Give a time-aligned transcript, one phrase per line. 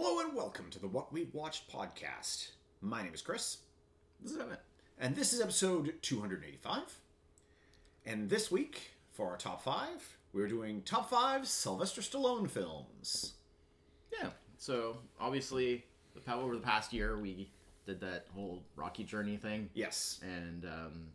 [0.00, 2.52] Hello and welcome to the What We've Watched podcast.
[2.80, 3.58] My name is Chris,
[4.22, 4.60] This is Emmett.
[4.96, 7.00] and this is episode 285.
[8.06, 13.32] And this week, for our top five, we're doing top five Sylvester Stallone films.
[14.12, 14.28] Yeah.
[14.56, 15.84] So obviously,
[16.14, 17.50] the over the past year, we
[17.84, 20.20] did that whole Rocky Journey thing, Yes.
[20.22, 21.08] and um,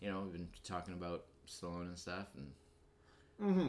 [0.00, 2.50] you know, we've been talking about Stallone and stuff, and
[3.40, 3.68] Mm-hmm.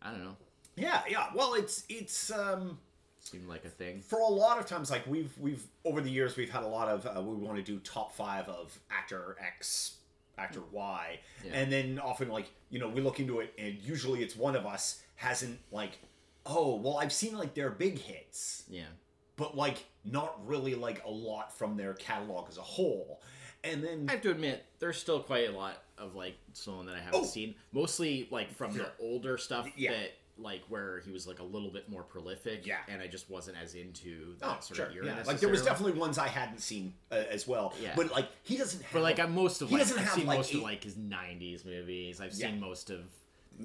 [0.00, 0.36] I don't know,
[0.76, 1.26] Yeah, yeah.
[1.34, 2.78] Well, it's it's um
[3.22, 4.00] seemed like a thing.
[4.00, 6.88] for a lot of times like we've we've over the years we've had a lot
[6.88, 9.96] of uh, we want to do top five of actor X,
[10.38, 11.52] actor Y, Yeah.
[11.54, 14.66] and then often like you know we look into it and usually it's one of
[14.66, 15.98] us hasn't like
[16.46, 18.86] oh well I've seen like their big hits Yeah.
[19.36, 23.20] but like not really like a lot from their catalog as a whole,
[23.62, 26.96] and then I have to admit, there's still quite a lot of like Stallone that
[26.96, 27.24] I haven't Oh.
[27.24, 27.54] seen.
[27.70, 28.82] Mostly like from Sure.
[28.86, 29.92] the older stuff Yeah.
[29.92, 32.66] that like where he was like a little bit more prolific.
[32.66, 32.78] Yeah.
[32.88, 35.06] And I just wasn't as into that oh sort sure of era.
[35.06, 37.92] yeah like there was definitely ones I hadn't seen uh, as well, Yeah.
[37.96, 40.14] but like he doesn't have But like I'm most of He like doesn't I've have,
[40.14, 42.20] seen like, most eight- of like his '90s movies.
[42.20, 42.48] I've Yeah.
[42.48, 43.00] seen most of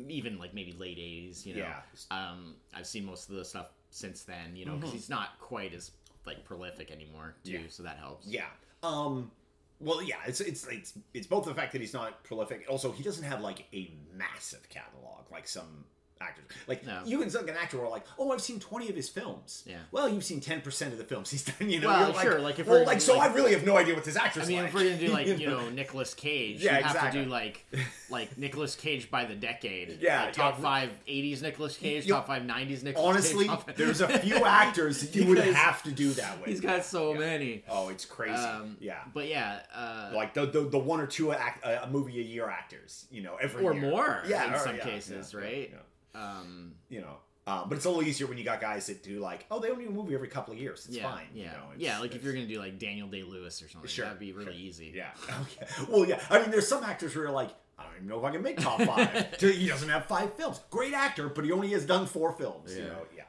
[0.10, 1.46] even like maybe late '80s.
[1.46, 1.82] You know, Yeah.
[2.12, 4.56] um, I've seen most of the stuff since then.
[4.56, 5.92] You know, because he's not quite as
[6.26, 7.52] like prolific anymore too.
[7.54, 7.62] Mm-hmm.
[7.64, 7.70] Yeah.
[7.70, 8.28] So that helps.
[8.28, 8.46] Yeah.
[8.84, 9.32] Um
[9.80, 12.66] well yeah, it's it's it's it's both the fact that he's not prolific.
[12.68, 15.86] Also, he doesn't have like a massive catalog like some
[16.22, 16.46] actors.
[16.68, 17.02] Like No.
[17.06, 19.64] you can look an actor who are like, "Oh, I've seen 20 of his films."
[19.66, 19.78] Yeah.
[19.92, 21.88] Well, you've seen 10% of the films he's done, you know.
[21.90, 23.96] Well, like, sure, like, if well, we're- like so like- I really have no idea
[23.96, 24.44] what this actor's.
[24.44, 24.68] I mean, like.
[24.70, 27.20] if we're gonna do like you know Nicolas Cage, Yeah, you have exactly.
[27.20, 27.66] to do like
[28.10, 30.00] like Nicolas Cage by the decade.
[30.02, 30.62] Yeah, Like, top yeah.
[30.64, 33.60] five '80s Nicolas Cage, You- top five '90s Nicolas Honestly, Cage.
[33.76, 36.50] there's a few actors that you would have to do that with.
[36.50, 37.20] He's got so Yeah.
[37.20, 37.64] many.
[37.70, 38.34] Oh, it's crazy.
[38.34, 39.00] Um, yeah.
[39.14, 42.24] But yeah, uh, Like the, the the one or two act, uh, a movie a
[42.24, 43.82] year actors, you know, every or year.
[43.82, 44.24] more.
[44.28, 45.74] Yeah, in or- some yeah, cases, right?
[46.18, 47.18] Um, you know.
[47.46, 49.70] Um, but it's a little easier when you got guys that do like, oh, they
[49.70, 50.86] only do a movie every couple of years.
[50.86, 51.28] It's yeah, fine.
[51.34, 52.00] Yeah, You know, yeah.
[52.00, 54.52] Like if you're gonna do like Daniel Day Lewis or something, Sure, that'd be really
[54.52, 54.54] sure.
[54.62, 54.92] easy.
[54.94, 55.12] Yeah.
[55.42, 55.66] Okay.
[55.90, 56.22] Well, yeah.
[56.30, 58.42] I mean, there's some actors who are like, I don't even know if I can
[58.42, 59.36] make top five.
[59.40, 60.60] he doesn't have five films.
[60.72, 62.76] Great actor, but he only has done four films.
[62.76, 62.88] You Yeah.
[62.90, 63.06] know.
[63.16, 63.24] Yeah.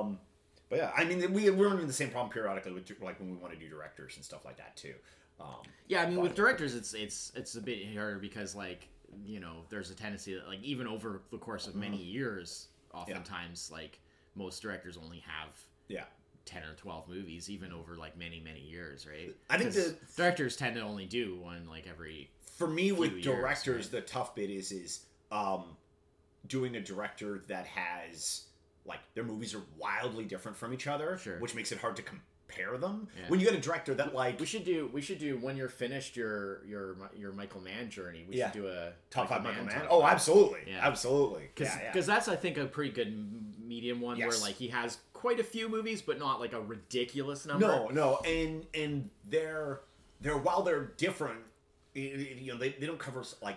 [0.00, 0.18] Um,
[0.68, 3.36] but yeah, I mean, we we're running the same problem periodically with like when we
[3.36, 4.94] want to do directors and stuff like that too.
[5.40, 8.88] Um, Yeah, I mean, with directors, it's it's it's a bit harder because like
[9.24, 13.70] you know, there's a tendency that like even over the course of many years, oftentimes
[13.72, 14.00] like
[14.34, 15.48] most directors only have
[15.88, 16.04] yeah.
[16.44, 19.98] 10 or 12 movies even over like many many years right I think 'Cause the-
[20.16, 24.34] directors tend to only do one like every for me with years, directors the tough
[24.34, 25.76] bit is is um
[26.46, 28.44] doing a director that has
[28.84, 31.38] like their movies are wildly different from each other Sure.
[31.38, 32.02] which makes it hard to
[32.50, 33.24] compare them Yeah.
[33.28, 35.68] when you get a director that like we should do we should do when you're
[35.68, 38.50] finished your your your michael mann journey we Yeah.
[38.50, 39.74] should do a top five Michael Mann.
[39.80, 40.12] top Oh, five.
[40.12, 40.86] absolutely, Yeah.
[40.86, 41.50] absolutely.
[41.54, 42.00] because yeah, yeah.
[42.02, 45.68] that's I think a pretty good medium one where like he has quite a few
[45.68, 47.66] movies but not like a ridiculous number.
[47.66, 49.80] No, no, and and they're
[50.20, 51.40] they're while they're different,
[51.96, 53.56] y- y- you know, they, they don't cover like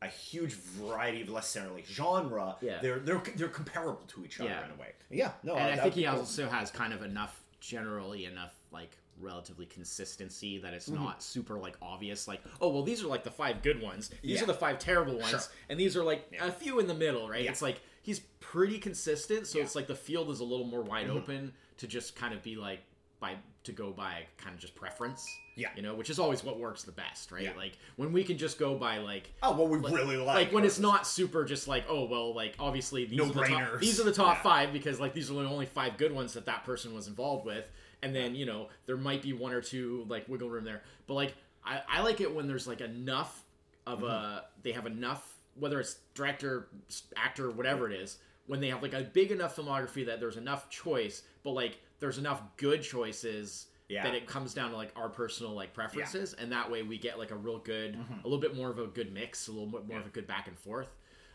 [0.00, 2.56] a huge variety of necessarily genre.
[2.60, 2.78] Yeah.
[2.80, 4.64] they're they're they're comparable to each other Yeah.
[4.64, 4.92] in a way.
[5.10, 8.54] Yeah, no, and I that- think he that- also has kind of enough generally enough
[8.70, 13.24] like relatively consistency that it's not super like obvious like oh well these are like
[13.24, 14.44] the five good ones these Yeah.
[14.44, 15.40] are the five terrible ones Sure.
[15.68, 17.50] and these are like a few in the middle right Yeah.
[17.50, 19.64] it's like he's pretty consistent so Yeah.
[19.64, 21.16] it's like the field is a little more wide Mhm.
[21.16, 22.80] open to just kind of be like
[23.20, 23.34] by
[23.64, 25.28] to go by kind of just preference.
[25.56, 25.70] Yeah.
[25.74, 27.42] you know which is always what works the best right?
[27.42, 27.52] Yeah.
[27.56, 30.52] like when we can just go by like Oh, well, we like, really like like
[30.52, 33.98] when it's not super just like oh well like obviously these are the top, these
[34.00, 34.42] are the top Yeah.
[34.42, 37.44] five because like these are the only five good ones that that person was involved
[37.44, 37.64] with.
[38.02, 40.82] And then you know there might be one or two like wiggle room there.
[41.08, 43.42] But like I, I like it when there's like enough
[43.84, 46.68] of a they have enough whether it's director
[47.16, 50.70] actor whatever it is when they have like a big enough filmography that there's enough
[50.70, 54.04] choice but like there's enough good choices Yeah.
[54.04, 57.18] that it comes down to like our personal like preferences and that way we get
[57.18, 59.86] like a real good a little bit more of a good mix a little bit
[59.88, 60.88] more of a good back and forth.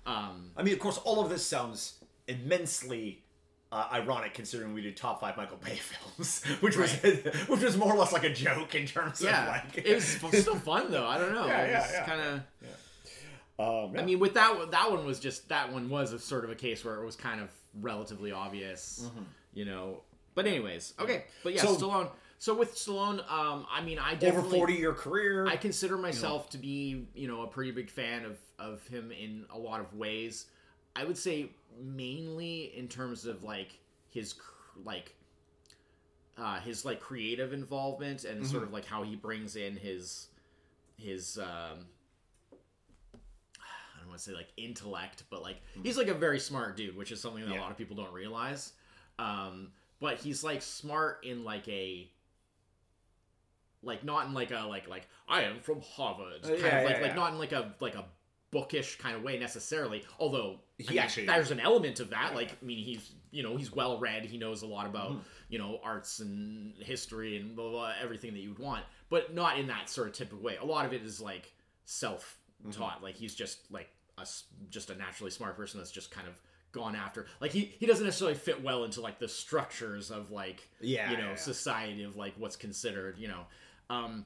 [0.05, 3.23] Um I mean, of course, all of this sounds immensely
[3.71, 6.93] uh, ironic considering we did top five Michael Bay films, which was
[7.47, 9.41] which was more or less like a joke in terms yeah.
[9.41, 10.05] of like it was
[10.41, 11.07] still fun though.
[11.07, 11.45] I don't know.
[11.53, 12.05] Yeah, it yeah, was yeah.
[12.05, 12.41] kind of
[13.59, 16.49] Um, i mean with that that one was just that one was a sort of
[16.51, 17.49] a case where it was kind of
[17.81, 19.09] relatively obvious
[19.53, 20.01] you know
[20.35, 22.09] but anyways okay but yeah So- stallone
[22.39, 25.47] so with stallone um i mean i over forty year career.
[25.47, 29.45] I consider myself to be, you know, a pretty big fan of of him in
[29.49, 30.45] a lot of ways.
[30.95, 31.51] I would say
[31.81, 34.35] mainly in terms of like his
[34.83, 35.15] like
[36.37, 40.27] uh his like creative involvement and sort of like how he brings in his
[40.97, 41.85] his um
[43.59, 46.97] I don't want to say like intellect, but like he's like a very smart dude,
[46.97, 47.59] which is something that Yeah.
[47.59, 48.73] a lot of people don't realize.
[49.17, 52.09] Um but he's like smart in like a
[53.81, 56.85] like not in like a like like I am from Harvard kind Uh, yeah, of
[56.85, 57.15] like yeah, like yeah.
[57.15, 58.05] not in like a like a
[58.51, 60.03] bookish kind of way necessarily.
[60.19, 62.33] Although I He mean, actually- there's an element of that.
[62.35, 64.25] Like I mean he's you know he's well read.
[64.25, 65.19] He knows a lot about Mm-hmm.
[65.49, 69.33] you know arts and history and blah, blah, blah, everything that you would want, but
[69.33, 70.55] not in that sort of typical way.
[70.57, 71.51] A lot of it is like
[71.85, 72.37] self
[72.71, 72.95] taught.
[72.95, 73.03] Mm-hmm.
[73.03, 74.25] Like he's just like a
[74.69, 76.35] just a naturally smart person that's just kind of
[76.73, 80.67] gone after like he, he doesn't necessarily fit well into like the structures of like
[80.81, 81.35] Yeah, you know yeah, yeah.
[81.35, 83.41] society of like what's considered you know
[83.89, 84.25] um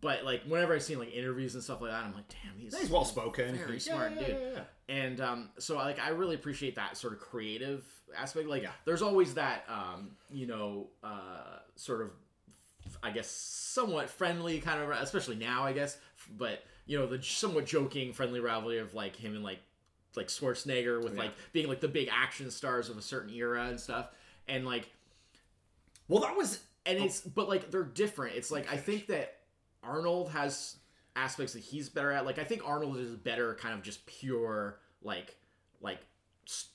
[0.00, 2.76] but like whenever i've seen like interviews and stuff like that i'm like damn he's
[2.78, 3.56] He's well spoken.
[3.56, 7.84] very smart dude and um so like i really appreciate that sort of creative
[8.16, 8.70] aspect like Yeah.
[8.84, 12.10] there's always that um you know uh sort of
[13.02, 15.96] i guess somewhat friendly kind of especially now i guess
[16.36, 19.58] but you know the somewhat joking friendly rivalry of like him and like
[20.16, 21.20] like schwarzenegger with Yeah.
[21.24, 24.08] like being like the big action stars of a certain era and stuff
[24.48, 24.90] and like
[26.08, 28.36] Well, that was and it's but like they're different.
[28.36, 29.38] It's like I think that
[29.82, 30.76] Arnold has
[31.16, 32.24] aspects that he's better at.
[32.26, 35.36] Like I think Arnold is better, kind of just pure like
[35.80, 35.98] like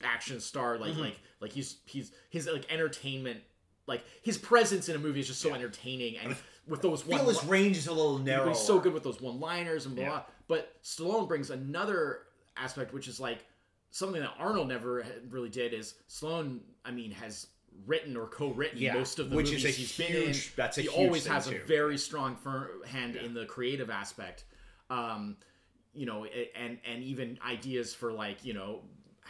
[0.03, 0.77] action star.
[0.77, 1.01] Like Mm-hmm.
[1.01, 3.39] like like he's he's his like entertainment.
[3.87, 6.35] Like his presence in a movie is just so entertaining, and
[6.67, 8.49] with those feel one his range is a little narrow.
[8.49, 10.09] He's so good with those one-liners and blah, Yeah.
[10.09, 10.23] blah.
[10.47, 12.19] But Stallone brings another
[12.57, 13.45] aspect, which is like
[13.91, 15.73] something that Arnold never really did.
[15.73, 16.59] Is Stallone?
[16.85, 17.47] I mean, has
[17.85, 20.35] written or co-written Yeah, most of the which is movies a he's been in.
[20.55, 21.55] that's a he huge always has too.
[21.55, 22.37] a very strong
[22.85, 24.43] hand in the creative aspect.
[24.89, 25.37] Um,
[25.93, 26.25] you know,
[26.55, 28.81] and and even ideas for like you know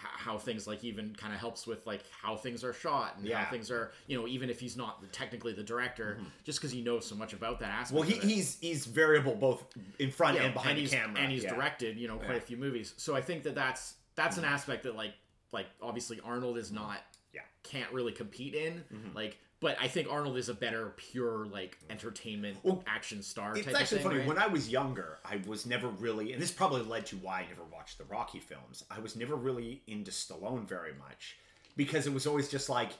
[0.01, 3.43] how things like even kind of helps with like how things are shot and Yeah.
[3.43, 6.29] how things are you know even if he's not technically the director mm-hmm.
[6.43, 9.63] just because he knows so much about that aspect Well, he, he's he's variable both
[9.99, 11.53] in front yeah, and behind he's, the camera, and he's yeah.
[11.53, 12.93] directed you know quite a few movies.
[12.97, 14.53] So i think that that's that's an mm-hmm.
[14.53, 15.13] aspect that like
[15.51, 16.83] like obviously arnold is mm-hmm.
[16.83, 16.99] not
[17.33, 17.41] Yeah.
[17.63, 18.83] can't really compete in.
[19.15, 23.65] Like but i think arnold is a better pure like entertainment Well, action star It's
[23.65, 24.19] type actually of thing, funny.
[24.19, 24.27] right?
[24.27, 27.45] When I was younger, I was never really, and this probably led to why I
[27.47, 28.83] never watched the Rocky films.
[28.91, 31.37] I was never really into Stallone very much
[31.77, 32.91] because it was always just like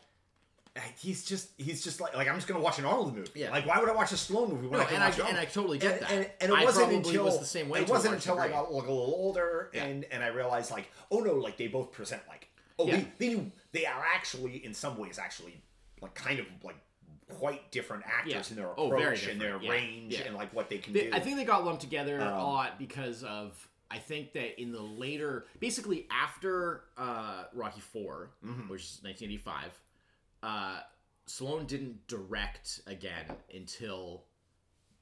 [0.75, 3.29] eh, he's just he's just like like I'm just gonna watch an Arnold movie.
[3.35, 3.51] Yeah.
[3.51, 5.19] Like why would I watch a Stallone movie when No, I can and I- watch
[5.19, 5.29] Arnold?
[5.29, 6.11] and I totally get and, that.
[6.11, 8.71] And, and it I wasn't until was the same way It wasn't until I got
[8.73, 9.83] like a little older Yeah.
[9.85, 12.47] and and I realized like oh no like they both present like
[12.79, 12.97] oh Yeah.
[12.97, 15.61] they, they do they are actually in some ways actually
[16.01, 16.75] like kind of like
[17.30, 18.44] quite different actors Yeah.
[18.50, 19.62] in their Oh, approach very and their.
[19.62, 19.71] Yeah.
[19.71, 20.21] range Yeah.
[20.25, 21.15] and like what they can They- do.
[21.15, 24.71] I think they got lumped together a Um, lot because of I think that in
[24.71, 28.69] the later, basically after uh, Rocky 4 Mm-hmm.
[28.69, 29.81] which is 1985,
[30.44, 30.81] uh,
[31.27, 34.25] Stallone didn't direct again until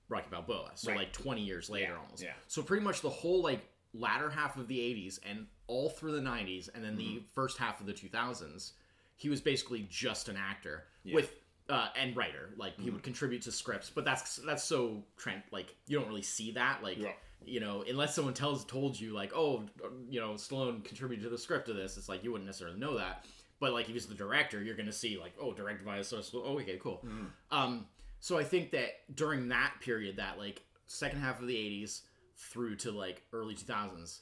[0.09, 0.71] Rocky Balboa.
[0.75, 0.97] So Right.
[0.99, 2.21] like 20 years later, almost.
[2.23, 2.33] yeah.
[2.47, 3.61] So pretty much the whole like
[3.93, 7.15] latter half of the 80s and all through the 90s, and then Mm-hmm.
[7.15, 8.73] the first half of the 2000s,
[9.19, 11.33] he was basically just an actor with
[11.69, 12.49] uh, and writer.
[12.57, 12.83] Like Mm-hmm.
[12.83, 15.43] he would contribute to scripts, but that's that's so trend.
[15.51, 16.81] Like you don't really see that.
[16.81, 17.11] Like Yeah.
[17.45, 19.63] you know, unless someone tells told you like, oh,
[20.09, 21.95] you know, Stallone contributed to the script of this.
[21.97, 23.25] It's like you wouldn't necessarily know that.
[23.59, 26.57] But like if he's the director, you're gonna see like, oh, directed by so oh,
[26.59, 27.01] okay, cool.
[27.05, 27.25] Mm-hmm.
[27.51, 27.85] Um,
[28.21, 32.01] so I think that during that period, that like second half of the '80s
[32.37, 34.19] through to like early 2000s,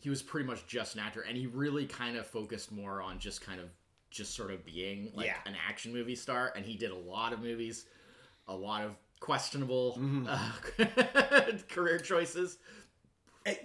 [0.00, 3.18] he was pretty much just an actor, and he really kind of focused more on
[3.20, 3.66] just kind of
[4.10, 5.36] just sort of being like Yeah.
[5.46, 7.86] an action movie star, and he did a lot of movies,
[8.48, 10.26] a lot of questionable Mm-hmm.
[10.28, 12.58] uh, career choices.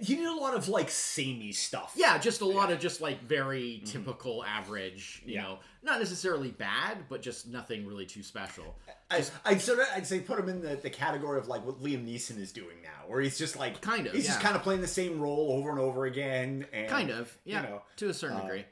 [0.00, 1.92] You did a lot of like samey stuff.
[1.96, 5.34] Yeah, just a lot of just like very typical average, you Mm-hmm.
[5.34, 5.42] Yeah.
[5.42, 8.74] know, not necessarily bad, but just nothing really too special.
[9.10, 11.80] I, I'd sort of I'd say put him in the, the category of like what
[11.82, 14.62] Liam Neeson is doing now, where he's just like Kind of, he's just kind of
[14.62, 18.08] playing the same role over and over again, and kind of yeah you know, to
[18.08, 18.64] a certain uh, degree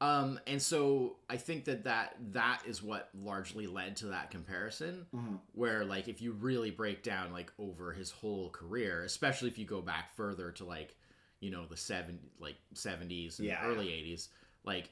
[0.00, 5.06] um and so i think that that that is what largely led to that comparison
[5.14, 5.34] Mm-hmm.
[5.54, 9.64] where like if you really break down like over his whole career especially if you
[9.66, 10.94] go back further to like
[11.40, 13.64] you know the seven like 70s and Yeah.
[13.64, 14.28] early 80s
[14.64, 14.90] like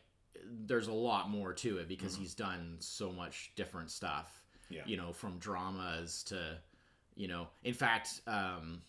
[0.67, 4.31] there's a lot more to it because he's done so much different stuff
[4.71, 4.75] Mm-hmm.
[4.75, 4.83] Yeah.
[4.85, 6.59] you know from dramas to
[7.17, 8.83] you know in fact um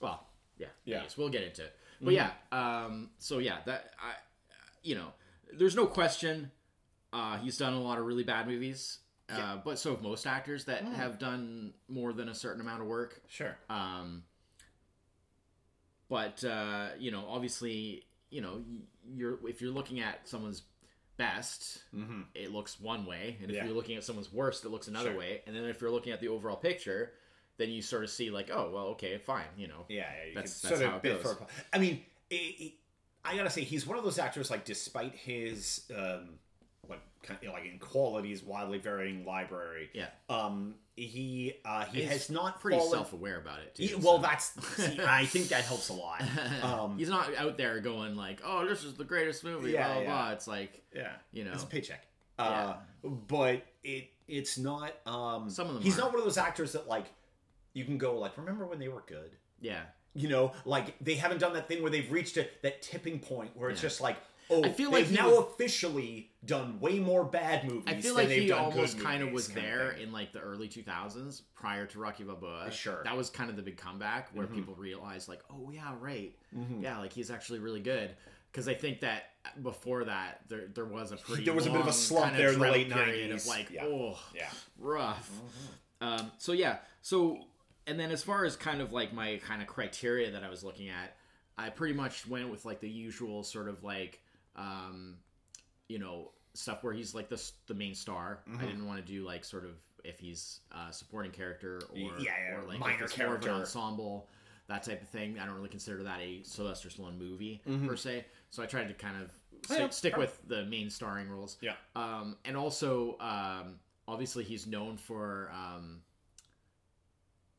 [0.00, 0.68] well yeah Yeah.
[0.68, 0.92] Mm-hmm.
[0.98, 4.12] anyways, we'll get into it but yeah um so yeah that i
[4.84, 5.08] you know
[5.52, 6.50] there's no question
[7.12, 8.98] uh he's done a lot of really bad movies
[9.28, 10.94] uh, but so have most actors that Mm.
[10.94, 14.22] have done more than a certain amount of work sure, um
[16.08, 18.62] but uh you know obviously you know
[19.14, 20.62] you're if you're looking at someone's
[21.16, 22.20] best mm-hmm.
[22.34, 23.64] it looks one way and if Yeah.
[23.64, 25.18] you're looking at someone's worst it looks another Sure.
[25.18, 27.12] way and then if you're looking at the overall picture
[27.56, 30.34] then you sort of see like oh well okay fine you know yeah, yeah, you
[30.34, 31.36] That's- that's sort how of it goes.
[31.72, 32.72] I mean, it, it-
[33.26, 36.38] I gotta say he's one of those actors like despite his um
[36.88, 39.90] like kind of, like in qualities widely varying library.
[39.92, 40.06] Yeah.
[40.28, 43.74] Um, he uh, he He's has not pretty fallen- self-aware about it.
[43.74, 46.22] Too, He- well, so- that's see, I think that helps a lot.
[46.62, 49.92] Um, he's not out there going like, "Oh, this is the greatest movie." Yeah, blah
[49.94, 50.02] blah.
[50.02, 50.08] yeah.
[50.08, 50.32] blah.
[50.32, 52.06] It's like yeah, you know, it's a paycheck.
[52.38, 54.92] Uh, but it it's not.
[55.06, 56.02] Um, Some of them He's are.
[56.02, 57.06] not one of those actors that like
[57.74, 59.32] you can go like, remember when they were good?
[59.60, 59.82] yeah.
[60.16, 63.50] You know, like they haven't done that thing where they've reached a, that tipping point
[63.56, 63.88] where it's Yeah.
[63.88, 64.16] just like,
[64.50, 67.84] oh, I feel they've like now would- officially done way more bad movies.
[67.86, 70.68] I feel like they've he almost kind of was kind there in like the early
[70.68, 72.70] 2000s prior to Rocky Balboa.
[72.70, 72.94] Sure.
[72.94, 73.04] Mm-hmm.
[73.04, 76.34] That was kind of the big comeback where people realized like, "Oh yeah, right.
[76.56, 76.82] Mm-hmm.
[76.82, 78.10] Yeah, like he's actually really good."
[78.52, 79.24] Because I think that
[79.62, 82.52] before that there there was a pretty There was a bit of a slump there
[82.52, 83.34] in the late period 90s.
[83.42, 83.84] of like, Yeah.
[83.84, 84.48] oh, Yeah.
[84.78, 85.28] rough.
[85.30, 86.04] Mm-hmm.
[86.06, 87.38] Um, so yeah, so
[87.86, 90.62] and then as far as kind of like my kind of criteria that I was
[90.64, 91.16] looking at,
[91.58, 94.20] I pretty much went with like the usual sort of like,
[94.56, 95.16] um,
[95.88, 98.40] you know, stuff where he's like the the main star.
[98.48, 98.60] Mm-hmm.
[98.60, 99.70] I didn't want to do like sort of
[100.04, 103.40] if he's a supporting character or yeah, yeah, or like minor if it's more of
[103.40, 103.50] character.
[103.50, 104.28] an ensemble.
[104.68, 105.38] That type of thing.
[105.38, 107.86] I don't really consider that a Sylvester Stallone movie Mm-hmm.
[107.86, 108.24] per se.
[108.50, 109.30] So I tried to kind of
[109.70, 111.56] Oh, yeah, stick, stick with the main starring roles.
[111.60, 111.72] Yeah.
[111.96, 116.02] Um, and also, um, obviously, he's known for um,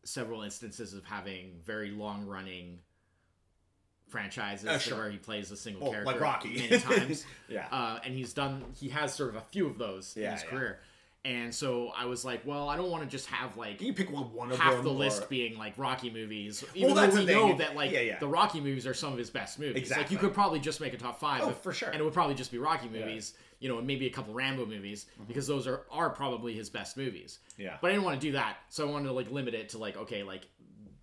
[0.08, 2.80] several instances of having very long running
[4.08, 4.98] franchises Uh, sure.
[5.00, 6.56] where he plays a single Well, character like Rocky.
[6.70, 7.26] many times.
[7.50, 7.68] Yeah.
[7.72, 10.44] Uh, and he's done, he has sort of a few of those in Yeah, his
[10.44, 10.50] yeah.
[10.50, 10.80] career.
[11.26, 14.10] And so I was like, well, I don't want to just have like You pick
[14.10, 17.26] one, one of half the or- list being like Rocky movies, even that's though we
[17.26, 18.20] know that like Yeah, yeah.
[18.20, 19.74] the Rocky movies are some of his best movies.
[19.76, 20.16] Like Exactly.
[20.16, 21.90] you could probably just make a top five, Oh, if- for sure.
[21.90, 24.66] and it would probably just be Rocky movies, you know, and maybe a couple Rambo
[24.66, 25.24] movies Mm-hmm.
[25.28, 27.40] because those are are probably his best movies.
[27.58, 27.78] Yeah.
[27.82, 29.78] But I didn't want to do that, so I wanted to like limit it to
[29.78, 30.48] like okay, like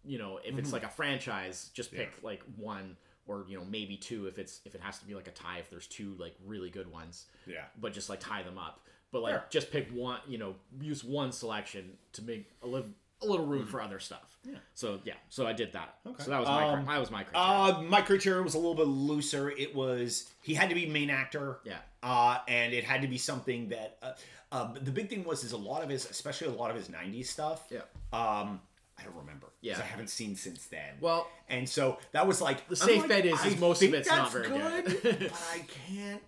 [0.04, 0.58] you know, if Mm-hmm.
[0.58, 2.96] it's like a franchise, just pick like one
[3.26, 5.58] or you know maybe two if it's if it has to be like a tie
[5.58, 7.64] if there's two like really good ones Yeah.
[7.80, 8.80] but just like tie them up.
[9.12, 9.44] But like Fair.
[9.48, 12.88] just pick one, you know, use one selection to make a little
[13.22, 14.38] a little room for other stuff.
[14.44, 14.56] Yeah.
[14.74, 15.94] So yeah, so I did that.
[16.06, 16.24] Okay.
[16.24, 17.78] So that was my Um, that was my criteria.
[17.78, 19.50] Uh, my criteria was a little bit looser.
[19.50, 21.60] It was he had to be main actor.
[21.64, 21.78] Yeah.
[22.02, 23.96] Uh, and it had to be something that.
[24.02, 24.12] Uh,
[24.52, 26.88] uh, the big thing was is a lot of his, especially a lot of his
[26.88, 27.64] '90s stuff.
[27.70, 27.78] Yeah.
[28.12, 28.60] Um,
[28.98, 29.48] I don't remember.
[29.62, 29.78] Yeah.
[29.78, 30.94] I haven't seen since then.
[31.00, 34.08] Well, and so that was like The safe like, bet is- is most of it's
[34.08, 35.00] not very good.
[35.02, 36.22] but I can't.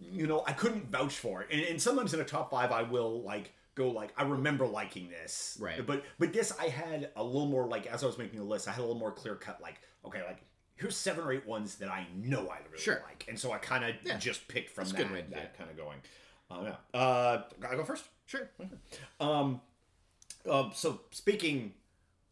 [0.00, 1.48] You know, I couldn't vouch for it.
[1.50, 5.08] And, and sometimes in a top five, I will like go like I remember liking
[5.08, 5.56] this.
[5.60, 5.84] Right.
[5.86, 8.68] But but this I had a little more like as I was making the list,
[8.68, 9.60] I had a little more clear cut.
[9.62, 10.38] Like okay, like
[10.74, 13.02] here's seven or eight ones that I know I really Sure.
[13.08, 14.16] like, and so I kind of Yeah.
[14.18, 14.98] just picked from That's that.
[15.08, 15.98] good way to that kind of going.
[16.50, 16.98] Uh, yeah.
[17.00, 18.04] Uh, I go first.
[18.26, 18.48] sure.
[19.20, 19.60] Um,
[20.48, 21.74] uh, so speaking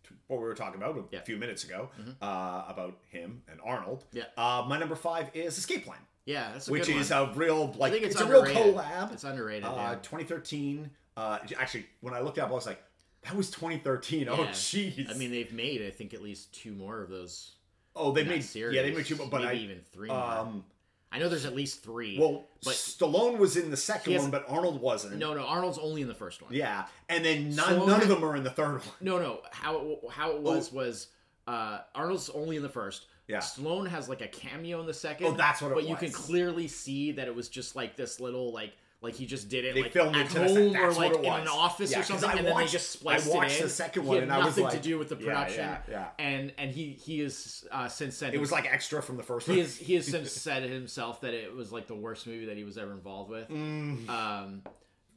[0.05, 1.19] to what we were talking about a Yeah.
[1.19, 1.25] Mm-hmm.
[1.26, 1.91] few minutes ago
[2.23, 4.05] uh, about him and Arnold.
[4.12, 4.25] Yeah.
[4.37, 7.31] Uh, my number five is Escape Plan, Yeah, that's a which is one.
[7.31, 9.12] a real like it's, it's, a real collab.
[9.12, 9.65] It's underrated.
[9.65, 9.95] uh, yeah.
[10.03, 10.91] 2013.
[11.16, 12.82] Uh, actually, when I looked up, I was like,
[13.25, 14.28] that was 2013.
[14.28, 15.11] Oh, jeez.
[15.11, 17.52] I mean, they've made I think at least two more of those.
[17.94, 18.76] oh, they made series.
[18.76, 20.08] yeah, they made two, but maybe I even three.
[20.08, 20.16] more.
[20.16, 20.64] um,
[21.11, 22.18] I know there's at least three.
[22.18, 25.16] well, but Stallone was in the second has- one, but Arnold wasn't.
[25.16, 26.52] no, no, Arnold's only in the first one.
[26.52, 28.94] Yeah, and then none, Stallone none of them are in the third one.
[29.00, 29.40] No, no.
[29.50, 31.08] How it, how it was was
[31.46, 33.06] uh, Arnold's only in the first.
[33.28, 33.38] Yeah.
[33.38, 35.26] Stallone has like a cameo in the second.
[35.26, 38.20] Oh, that's what it But you can clearly see that it was just like this
[38.20, 38.73] little like
[39.03, 41.15] like he just did it They like filmed at it to the home or like
[41.17, 43.59] in an office Yeah, or something, I and then they just I spliced watched it
[43.59, 43.62] in.
[43.65, 45.59] the second one and I was nothing like- to do with the production.
[45.61, 46.09] yeah, yeah.
[46.19, 49.47] And and he he is uh, since said It was like extra from the first
[49.49, 49.57] one.
[49.57, 52.57] he has he has since said himself that it was like the worst movie that
[52.57, 53.50] he was ever involved with.
[53.50, 54.62] Um,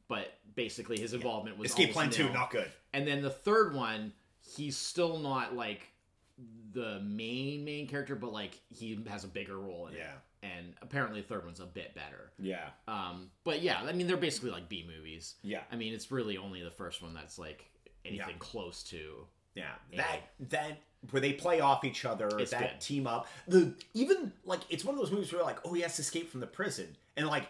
[0.07, 1.79] but basically his involvement was Mm.
[1.79, 2.69] Escape Plan 2, not good.
[2.93, 4.11] And then the third one,
[4.55, 5.81] he's still not like
[6.73, 9.99] the main main character, but like he has a bigger role in it.
[10.41, 12.31] And apparently the third one's a bit better.
[12.39, 12.69] Yeah.
[12.87, 15.35] Um, but yeah, I mean they're basically like B movies.
[15.43, 15.61] Yeah.
[15.71, 17.65] I mean it's really only the first one that's like
[18.05, 18.35] anything Yeah.
[18.39, 19.25] close to.
[19.55, 19.73] Yeah.
[19.97, 20.77] That that
[21.11, 22.81] where they play off each other, It's that good.
[22.81, 23.27] team up.
[23.47, 26.29] The even like it's one of those movies where like, oh, he has to escape
[26.31, 26.95] from the prison.
[27.17, 27.47] And like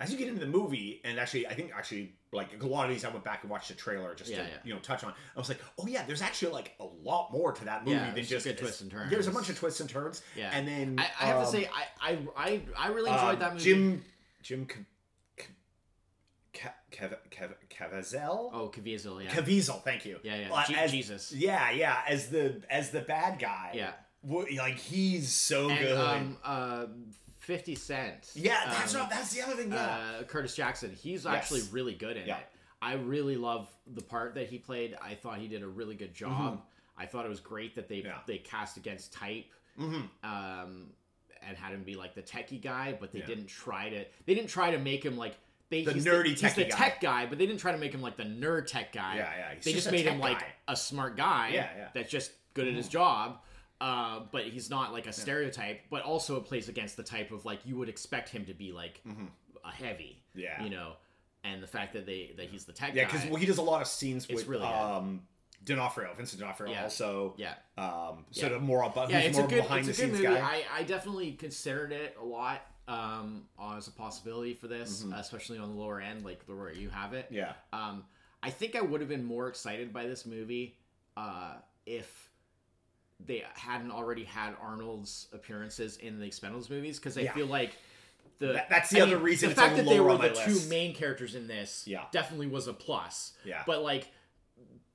[0.00, 2.90] as you get into the movie, and actually I think actually like a lot of
[2.94, 4.56] these I went back and watched the trailer just Yeah, to yeah.
[4.64, 5.12] you know touch on.
[5.34, 8.12] I was like, oh yeah, there's actually like a lot more to that movie Yeah,
[8.14, 9.10] than just good twists and turns.
[9.10, 10.22] There's a bunch of twists and turns.
[10.36, 10.50] Yeah.
[10.52, 11.68] And then I, I have to um, say
[12.02, 13.64] I, I I I really enjoyed uh, that movie.
[13.64, 14.04] Jim
[14.42, 14.68] Jim
[16.54, 18.50] Cav- Cav- Caviezel.
[18.52, 19.30] Oh, Caviezel, yeah.
[19.30, 20.18] Caviezel, thank you.
[20.22, 20.52] Yeah, yeah.
[20.52, 21.32] Uh, as- Jesus.
[21.32, 21.98] Yeah, yeah.
[22.08, 23.72] As the as the bad guy.
[23.74, 23.92] Yeah.
[24.24, 25.98] Like he's so and good.
[25.98, 26.86] um uh
[27.46, 28.30] 50 Cent.
[28.34, 29.70] yeah, that's um, what, that's the other thing.
[29.72, 29.98] Yeah.
[30.20, 30.90] uh, Curtis Jackson.
[31.00, 32.38] He's actually really good in Yeah.
[32.38, 32.46] it.
[32.82, 34.96] I really love the part that he played.
[35.00, 36.60] I thought he did a really good job.
[36.98, 38.06] I thought it was great that they Mm-hmm.
[38.08, 38.18] Yeah.
[38.26, 39.46] they cast against type
[39.78, 40.86] hmm um,
[41.46, 43.26] and had him be like the techie guy, but they Yeah.
[43.26, 44.04] didn't try to.
[44.26, 45.36] They didn't try to make him like
[45.68, 46.76] they The he's nerdy he's techie the guy.
[46.76, 49.16] tech guy, but they didn't try to make him like the nerd tech guy.
[49.16, 51.50] Yeah, yeah, he's They just just, made him like a smart guy.
[51.54, 51.88] Yeah, yeah.
[51.94, 53.38] That's just good at his job.
[53.80, 55.80] Uh, but he's not like a stereotype.
[55.90, 58.72] But also, it plays against the type of like you would expect him to be
[58.72, 59.02] like
[59.64, 60.22] a heavy.
[60.30, 60.40] Mm-hmm.
[60.40, 60.62] Yeah.
[60.64, 60.92] You know,
[61.44, 63.62] and the fact that they that he's the tech Yeah, because well, he does a
[63.62, 65.22] lot of scenes It's with really um,
[65.64, 66.84] D'Onofrio, Vincent D'Onofrio, Yeah.
[66.84, 67.34] also.
[67.36, 67.54] yeah.
[67.76, 68.56] Um, sort Yeah.
[68.56, 70.40] of more about yeah, it's a more good, behind it's the a good scenes movie.
[70.40, 70.62] guy.
[70.74, 73.44] I, I definitely considered it a lot um,
[73.76, 77.12] as a possibility for this, especially on the lower end, like the where you have
[77.14, 77.26] it.
[77.26, 77.34] Mm-hmm.
[77.34, 77.52] yeah.
[77.72, 78.04] Um,
[78.42, 80.76] I think I would have been more excited by this movie
[81.16, 81.54] uh,
[81.84, 82.30] if
[83.24, 87.34] they hadn't already had Arnold's appearances in the Expendables movies, because I Yeah.
[87.34, 87.76] feel like
[88.38, 90.44] the That- that's the I other mean, reason the fact that they were the list.
[90.44, 92.04] two main characters in this Yeah.
[92.12, 93.32] definitely was a plus.
[93.44, 93.62] Yeah.
[93.66, 94.08] but like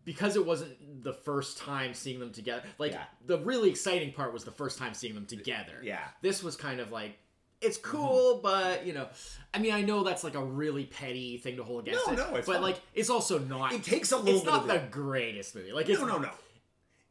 [0.03, 3.03] because it wasn't the first time seeing them together like Yeah.
[3.25, 6.07] the really exciting part was the first time seeing them together Yeah.
[6.21, 7.19] this was kind of like
[7.61, 7.97] it's mm-hmm.
[7.97, 9.07] cool but you know
[9.53, 12.17] i mean i know that's like a really petty thing to hold against No, it
[12.17, 12.61] no, it's but fine.
[12.63, 15.87] like it's also not It takes a little it's not the the- greatest movie like
[15.87, 16.31] it's No, no, no.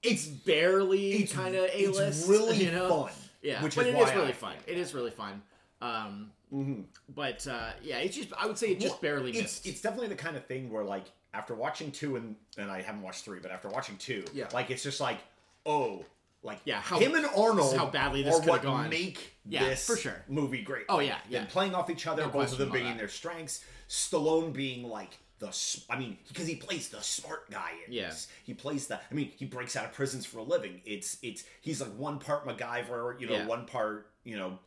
[0.03, 3.13] It's barely kind of a list It's really you know fun.
[3.43, 5.43] yeah which but is it is really I- fun it is really fun
[5.83, 6.85] um Mhm.
[7.15, 9.81] but uh yeah it's just i would say it just Well, barely it's missed it's
[9.81, 13.25] definitely the kind of thing where like after watching two and and I haven't watched
[13.25, 14.49] three, but after watching two, Yeah.
[14.53, 15.19] like it's just like
[15.65, 16.05] oh,
[16.43, 18.89] like Yeah, how- him and Arnold, how badly this are could've what gone.
[18.91, 20.25] make Yeah, this for sure.
[20.29, 20.87] movie great.
[20.89, 21.39] Oh, yeah, yeah.
[21.43, 22.99] Them playing off each other, No both of them being that.
[22.99, 23.65] their strengths.
[23.89, 28.09] Stallone being like the I mean, because he plays the smart guy in Yeah.
[28.11, 28.29] this.
[28.45, 28.97] He plays the.
[29.11, 30.81] I mean, he breaks out of prisons for a living.
[30.85, 33.47] It's it's he's like one part MacGyver, you know, Yeah.
[33.47, 34.59] one part you know.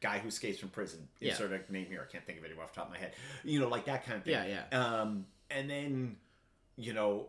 [0.00, 1.06] Guy who escapes from prison.
[1.20, 1.30] Yeah.
[1.30, 2.04] Insert a name here.
[2.04, 3.12] I can't think of anyone off the top of my head.
[3.44, 4.32] You know, like that kind of thing.
[4.32, 4.76] Yeah, yeah.
[5.00, 6.16] Um, and then,
[6.74, 7.28] you know,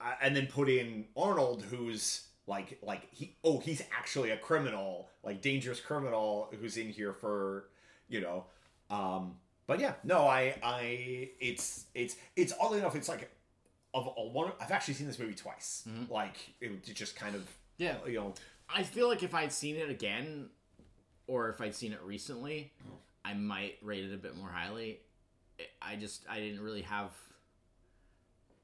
[0.00, 5.08] uh, and then put in Arnold, who's like, like he, oh, he's actually a criminal,
[5.22, 7.68] like dangerous criminal who's in here for,
[8.08, 8.46] you know,
[8.90, 13.30] um, but yeah, no, I, I, it's, it's, it's oddly enough, it's like,
[13.94, 15.84] of a one, I've actually seen this movie twice.
[15.88, 16.12] Mm-hmm.
[16.12, 17.48] Like, it, it just kind of,
[17.78, 17.96] Yeah.
[18.06, 18.34] you know,
[18.68, 20.48] I feel like if I'd seen it again,
[21.26, 22.72] or if I'd seen it recently,
[23.24, 24.98] I might rate it a bit more highly.
[25.80, 27.10] I just I didn't really have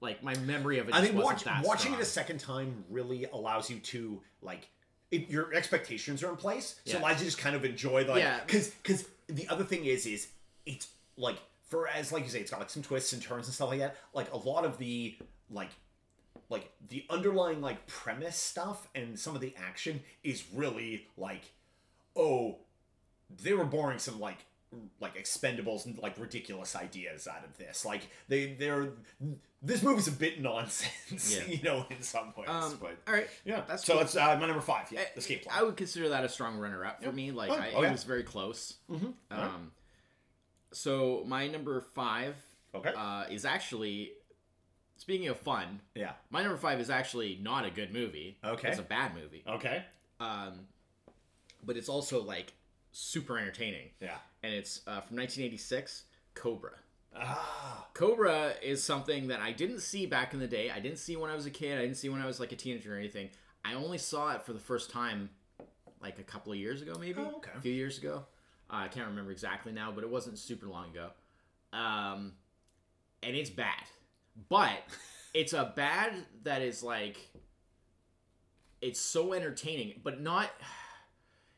[0.01, 0.95] like my memory of it.
[0.95, 4.69] I Just think watch, that watching it a second time really allows you to like
[5.11, 6.97] it, your expectations are in place, so Yeah.
[6.97, 8.41] it allows you to just kind of enjoy the like Yeah.
[8.45, 10.29] because because the other thing is is
[10.67, 11.37] it's like
[11.69, 13.79] for as like you say it's got like some twists and turns and stuff like
[13.81, 13.97] that.
[14.15, 15.17] Like a lot of the
[15.51, 15.71] like
[16.49, 21.43] like the underlying like premise stuff and some of the action is really like
[22.17, 22.57] oh
[23.43, 24.39] they were boring some like
[25.01, 28.89] like expendables and like ridiculous ideas out of this like they they're
[29.63, 31.53] this movie's a bit nonsense Yeah.
[31.55, 34.03] you know in some ways Um, but all right, yeah that's so cool.
[34.03, 36.57] it's uh, my number five yeah I- escape plan I would consider that a strong
[36.59, 37.31] runner-up for me.
[37.33, 38.75] Like Oh, I, oh, it was very close.
[38.91, 39.13] Mhm.
[39.33, 39.51] All right.
[40.73, 42.35] So my number five
[42.75, 44.13] okay uh, is actually
[44.97, 45.81] speaking of fun.
[45.95, 48.39] yeah My number five is actually not a good movie.
[48.45, 48.69] Okay.
[48.69, 49.43] it's a bad movie.
[49.49, 49.85] okay
[50.21, 50.67] Um,
[51.65, 52.53] but it's also like
[52.93, 53.89] super entertaining.
[54.01, 56.05] yeah and it's uh, from 1986
[56.35, 56.73] cobra
[57.17, 61.17] ah cobra is something that i didn't see back in the day i didn't see
[61.17, 62.99] when i was a kid i didn't see when i was like a teenager or
[62.99, 63.29] anything
[63.65, 65.29] i only saw it for the first time
[66.01, 67.51] like a couple of years ago maybe Oh, okay.
[67.57, 68.25] a few years ago
[68.71, 71.11] i can't remember exactly now but it wasn't super long ago
[71.73, 72.33] um,
[73.23, 73.83] and it's bad
[74.49, 74.79] but
[75.35, 77.17] it's a bad that is like
[78.81, 80.51] it's so entertaining but not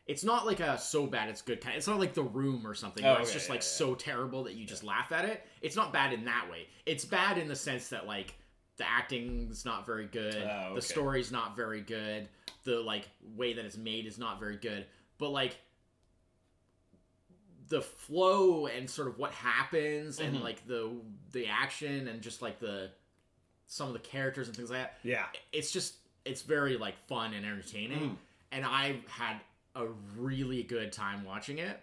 [0.06, 1.76] it's not like a so bad it's good kind.
[1.76, 3.66] It's not like The Room or something Oh, it's just yeah, like yeah.
[3.66, 5.46] so terrible that you just laugh at it.
[5.60, 6.66] It's not bad in that way.
[6.86, 8.34] It's bad in the sense that like
[8.78, 10.74] the acting's not very good, Oh, okay.
[10.74, 12.28] the story's not very good,
[12.64, 14.86] the like way that it's made is not very good.
[15.18, 15.56] But like
[17.72, 20.42] the flow and sort of what happens and Mhm.
[20.42, 20.90] like the
[21.32, 22.90] the action and just like the
[23.66, 25.94] some of the characters and things like that yeah it's just
[26.26, 28.16] it's very like fun and entertaining Mm.
[28.52, 29.36] and i had
[29.74, 29.86] a
[30.18, 31.80] really good time watching it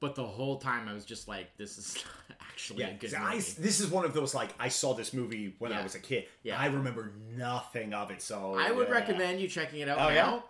[0.00, 2.04] but the whole time i was just like this is
[2.40, 3.24] actually yeah a good movie.
[3.24, 6.00] I, this is one of those like I saw this movie when I was a
[6.00, 6.26] kid.
[6.42, 6.58] Yeah.
[6.60, 8.94] I remember nothing of it, so I would yeah.
[8.94, 10.40] recommend you checking it out Oh, now yeah?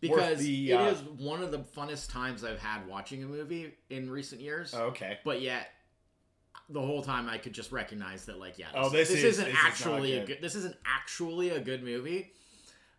[0.00, 4.10] Because the, uh, is one of the funnest times I've had watching a movie in
[4.10, 4.74] recent years.
[4.74, 5.18] Okay.
[5.24, 5.68] But yet,
[6.68, 9.24] the whole time I could just recognize that, like, yeah, this, Oh, this this, is-
[9.24, 10.26] isn't this is not actually a good.
[10.26, 10.42] good.
[10.42, 12.32] This isn't actually a good movie,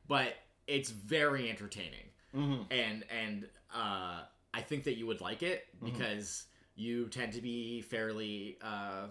[0.07, 0.33] but
[0.67, 2.63] it's very entertaining, Mm-hmm.
[2.71, 4.21] and and uh,
[4.53, 5.85] I think that you would like it Mm-hmm.
[5.93, 8.57] because you tend to be fairly.
[8.61, 9.07] Uh,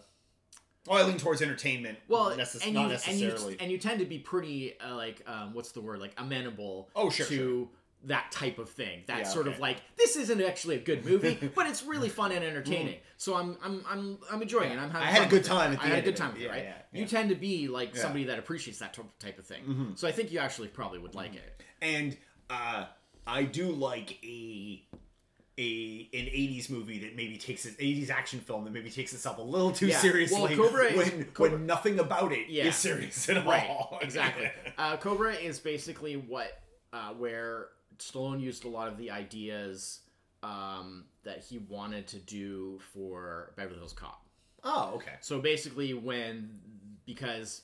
[0.87, 1.99] Well, I lean towards entertainment.
[2.09, 3.33] well, necess- and not you, necessarily.
[3.35, 6.13] and you and you tend to be pretty uh, like um, what's the word like
[6.19, 7.69] amenable Oh, sure, to
[8.05, 9.03] that type of thing.
[9.07, 12.33] That Yeah, sort of like this isn't actually a good movie, but it's really fun
[12.33, 12.97] and entertaining.
[13.19, 14.79] So I'm I'm I'm I'm enjoying it.
[14.79, 16.41] I'm having I had a good time at the I had a good time with
[16.41, 16.63] it, Yeah, right?
[16.65, 17.07] yeah, You yeah.
[17.07, 17.93] tend to be like Yeah.
[17.95, 18.01] Mm-hmm.
[18.03, 19.93] somebody that appreciates that type of thing.
[19.97, 21.63] So I think you actually probably would like it.
[21.83, 22.17] and
[22.49, 22.87] uh,
[23.27, 24.83] I do like a
[25.61, 29.39] a an '80s movie that maybe takes an '80s action film that maybe takes itself
[29.39, 29.99] a little too Yeah.
[29.99, 30.57] seriously.
[30.57, 32.71] Well, Cobra is- when Cobra- when nothing about it is Yeah.
[32.71, 33.99] serious at Right, all.
[34.03, 34.51] exactly.
[34.79, 36.61] Uh, Cobra is basically what
[36.93, 37.69] uh, where
[37.99, 40.01] Stallone used a lot of the ideas
[40.43, 44.25] um, that he wanted to do for Beverly Hills Cop.
[44.65, 45.13] oh, okay.
[45.21, 46.59] So basically, when
[47.05, 47.63] because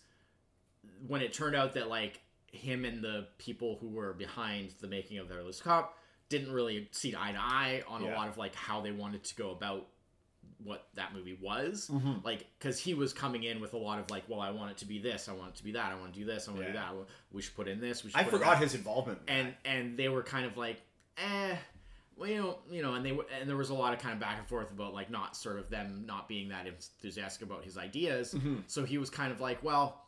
[1.06, 2.20] when it turned out that like
[2.52, 6.88] him and the people who were behind the making of Beverly Hills Cop didn't really
[6.92, 9.86] see eye to eye on a lot of like how they wanted to go about
[10.64, 12.24] what that movie was Mhm.
[12.24, 14.78] like because he was coming in with a lot of like well i want it
[14.78, 16.50] to be this i want it to be that i want to do this i
[16.50, 16.92] want to do Yeah.
[16.92, 18.62] that we should put in this we should I put in forgot that.
[18.62, 19.20] his involvement.
[19.28, 20.80] in and and they were kind of like
[21.18, 21.54] eh
[22.16, 24.14] well you know you know and they were and there was a lot of kind
[24.14, 27.62] of back and forth about like not sort of them not being that enthusiastic about
[27.62, 28.62] his ideas Mhm.
[28.66, 30.02] so he was kind of like well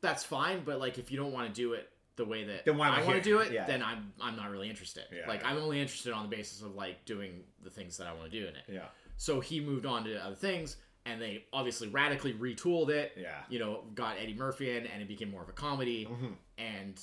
[0.00, 2.76] that's fine but like if you don't want to do it the way that Then
[2.76, 3.64] why I want to do it, Yeah.
[3.64, 5.04] then I'm I'm not really interested.
[5.10, 5.48] Yeah, like yeah.
[5.48, 8.38] I'm only interested on the basis of like doing the things that I want to
[8.40, 8.64] do in it.
[8.68, 10.76] yeah, So he moved on to other things,
[11.06, 13.12] and they obviously radically retooled it.
[13.16, 13.42] yeah.
[13.48, 16.34] You know, got Eddie Murphy in, and it became more of a comedy, Mhm.
[16.58, 17.00] and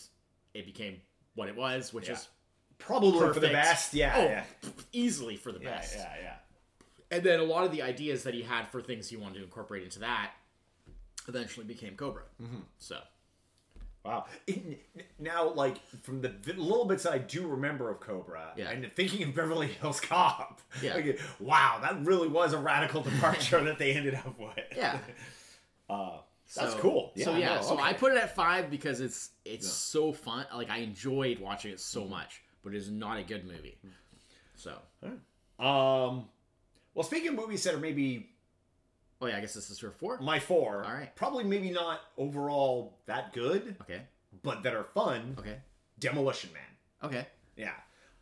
[0.53, 1.01] it became
[1.33, 2.27] what it was, which is
[2.77, 3.93] Probably for the best.
[3.93, 4.43] Yeah, oh, yeah,
[4.91, 5.95] easily for the best.
[5.95, 6.35] yeah, yeah.
[7.09, 9.43] And then a lot of the ideas that he had for things he wanted to
[9.43, 10.33] incorporate into that
[11.27, 12.23] eventually became Cobra.
[12.41, 12.59] Mm-hmm.
[12.77, 12.99] So
[14.05, 14.25] Wow.
[14.47, 14.77] In,
[15.19, 18.69] now, like from the little bits I do remember of Cobra, Yeah.
[18.69, 20.93] and thinking of Beverly Hills Cop, Yeah.
[20.95, 24.53] like, wow, that really was a radical departure that they ended up with.
[24.75, 24.99] yeah.
[25.89, 26.17] Uh,
[26.55, 27.11] that's So- cool.
[27.15, 27.83] so yeah, no, so okay.
[27.83, 29.71] I put it at five because it's it's Yeah.
[29.71, 30.47] so fun.
[30.53, 31.99] Like I enjoyed watching it Mm-hmm.
[32.01, 33.77] so much, but it is not a good movie.
[34.55, 34.71] So
[35.59, 36.27] Um,
[36.95, 38.29] well, speaking of movies that are maybe
[39.21, 40.19] oh yeah, I guess this is your four.
[40.19, 41.15] my four, All right.
[41.15, 44.01] probably maybe not overall that good, Okay,
[44.43, 45.35] but that are fun.
[45.39, 45.57] okay,
[45.99, 47.09] Demolition Man.
[47.11, 47.27] okay.
[47.55, 47.71] Yeah.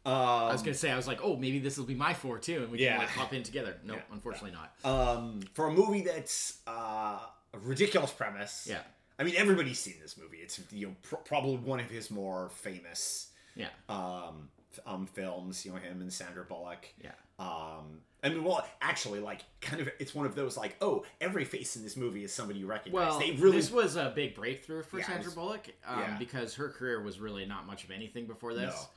[0.06, 2.38] Um, I was gonna say I was like, oh, maybe this will be my four
[2.38, 2.92] too, and we Yeah.
[2.98, 3.78] can like hop in together.
[3.84, 4.02] No, Yeah.
[4.12, 4.74] unfortunately not.
[4.86, 7.20] um, for a movie that's uh,
[7.54, 8.68] a ridiculous premise.
[8.70, 8.82] Yeah,
[9.18, 10.38] I mean, everybody's seen this movie.
[10.38, 14.50] It's you know pr- probably one of his more famous yeah, um,
[14.86, 15.66] um films.
[15.66, 16.86] You know him and Sandra Bullock.
[17.02, 21.04] yeah, Um, I mean, well, actually, like, kind of, it's one of those like, oh,
[21.20, 22.94] every face in this movie is somebody you recognize.
[23.10, 26.16] Well, they really, this was a big breakthrough for Yeah, Sandra was- Bullock um, yeah.
[26.18, 28.88] because her career was really not much of anything before this,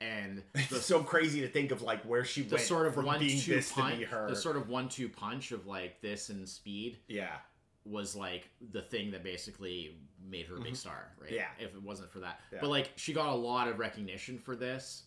[0.00, 2.94] and it's the, so crazy to think of like where she the went sort of
[2.94, 4.28] from one being two this to punch, be her.
[4.28, 7.36] the sort of one two punch of like this and Speed yeah,
[7.84, 9.96] was like the thing that basically
[10.28, 11.28] made her a big star, right?
[11.30, 11.36] Mm-hmm.
[11.36, 11.46] Yeah.
[11.66, 12.58] If it wasn't for that, Yeah.
[12.60, 15.04] but like she got a lot of recognition for this,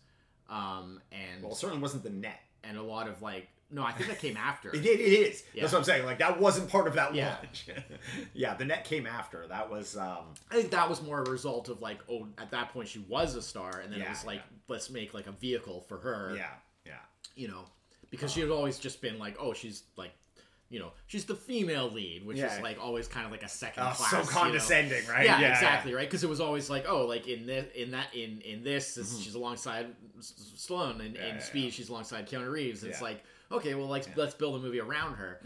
[0.50, 2.42] um, and well, it certainly wasn't the net.
[2.70, 4.70] And a lot of like no, I think that came after.
[4.76, 5.44] It, it is.
[5.54, 5.62] Yeah.
[5.62, 6.04] That's what I'm saying.
[6.06, 7.36] Like that wasn't part of that Yeah.
[7.44, 7.68] launch.
[8.34, 9.46] yeah, the net came after.
[9.48, 9.96] That was.
[9.96, 13.00] um I think that was more a result of like, oh, at that point she
[13.08, 14.58] was a star, and then it was like, yeah.
[14.70, 16.46] let's make like a vehicle for her, Yeah,
[16.86, 16.94] yeah.
[17.36, 17.66] you know,
[18.10, 20.14] because she had always just been like, oh, she's like,
[20.70, 22.54] you know, she's the female lead, which Yeah.
[22.56, 24.30] is like always kind of like a second Oh, class, so you know?
[24.30, 25.26] condescending, right?
[25.26, 26.08] Yeah, exactly, right?
[26.08, 29.18] Because it was always like, oh, like in this, in that, in in this, this
[29.20, 29.88] she's alongside
[30.20, 31.16] S- S- and Mm-hmm.
[31.16, 32.84] Yeah, in yeah, Speed, she's alongside Keanu Reeves.
[32.84, 33.04] It's Yeah.
[33.08, 35.42] like, okay, well, like let's build a movie around her.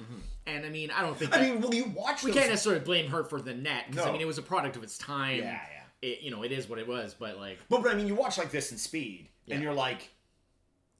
[0.45, 2.21] And I mean, I don't think I that- mean, well, you watch.
[2.23, 4.41] we those- can't necessarily blame her for the net because I mean, it was a
[4.43, 5.37] product of its time.
[5.37, 6.09] Yeah, yeah.
[6.09, 8.15] It, you know, it is what it was, but like, But, but I mean, you
[8.15, 9.53] watch like this in Speed, Yeah.
[9.55, 10.09] and you're like,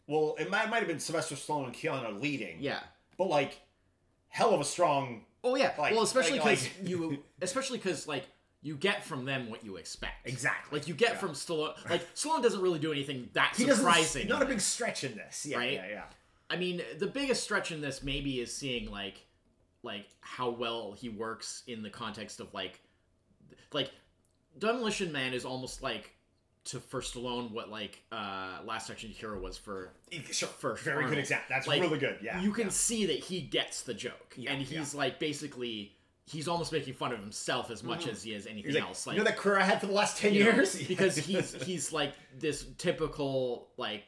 [0.08, 2.80] well, it might, might have been Sylvester Stallone and Keanu leading, yeah.
[3.18, 3.60] but like,
[4.34, 5.22] hell of a strong.
[5.44, 5.74] Oh yeah.
[5.78, 8.26] Like- well, especially like- because you, especially because like
[8.64, 10.26] you get from them what you expect.
[10.28, 10.80] Exactly.
[10.80, 11.18] Like you get Yeah.
[11.18, 11.74] from Stallone.
[11.90, 14.28] Like Stallone doesn't really do anything that He surprising.
[14.28, 15.46] Not a big stretch in this.
[15.46, 15.74] Yeah, Right?
[15.74, 16.04] yeah, yeah.
[16.50, 19.26] I mean, the biggest stretch in this maybe is seeing like,
[19.84, 22.80] like how well he works in the context of like,
[23.74, 23.92] like,
[24.58, 26.13] Demolition Man is almost like
[26.66, 29.92] to for Stallone what like uh Last Action Hero was for
[30.32, 31.46] Sure, For very good example.
[31.50, 32.20] That's Like, really good.
[32.22, 32.70] Yeah, you can yeah.
[32.70, 34.36] see that he gets the joke.
[34.38, 35.94] Yeah, and he's like basically
[36.26, 39.06] he's almost making fun of himself as much as he is anything like, else.
[39.08, 40.76] You know that career I had for the last ten you know, years?
[40.88, 44.04] because he's he's like this typical like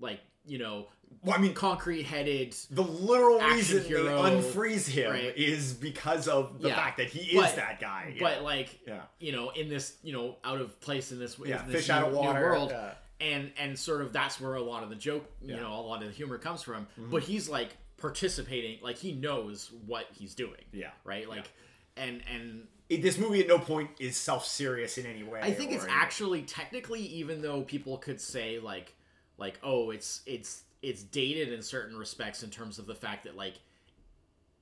[0.00, 0.86] like you know
[1.22, 5.36] Well, I mean, concrete headed the literal reason hero, they unfreeze him right?
[5.36, 6.76] is because of the Yeah.
[6.76, 8.12] fact that he is But- that guy.
[8.16, 8.20] Yeah.
[8.22, 11.64] but like yeah, you know in this you know out of place in this, yeah,
[11.64, 12.40] in this fish out of water.
[12.40, 12.72] world
[13.20, 15.54] and and sort of that's where a lot of the joke you.
[15.54, 15.62] Mm-hmm.
[15.62, 19.70] know a lot of the humor comes from but he's like participating like he knows
[19.86, 20.90] what he's doing Yeah.
[21.04, 21.50] right like
[21.96, 25.40] and and It- this movie at no point is self-serious in any way.
[25.42, 28.94] I think it's or- actually technically, even though people could say like,
[29.36, 33.36] like oh, it's it's it's dated in certain respects in terms of the fact that
[33.36, 33.54] like,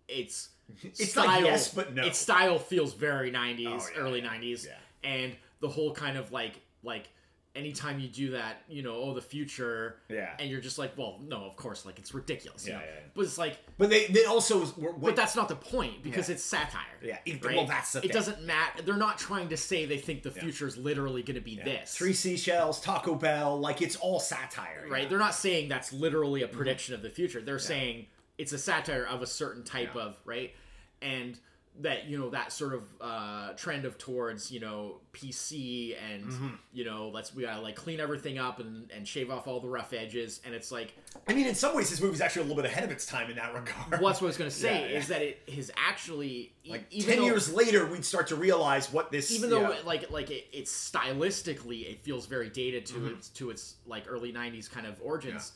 [0.09, 0.51] it's
[0.83, 2.05] It's like yes, but no.
[2.05, 4.73] Its style feels very '90s, Oh, yeah, early yeah, '90s, yeah.
[5.09, 7.09] and the whole kind of like like
[7.57, 10.35] anytime you do that, you know, oh the future, Yeah.
[10.39, 13.01] and you're just like, well, no, of course, like it's ridiculous, Yeah, yeah, yeah.
[13.15, 13.59] but it's like.
[13.79, 16.83] But they they also were, But that's not the point because it's satire.
[17.03, 17.57] Yeah, it- right?
[17.57, 18.11] well, that's the it thing.
[18.13, 18.83] doesn't matter.
[18.83, 21.95] They're not trying to say they think the future is literally going to be this.
[21.95, 25.09] three seashells, Taco Bell, like it's all satire, right?
[25.09, 26.57] They're not saying that's literally a mm-hmm.
[26.57, 27.41] prediction of the future.
[27.41, 28.07] They're saying
[28.39, 30.55] it's a satire of a certain type of right,
[31.01, 31.39] and
[31.81, 36.49] that you know that sort of uh, trend of towards you know PC and Mm-hmm.
[36.73, 39.69] you know let's we gotta like clean everything up and and shave off all the
[39.69, 40.95] rough edges, and it's like
[41.29, 43.29] I mean, in some ways, this movie's actually a little bit ahead of its time
[43.31, 44.01] in that regard.
[44.01, 44.99] what's what I was gonna say Yeah, yeah.
[44.99, 48.93] is that it is actually like even ten though- years later, we'd start to realize
[48.93, 49.31] what this.
[49.33, 49.77] even though yeah.
[49.85, 53.15] like like it, it's stylistically it feels very dated to Mm-hmm.
[53.17, 55.53] its to its like early 90s kind of origins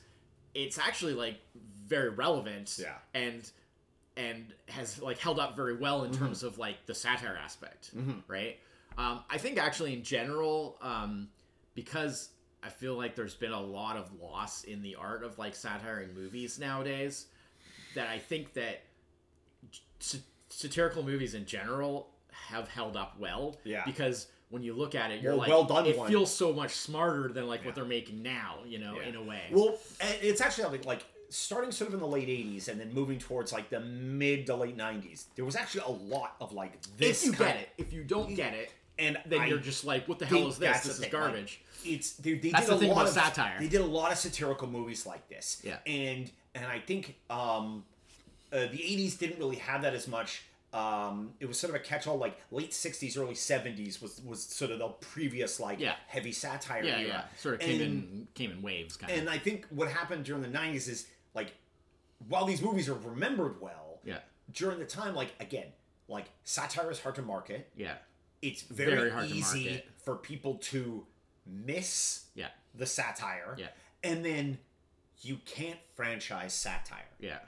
[0.55, 1.37] it's actually like
[1.87, 2.95] very relevant Yeah.
[3.15, 3.49] and
[4.29, 6.13] and has like held up very well Mm-hmm.
[6.13, 7.91] in terms of like the satire aspect
[8.29, 8.59] right
[8.99, 11.29] um, i think actually in general um,
[11.75, 12.31] because
[12.63, 16.01] i feel like there's been a lot of loss in the art of like satire
[16.01, 17.27] in movies nowadays
[17.95, 18.83] that i think that
[19.99, 23.57] sa- satirical movies in general have held up well.
[23.65, 23.83] Yeah.
[23.85, 26.09] Because when you look at it, you're Well, like, well done it one.
[26.09, 27.67] feels so much smarter than like Yeah.
[27.67, 28.59] what they're making now.
[28.67, 29.09] You know, Yeah.
[29.09, 29.43] in a way.
[29.53, 33.53] Well, it's actually like starting sort of in the late '80s and then moving towards
[33.53, 35.25] like the mid to late '90s.
[35.37, 37.23] There was actually a lot of like this.
[37.23, 39.85] if you kind get it, if you don't get it, and then I you're just
[39.85, 40.71] like, what the hell is this?
[40.73, 41.61] that's This is thing, like, garbage.
[41.85, 43.57] it's they, they That's did the a thing lot about of satire.
[43.61, 45.61] They did a lot of satirical movies like this.
[45.65, 45.77] Yeah.
[45.87, 47.85] and and I think um,
[48.53, 50.43] uh, the '80s didn't really have that as much.
[50.73, 52.17] Um, it was sort of a catch-all.
[52.19, 55.95] Like late '60s, early '70s was was sort of the previous like Yeah.
[56.07, 57.07] heavy satire yeah, era.
[57.09, 57.23] yeah.
[57.37, 59.35] Sort of came And- in came in waves, kind And of.
[59.35, 61.53] I think what happened during the '90s is like,
[62.29, 64.19] while these movies are remembered well, Yeah,
[64.53, 65.67] during the time, like again,
[66.09, 67.71] like satire is hard to market.
[67.77, 67.95] yeah,
[68.43, 69.89] It's very, Very hard to easy market.
[70.05, 71.07] for people to
[71.47, 73.55] miss yeah, the satire.
[73.59, 73.69] Yeah.
[74.03, 74.59] And then
[75.23, 77.05] you can't franchise satire.
[77.19, 77.39] yeah.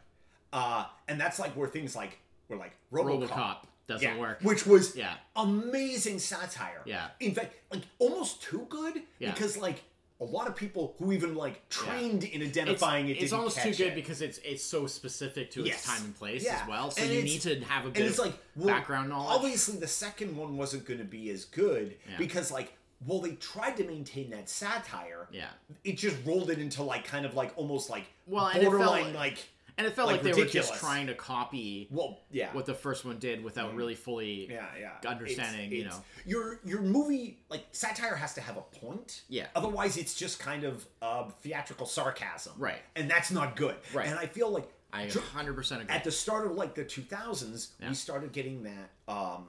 [0.52, 2.18] Uh, and that's like where things like
[2.48, 4.38] were like RoboCop, RoboCop doesn't yeah, work.
[4.42, 6.82] which was Yeah, amazing satire.
[6.84, 7.08] Yeah.
[7.20, 9.32] In fact, like almost too good Yeah.
[9.32, 9.82] because like
[10.22, 13.70] a lot of people who even like trained in identifying it's, it it's almost too
[13.72, 13.94] good it.
[13.94, 15.74] because it's it's so specific to Yes.
[15.78, 16.60] its time and place Yeah.
[16.62, 16.90] as well.
[16.90, 19.36] So And you need to have a bit it's of like well, background knowledge.
[19.36, 22.16] Obviously, the second one wasn't going to be as good Yeah.
[22.18, 22.72] because like
[23.04, 25.26] well they tried to maintain that satire.
[25.32, 25.48] yeah.
[25.82, 28.76] It just rolled it into like kind of like almost like Well, and it felt
[28.76, 29.38] borderline like- like
[29.84, 32.74] And it felt like, like, they were just trying to copy well yeah what the
[32.74, 34.48] first one did without really fully.
[34.50, 35.96] yeah yeah understanding, you know.
[36.24, 39.46] your your movie like satire has to have a point Yeah.
[39.56, 42.78] otherwise it's just kind of uh, theatrical sarcasm Right.
[42.94, 44.06] and that's not good Right.
[44.06, 45.86] and I feel like I 100% agree.
[45.88, 47.88] at the start of like the 2000s Yeah.
[47.88, 49.46] we started getting that um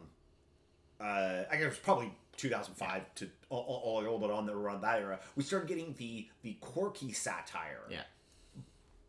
[0.99, 4.53] uh i guess it was probably 2005 to all, a, a little bit on the
[4.53, 8.01] around that era we started getting the the quirky satire yeah.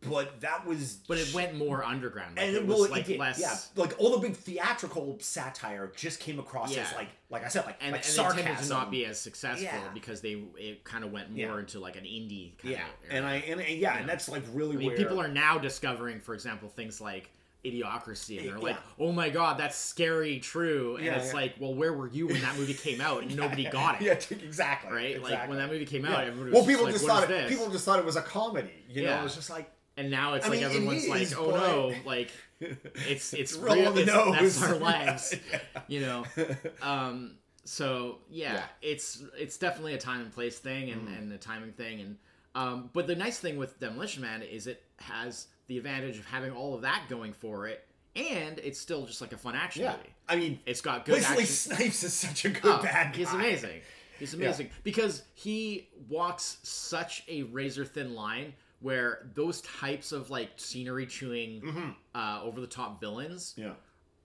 [0.09, 2.35] But that was But it went more underground.
[2.37, 3.39] Like and it it, was well, like did, less.
[3.39, 7.65] yeah, like all the big theatrical satire just came across as like, like I said,
[7.65, 8.43] like, And, like and it sarcasm.
[8.45, 9.81] tended to not be as successful Yeah.
[9.93, 11.59] because they it kind of went more Yeah.
[11.59, 14.43] into like an indie kind yeah, of and I and, and yeah, and that's like
[14.53, 17.29] really I mean, where people are now discovering, for example, things like
[17.65, 21.33] Idiocracy, and they're like, "Oh my god, that's scary, true." And Yeah, it's yeah.
[21.39, 24.05] like, well, where were you when that movie came out and nobody got it?
[24.31, 24.91] Yeah, exactly.
[24.93, 25.21] Right?
[25.21, 26.13] Like when that movie came Yeah.
[26.15, 27.85] out, everybody was well, just people like, just "What thought is it, this?" people just
[27.85, 28.69] thought it was a comedy.
[28.87, 31.39] You know, it was just like and now it's I like mean, everyone's is, like,
[31.39, 33.97] "Oh but- no!" Like it's it's real real.
[33.97, 34.11] it's.
[34.57, 35.59] That's our lives, Yeah.
[35.87, 36.25] you know.
[36.81, 38.63] Um, so yeah, Yeah.
[38.81, 41.17] it's it's definitely a time and place thing and, Mm.
[41.17, 42.17] and a timing thing and
[42.55, 46.51] um, but the nice thing with Demolition Man is it has the advantage of having
[46.51, 49.91] all of that going for it and it's still just like a fun action yeah.
[49.97, 50.09] movie.
[50.29, 51.47] I mean, It's got good Wesley action.
[51.47, 53.17] Snipes is such a good Oh, bad guy.
[53.17, 53.81] He's amazing.
[54.19, 60.51] He's amazing because he walks such a razor thin line where those types of like
[60.57, 63.69] scenery chewing, uh, over the top villains Mm-hmm.
[63.69, 63.73] Yeah.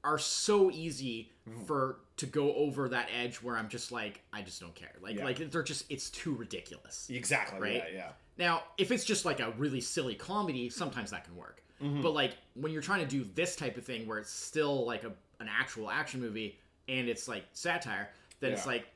[0.05, 1.65] are so easy Mm-hmm.
[1.65, 4.93] for to go over that edge where I'm just like I just don't care.
[5.03, 5.25] Like Yeah.
[5.25, 7.09] like they're just it's too ridiculous.
[7.11, 7.59] Exactly.
[7.61, 7.83] Right?
[7.93, 7.95] Yeah.
[7.95, 8.09] Yeah.
[8.39, 11.63] Now, if it's just like a really silly comedy, sometimes that can work.
[11.83, 12.03] Mm-hmm.
[12.03, 15.03] But like when you're trying to do this type of thing where it's still like
[15.05, 16.59] a an actual action movie
[16.89, 18.11] and it's like satire,
[18.41, 18.87] then it's like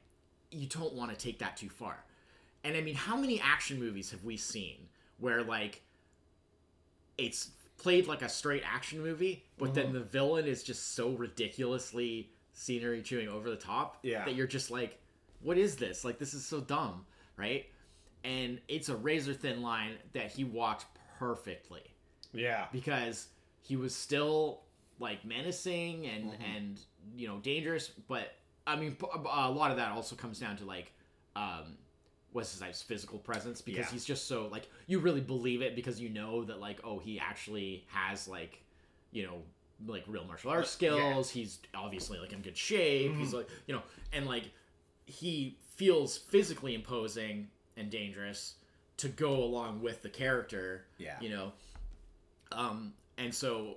[0.51, 2.05] you don't want to take that too far.
[2.63, 4.77] And I mean, how many action movies have we seen
[5.19, 5.83] where like
[7.19, 9.95] it's played like a straight action movie, but then Mm-hmm.
[9.95, 14.25] the villain is just so ridiculously scenery chewing over the top Yeah.
[14.25, 14.99] that you're just like,
[15.41, 16.05] what is this?
[16.05, 17.05] Like this is so dumb,
[17.37, 17.67] right?
[18.23, 20.87] And it's a razor thin line that he walked
[21.19, 21.83] perfectly
[22.33, 22.67] Yeah.
[22.73, 23.29] because
[23.61, 24.63] he was still
[25.01, 26.43] like menacing and Mm-hmm.
[26.57, 26.81] and
[27.17, 28.33] you know dangerous but
[28.67, 28.97] i mean
[29.31, 30.93] a lot of that also comes down to like
[31.37, 31.77] um
[32.35, 33.93] what's his physical presence because Yeah.
[33.93, 37.19] he's just so like you really believe it because you know that like oh he
[37.19, 38.63] actually has like
[39.13, 39.37] you know
[39.87, 43.37] like real martial arts skills he's obviously like in good shape he's Mm-hmm.
[43.39, 44.51] like you know and like
[45.07, 48.55] he feels physically imposing and dangerous
[48.99, 51.17] to go along with the character Yeah.
[51.21, 51.53] you know
[52.53, 53.77] um and so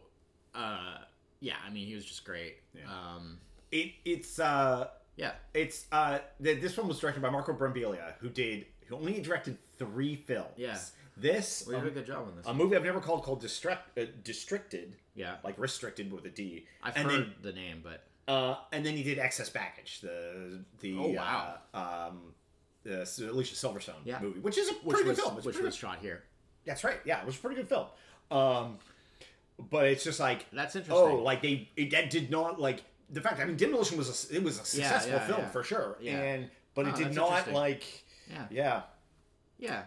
[0.56, 0.98] uh
[1.42, 2.82] yeah i mean he was just great Yeah.
[2.90, 3.38] um
[3.72, 8.30] It it's uh yeah it's uh th- this one was directed by Marco Brambilla, who
[8.30, 10.54] did who only directed three films.
[10.56, 10.78] Yeah.
[11.20, 13.42] This well, um, did a good job on this a movie I've never called called
[13.42, 16.66] Distract uh, Destricted, yeah like restricted with a D.
[16.84, 20.96] i've and heard the name but uh and then he did Excess Baggage, the the
[20.98, 21.56] Oh, wow.
[21.74, 22.34] uh, um
[22.84, 23.02] the
[23.32, 24.20] Alicia Silverstone Yeah.
[24.22, 25.38] movie, which is a which pretty was good film.
[25.38, 26.24] It's which pretty was good- shot here
[26.66, 27.00] That's right.
[27.04, 27.88] Yeah, it was a pretty good film.
[28.30, 28.78] Um,
[29.72, 33.22] but it's just like that's interesting oh, like they it, that did not like the
[33.22, 33.40] fact.
[33.40, 35.50] I mean, Demolition was a, it was a successful yeah, film yeah.
[35.50, 36.22] for sure, Yeah.
[36.22, 37.84] and but Oh, it did not like
[38.30, 38.82] yeah yeah
[39.58, 39.84] yeah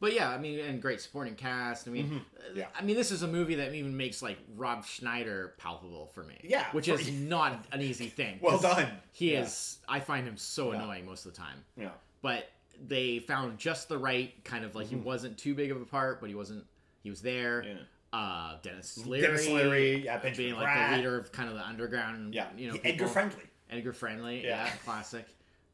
[0.00, 2.08] but yeah i mean and great supporting cast i mean uh,
[2.50, 2.58] Mm-hmm.
[2.58, 2.66] Yeah.
[2.78, 6.36] i mean this is a movie that even makes like rob schneider palpable for me
[6.42, 8.88] Yeah, which is not an easy thing well done.
[9.12, 9.42] he Yeah.
[9.42, 10.82] is i find him so Yeah.
[10.82, 11.90] annoying most of the time Yeah,
[12.22, 12.50] but
[12.86, 16.20] they found just the right kind of like he wasn't too big of a part,
[16.20, 16.64] but he wasn't.
[17.02, 17.64] He was there.
[18.12, 18.18] Yeah.
[18.18, 20.90] Uh, Denis Leary, Denis Leary, yeah, Benjamin being like Bratt.
[20.90, 22.34] the leader of kind of the underground.
[22.34, 23.06] yeah, you know, Edgar.
[23.08, 23.42] Friendly.
[23.70, 24.64] Edgar Friendly, Yeah.
[24.64, 24.70] yeah.
[24.84, 25.26] classic.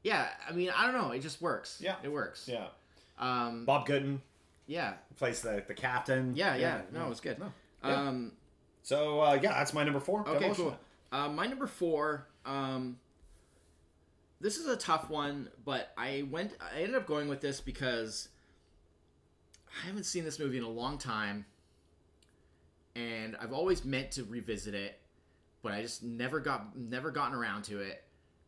[0.02, 1.78] Yeah, I mean, I don't know, it just works.
[1.80, 1.94] Yeah.
[2.02, 2.48] it works.
[2.48, 2.66] Yeah,
[3.18, 4.20] Um, Bob Gunton
[4.66, 6.34] yeah, plays the the captain.
[6.34, 6.80] yeah, yeah.
[6.92, 7.38] No, it was good.
[7.38, 7.52] No.
[7.84, 7.94] Yeah.
[8.08, 8.32] Um,
[8.82, 10.20] So uh, yeah, that's my number four.
[10.22, 10.78] Okay, Demolition cool.
[11.12, 12.26] Uh, my number four.
[12.44, 12.98] Um,
[14.40, 16.52] this is a tough one, but I went.
[16.60, 18.28] I ended up going with this because
[19.82, 21.44] I haven't seen this movie in a long time,
[22.96, 25.00] and I've always meant to revisit it,
[25.62, 28.04] but I just never got never gotten around to it.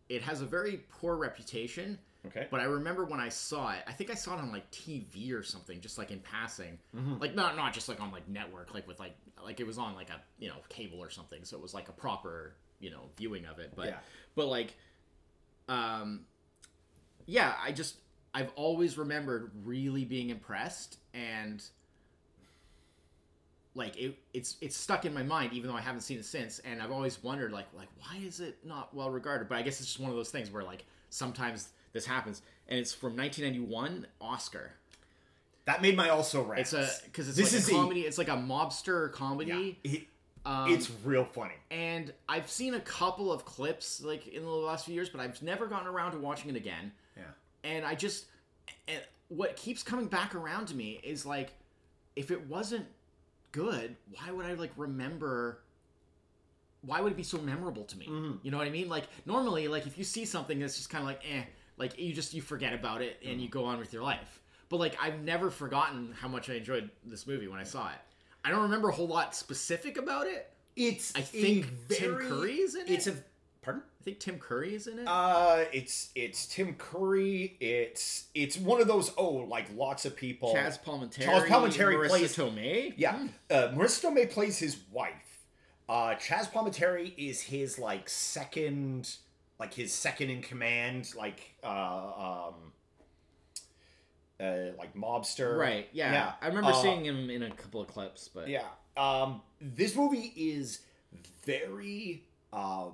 [0.09, 2.47] It has a very poor reputation, Okay.
[2.51, 3.79] but I remember when I saw it.
[3.87, 7.19] I think I saw it on like TV or something, just like in passing, Mm-hmm.
[7.21, 9.95] like not not just like on like network, like with like like it was on
[9.95, 13.09] like a you know cable or something, so it was like a proper you know
[13.17, 13.73] viewing of it.
[13.75, 13.99] But Yeah.
[14.35, 14.75] but like,
[15.69, 16.27] um,
[17.27, 17.97] yeah, I just
[18.35, 21.63] I've always remembered really being impressed and
[23.75, 26.61] like it it's it's stuck in my mind even though I haven't seen it since
[26.61, 29.81] and I've always wondered like like why is it not well regarded but I guess
[29.81, 34.07] it's just one of those things where like sometimes this happens and it's from 1991
[34.21, 34.73] Oscar
[35.65, 36.61] That made my also rant.
[36.61, 39.79] it's a because it's This like is a a- comedy it's like a mobster comedy
[39.85, 40.05] It-
[40.47, 41.55] um, it's real funny.
[41.71, 45.41] and I've seen a couple of clips like in the last few years but I've
[45.43, 47.23] never gotten around to watching it again Yeah.
[47.65, 48.27] and I just
[48.87, 51.55] and what keeps coming back around to me is like
[52.15, 52.85] if it wasn't
[53.55, 55.61] good, why would I like remember
[56.83, 58.07] why would it be so memorable to me?
[58.07, 58.41] Mhm.
[58.43, 58.89] You know what I mean?
[58.89, 61.45] Like normally like if you see something that's just kind of like eh,
[61.79, 64.41] like you just you forget about it and you go on with your life.
[64.69, 67.99] But like I've never forgotten how much I enjoyed this movie when I saw it.
[68.45, 70.51] I don't remember a whole lot specific about it.
[70.77, 72.91] It's I think Tim very- Curry is in it.
[72.91, 73.15] It's a
[73.65, 73.83] pardon.
[74.01, 75.07] I think Tim Curry is in it.
[75.09, 77.57] Uh, it's it's Tim Curry.
[77.61, 80.55] It's it's one of those oh like lots of people.
[80.55, 81.25] Chaz Palminteri.
[81.25, 82.95] Chaz Palminteri Marisa plays- Tomei.
[82.97, 83.27] Yeah, Hmm.
[83.51, 85.41] uh, Marisa Tomei plays his wife.
[85.89, 89.17] Uh, Chaz Palminteri is his like second,
[89.59, 92.55] like his second in command, like uh, um,
[94.41, 95.57] uh, like mobster.
[95.57, 95.89] Right.
[95.93, 96.13] Yeah.
[96.13, 96.33] Yeah.
[96.43, 98.67] I remember Uh, seeing him in a couple of clips, but Yeah.
[98.97, 100.81] Um, this movie is
[101.45, 102.25] very.
[102.53, 102.91] Uh,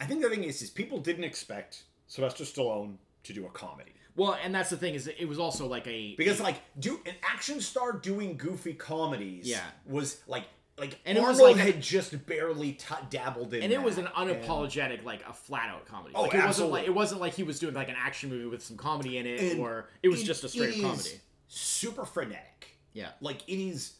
[0.00, 3.92] I think the thing is, is people didn't expect Sylvester Stallone to do a comedy
[4.16, 7.14] well, and that's the thing is it was also like a because, like, do an
[7.22, 9.62] action star doing goofy comedies, Yeah.
[9.86, 10.44] was like.
[10.78, 13.82] Like And it was Arnold like a- had just barely t- dabbled in, and it
[13.82, 16.12] was an that, unapologetic like a flat out comedy.
[16.14, 18.46] Oh, like, it wasn't like it wasn't like he was doing like an action movie
[18.46, 21.20] with some comedy in it, And or it was it just a straight comedy.
[21.48, 22.78] Super frenetic.
[22.94, 23.10] Yeah.
[23.20, 23.92] like it is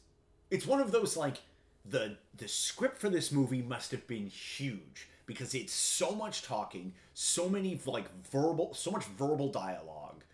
[0.51, 1.37] it's one of those like
[1.85, 6.93] the the script for this movie must have been huge because it's so much talking
[7.15, 10.25] so many like verbal so much verbal dialogue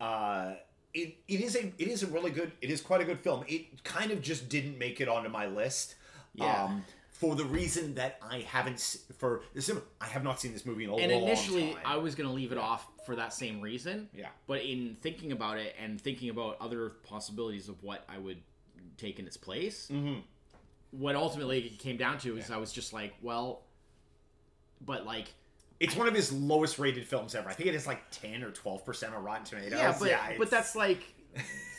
[0.00, 0.54] uh
[0.94, 3.44] it, it is a it is a really good it is quite a good film
[3.46, 5.96] it kind of just didn't make it onto my list
[6.34, 6.64] Yeah.
[6.64, 6.84] um
[7.18, 9.42] for the reason that I haven't for
[10.00, 11.20] I have not seen this movie in a And long time.
[11.20, 11.76] And initially.
[11.84, 14.08] I was gonna leave it off for that same reason.
[14.14, 14.28] Yeah.
[14.46, 18.40] But in thinking about it and thinking about other possibilities of what I would
[18.96, 20.20] take in its place, mm-hmm.
[20.92, 23.62] what ultimately it came down to is I was just like, well,
[24.84, 25.32] but like
[25.80, 27.48] It's one of his lowest rated films ever.
[27.48, 29.72] I think it is like ten or twelve percent on Rotten Tomatoes.
[29.78, 31.00] yeah, but it's- but that's like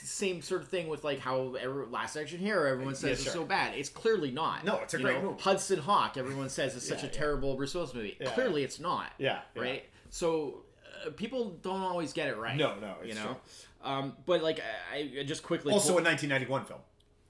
[0.03, 3.33] same sort of thing with like how every, Last Action Hero everyone says Yeah, is
[3.33, 3.75] so bad.
[3.77, 4.63] It's clearly not.
[4.65, 5.41] No, it's a You great know, movie.
[5.43, 7.17] Hudson Hawk everyone says is such Yeah, a yeah.
[7.19, 8.17] terrible Bruce Willis movie.
[8.19, 8.31] Yeah.
[8.31, 9.11] Clearly it's not.
[9.17, 9.61] yeah, yeah.
[9.61, 9.85] Right.
[10.09, 10.63] So
[11.05, 12.55] uh, people don't always get it right.
[12.57, 13.37] No, no, you know.
[13.83, 14.59] Um, but like
[14.93, 16.79] I, I just quickly Also, pull- a 1991 film.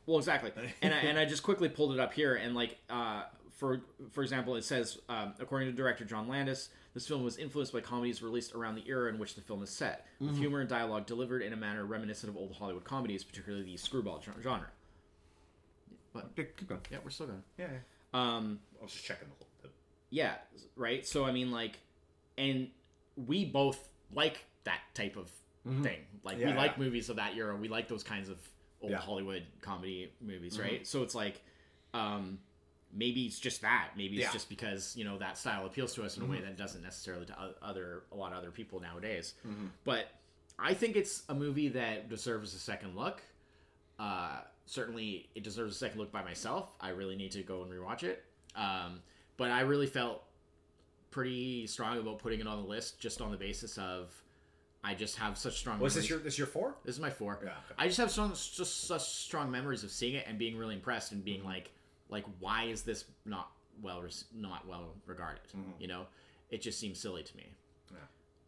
[0.06, 0.52] Well, exactly,
[0.82, 3.24] and I, and I just quickly pulled it up here, and like uh,
[3.60, 3.82] for
[4.12, 7.82] for example, it says um, according to director John Landis, this film was influenced by
[7.82, 10.40] comedies released around the era in which the film is set, with Mm-hmm.
[10.40, 14.24] humor and dialogue delivered in a manner reminiscent of old Hollywood comedies, particularly the screwball
[14.42, 14.68] genre.
[16.14, 16.82] But keep going.
[16.92, 17.44] Yeah, we're still going.
[17.58, 17.78] Yeah, yeah.
[18.14, 19.48] Um, I was just checking the whole.
[19.62, 19.70] The,
[20.10, 20.36] yeah,
[20.76, 21.06] right.
[21.06, 21.78] So I mean, like,
[22.38, 22.70] and
[23.16, 23.80] we both
[24.14, 25.30] like that type of
[25.84, 26.00] thing.
[26.24, 26.50] Like, we Mm-hmm.
[26.50, 26.84] Yeah, like yeah.
[26.84, 27.56] movies of that era.
[27.56, 28.38] We like those kinds of
[28.82, 28.98] old Yeah.
[28.98, 29.06] Mm-hmm.
[29.06, 30.88] Hollywood comedy movies, right?
[30.88, 31.42] So it's like,
[31.94, 32.40] um,
[32.94, 33.90] maybe it's just that.
[33.96, 34.26] Maybe it's Yeah.
[34.28, 34.34] Mm-hmm.
[34.34, 37.26] just because you know that style appeals to us in a way that doesn't necessarily
[37.28, 39.34] to other a lot of other people nowadays.
[39.48, 39.68] Mm-hmm.
[39.84, 40.08] But
[40.58, 43.22] I think it's a movie that deserves a second look.
[44.00, 46.70] Uh, certainly, it deserves a second look by myself.
[46.82, 48.24] I really need to go and rewatch it.
[48.56, 49.02] Um,
[49.38, 50.24] but I really felt
[51.12, 54.14] pretty strong about putting it on the list just on the basis of
[54.84, 55.80] I just have such strong.
[55.80, 56.76] was this your this your four?
[56.86, 57.40] This is my four.
[57.44, 57.76] Yeah, okay.
[57.78, 61.12] I just have some just such strong memories of seeing it and being really impressed
[61.12, 61.26] and Mm-hmm.
[61.26, 61.72] being like,
[62.10, 63.52] like why is this not
[63.82, 64.04] well
[64.36, 65.42] not well regarded?
[65.50, 65.72] Mm-hmm.
[65.80, 66.06] You know,
[66.50, 67.48] it just seems silly to me.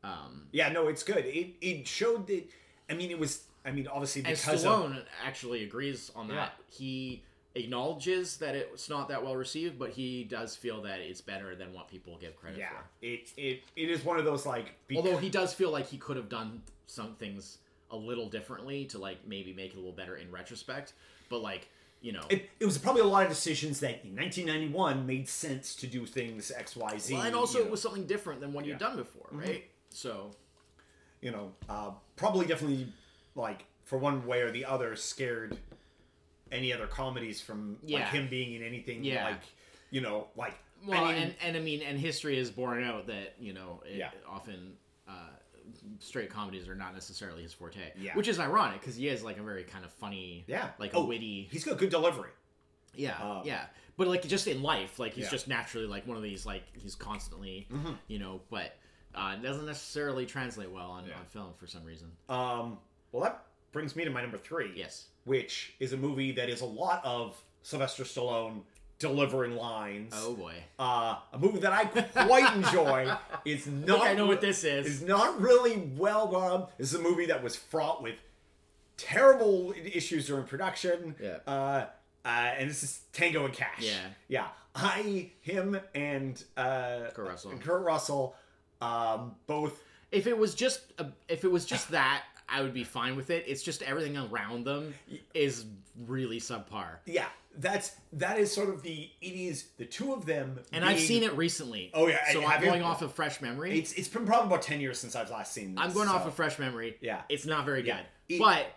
[0.03, 1.25] Um, Yeah, no, it's good.
[1.25, 2.49] It it showed that.
[2.89, 3.43] I mean, it was.
[3.63, 6.33] I mean, obviously and because of Stallone actually agrees on that.
[6.33, 6.49] Yeah.
[6.69, 11.55] He acknowledges that it's not that well received, but he does feel that it's better
[11.55, 13.05] than what people give credit yeah, for.
[13.05, 14.73] it it it is one of those like.
[14.87, 17.59] bec- Although he does feel like he could have done some things
[17.91, 20.93] a little differently to like maybe make it a little better in retrospect.
[21.29, 21.69] But like
[22.01, 25.75] you know, It, it was probably a lot of decisions that in 1991 made sense
[25.75, 27.13] to do things X Y Z.
[27.13, 27.71] well, and also you it know.
[27.71, 28.73] was something different than what Yeah.
[28.75, 28.83] Mm-hmm.
[28.83, 29.63] done before, right?
[29.89, 30.31] So
[31.21, 32.87] you know, uh, probably definitely
[33.35, 35.57] like for one way or the other scared
[36.51, 39.25] any other comedies from like him being in anything Yeah.
[39.25, 39.41] like
[39.91, 43.05] you know like well, I mean, and and I mean, and history has borne out
[43.07, 44.09] that you know it, Yeah.
[44.27, 44.73] often.
[45.07, 45.13] Uh,
[45.99, 48.15] straight comedies are not necessarily his forte Yeah.
[48.15, 51.03] which is ironic because he is like a very kind of funny yeah, like oh,
[51.03, 52.29] a witty He's got good delivery.
[52.95, 53.65] Yeah, Um, yeah.
[53.97, 55.31] But like just in life, like he's Yeah.
[55.31, 57.93] just naturally like one of these like he's constantly, Mm-hmm.
[58.07, 58.75] you know, but
[59.15, 61.17] uh, it doesn't necessarily translate well on, Yeah.
[61.19, 62.11] on film for some reason.
[62.29, 62.77] Um,
[63.11, 64.71] well, that brings me to my number three.
[64.75, 65.07] Yes.
[65.25, 68.61] which is a movie that is a lot of Sylvester Stallone
[69.01, 70.13] delivering lines.
[70.15, 70.53] Oh boy.
[70.79, 73.11] Uh, a movie that I quite enjoy.
[73.43, 73.87] It's not.
[73.87, 74.85] think I know what this is.
[74.85, 76.67] Is not really well done.
[76.77, 78.15] This is a movie that was fraught with
[78.97, 81.15] terrible issues during production.
[81.19, 81.37] Yeah.
[81.47, 81.85] Uh,
[82.23, 83.79] uh, and this is Tango and Cash.
[83.79, 83.95] Yeah.
[84.27, 84.47] Yeah.
[84.75, 87.51] I, him, and uh, Kurt Russell.
[87.59, 88.35] Kurt Russell,
[88.79, 89.81] um, both.
[90.11, 93.29] If it was just a, if it was just that, I would be fine with
[93.29, 93.45] it.
[93.47, 94.93] It's just everything around them
[95.33, 95.65] is
[96.07, 96.97] really subpar.
[97.05, 97.25] Yeah.
[97.57, 101.23] That's that is sort of the it is the two of them And I've seen
[101.23, 101.91] it recently.
[101.93, 103.77] Oh, yeah, So I'm going off of fresh memory.
[103.77, 105.75] It's it's been probably about ten years since I've last seen.
[105.75, 106.97] This, I'm going so- off of fresh memory.
[107.01, 107.21] Yeah.
[107.29, 107.97] It's not very Yeah.
[107.97, 108.35] good.
[108.35, 108.67] It- but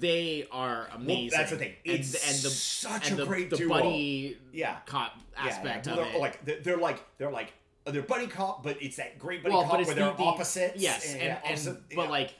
[0.00, 1.38] they are amazing.
[1.38, 1.74] that's the thing.
[1.84, 3.68] And, It's and the such and a the, great the duo.
[3.68, 4.76] buddy Yeah.
[4.86, 5.92] cop aspect yeah.
[5.92, 6.12] of Well, it.
[6.12, 7.52] they're, Like they're, they're like they're like
[7.84, 10.82] they're buddy cop, but it's that great buddy well, cop where the, they're the opposites.
[10.82, 12.08] Yes, and, yeah, and, opposite- but yeah.
[12.10, 12.34] like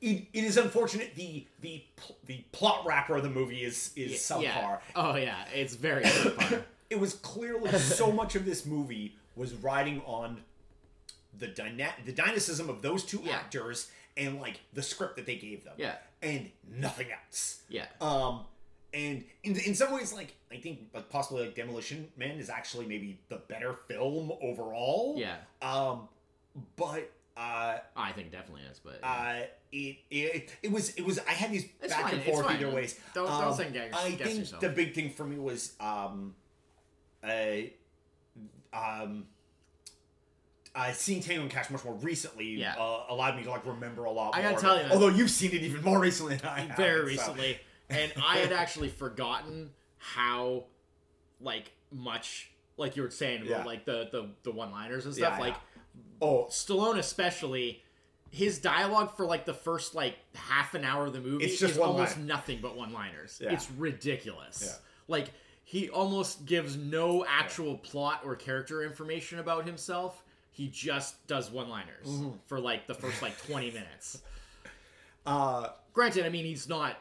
[0.00, 1.14] it, it is unfortunate.
[1.14, 4.42] The the pl- the plot wrapper of the movie is is subpar.
[4.42, 4.78] yeah.
[4.96, 6.62] Oh yeah, it's very subpar.
[6.90, 10.40] It was clearly so much of this movie was riding on
[11.38, 13.32] the dyna- the dynamism of those two Yeah.
[13.36, 15.74] actors and like the script that they gave them.
[15.76, 15.96] Yeah.
[16.22, 17.60] and nothing else.
[17.68, 17.84] Yeah.
[18.00, 18.40] Um,
[18.94, 22.86] and in, in some ways, like I think, like possibly like Demolition Man is actually
[22.86, 25.14] maybe the better film overall.
[25.18, 25.36] Yeah.
[25.60, 26.08] Um,
[26.76, 31.32] but uh, I think definitely is, but uh, it, it it was it was I
[31.32, 32.98] had these It's back fine, and forth either ways.
[33.14, 34.60] Don't- don't Um, second guess- I guess think yourself.
[34.60, 36.34] the big thing for me was um,
[37.22, 37.28] uh,
[38.72, 39.26] um.
[40.74, 42.76] Uh, seeing Tango and Cash much more recently Yeah.
[42.78, 44.50] uh, allowed me to like remember a lot I more.
[44.52, 46.76] gotta tell you- although you've seen it even more recently than I have.
[46.76, 47.58] very so- recently,
[47.88, 50.64] and I had actually forgotten how
[51.40, 53.64] like much like you were saying about Yeah.
[53.64, 55.34] like the the, the one liners and stuff.
[55.34, 55.60] Yeah, like yeah.
[56.20, 57.82] Oh, Stallone especially.
[58.30, 61.74] His dialogue for like the first like half an hour of the movie It's just
[61.74, 62.26] is almost line.
[62.26, 63.40] nothing but one liners.
[63.42, 63.52] Yeah.
[63.52, 64.62] It's ridiculous.
[64.66, 64.72] Yeah.
[65.08, 65.30] Like
[65.64, 70.22] he almost gives no actual plot or character information about himself.
[70.50, 72.30] He just does one liners Mm-hmm.
[72.46, 74.20] for like the first like 20 minutes.
[75.26, 76.96] uh, Granted, I mean he's not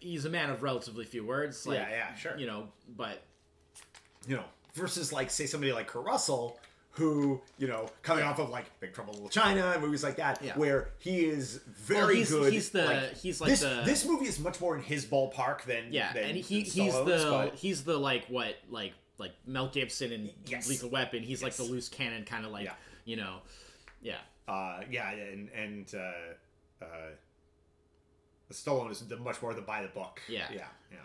[0.00, 1.66] he's a man of relatively few words.
[1.66, 2.36] Like, yeah, yeah, sure.
[2.36, 3.22] You know, but
[4.26, 4.44] you know,
[4.74, 6.58] versus like say somebody like Kurt Russell,
[6.96, 10.16] who you know coming off of like Big Trouble in Little China and movies like
[10.16, 10.56] that, Yeah.
[10.56, 12.52] where he is very Well, he's- good.
[12.52, 15.92] he's the- he's like this, the- this movie is much more in his ballpark than
[15.92, 20.12] Yeah, than and he he's the but- he's the like what like like Mel Gibson
[20.12, 20.68] and Yes.
[20.68, 21.22] Lethal Weapon.
[21.22, 22.74] He's like the loose cannon kind of like Yeah.
[23.04, 23.40] you know,
[24.02, 24.18] yeah.
[24.48, 26.86] uh, yeah, and and uh, uh,
[28.52, 30.20] Stallone is the, much more the by the book.
[30.28, 30.46] Yeah.
[30.52, 30.98] yeah, yeah.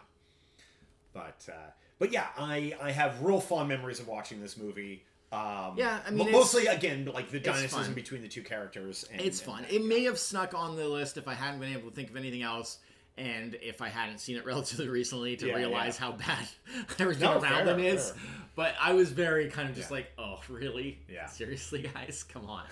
[1.13, 5.05] But uh, but yeah, I I have real fond memories of watching this movie.
[5.31, 9.05] Um, Yeah, I mean, mostly again like the dynamism between the two characters.
[9.11, 9.61] And, It's and fun.
[9.63, 9.87] that, It yeah.
[9.87, 12.41] may have snuck on the list if I hadn't been able to think of anything
[12.43, 12.79] else,
[13.17, 16.05] and if I hadn't seen it relatively recently to Yeah, realize yeah.
[16.07, 16.47] how bad
[16.99, 18.11] everything No, around fair, them is.
[18.11, 18.19] fair.
[18.55, 19.95] But I was very kind of just Yeah.
[19.97, 20.99] like, oh, really?
[21.07, 21.27] Yeah.
[21.27, 22.63] Seriously, guys, come on.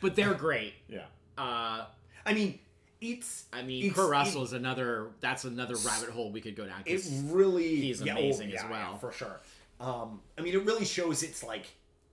[0.00, 0.74] But they're great.
[0.88, 1.86] Yeah, Uh,
[2.24, 2.60] I mean,
[3.00, 5.08] it's I mean, it's- Kurt Russell it- is another.
[5.20, 6.82] That's another rabbit hole we could go down.
[6.86, 8.92] it really he's yeah, oh, amazing as well.
[8.92, 9.40] yeah, for sure.
[9.80, 11.66] Um, I mean, it really shows it's like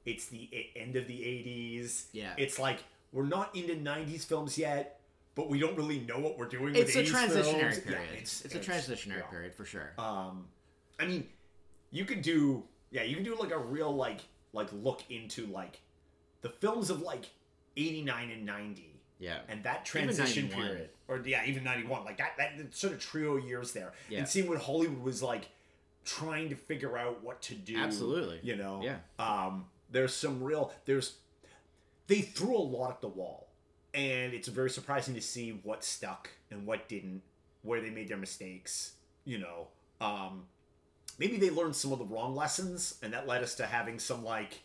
[0.06, 2.06] it's the end of the '80s.
[2.12, 2.34] Yeah.
[2.38, 2.80] it's like
[3.12, 4.99] we're not into '90s films yet,
[5.36, 6.76] but we don't really know what we're doing.
[6.76, 7.80] it's a with 80s transitionary films.
[7.80, 8.08] period.
[8.12, 9.24] Yeah, it's, it's a transitionary yeah.
[9.24, 9.93] period for sure.
[9.97, 10.45] Um,
[10.99, 11.28] I mean,
[11.91, 14.22] you could do yeah, you can do like a real like
[14.53, 15.82] like look into like
[16.41, 17.26] the films of like
[17.78, 19.39] '89 and '90 yeah.
[19.47, 23.72] and that transition period, or yeah, even '91, like that that sort of trio years
[23.72, 24.20] there, Yeah.
[24.20, 25.49] and seeing what Hollywood was like
[26.03, 27.78] trying to figure out what to do.
[27.78, 28.39] Absolutely.
[28.43, 28.82] you know.
[28.84, 28.97] Yeah.
[29.20, 29.66] Um,
[29.96, 31.16] there's some real there's
[32.08, 33.48] they threw a lot at the wall,
[33.93, 37.22] and it's very surprising to see what stuck and what didn't,
[37.64, 38.91] where they made their mistakes.
[39.24, 39.68] You know,
[40.02, 40.43] um,
[41.18, 44.24] maybe they learned some of the wrong lessons, and that led us to having some
[44.24, 44.60] like.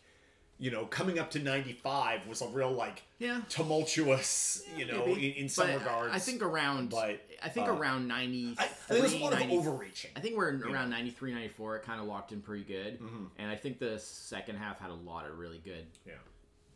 [0.61, 3.41] You know, coming up to '95 was a real like Yeah.
[3.49, 6.13] tumultuous, you know, in, in some But regards.
[6.15, 6.91] I think around.
[6.91, 8.53] but, I think uh, around ninety.
[8.59, 10.11] I, I think there's a lot of overreaching.
[10.15, 10.97] I think we're around know.
[10.97, 11.77] 93, 94.
[11.77, 13.29] It kind of locked in pretty good, Mhm.
[13.39, 16.13] and I think the second half had a lot of really good Yeah,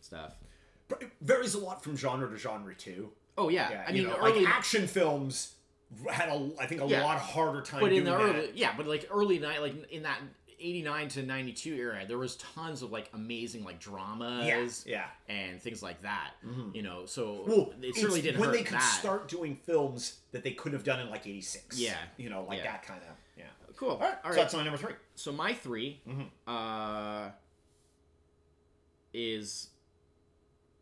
[0.02, 0.34] stuff.
[0.88, 3.12] but it varies a lot from genre to genre too.
[3.38, 5.54] Oh yeah, Yeah, I mean know, early, like action films
[6.12, 7.04] had a, I think, a Yeah.
[7.04, 7.82] lot harder time.
[7.82, 8.20] but in the that.
[8.20, 10.20] early, yeah, but like early night, like in that
[10.60, 15.06] eighty nine to ninety two era, there was tons of like amazing like dramas yeah,
[15.30, 15.34] yeah.
[15.36, 16.32] and things like that.
[16.46, 16.76] Mhm.
[16.76, 18.98] You know, so Well, it certainly didn't when they could that.
[19.00, 21.80] start doing films that they couldn't have done in like '86.
[21.80, 21.98] Yeah.
[22.18, 22.72] you know, like Yeah.
[22.72, 23.16] that kind of.
[23.38, 23.46] Yeah.
[23.76, 23.90] Cool.
[23.92, 24.94] All right, All so that's my number three.
[25.16, 26.30] So my 3 Mhm.
[26.48, 27.32] uh,
[29.14, 29.70] is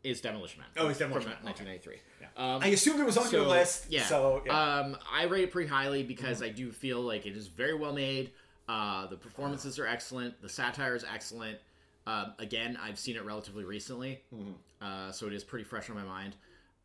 [0.02, 0.68] is Demolition Man.
[0.76, 1.46] Oh, it's Demolition Man, okay.
[1.46, 1.96] 1993.
[2.20, 2.26] Yeah.
[2.56, 3.86] Um, I assumed it was on your list.
[3.88, 4.04] Yeah.
[4.04, 4.52] So yeah.
[4.52, 4.94] Mm-hmm.
[4.94, 7.94] Um, I rate it pretty highly because I do feel like it is very well
[7.94, 8.32] made.
[8.68, 10.40] Uh, the performances are excellent.
[10.40, 11.58] The satire is excellent.
[12.06, 14.54] Um, again, I've seen it relatively recently, Mhm.
[14.80, 16.36] uh, so it is pretty fresh on my mind.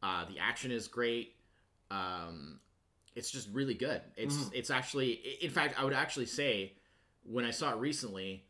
[0.01, 1.35] Uh, the action is great.
[1.91, 2.59] Um,
[3.15, 4.01] it's just really good.
[4.15, 4.49] It's Mm-hmm.
[4.55, 5.11] it's actually,
[5.43, 6.73] in fact, I would actually say
[7.23, 8.45] when I saw it recently,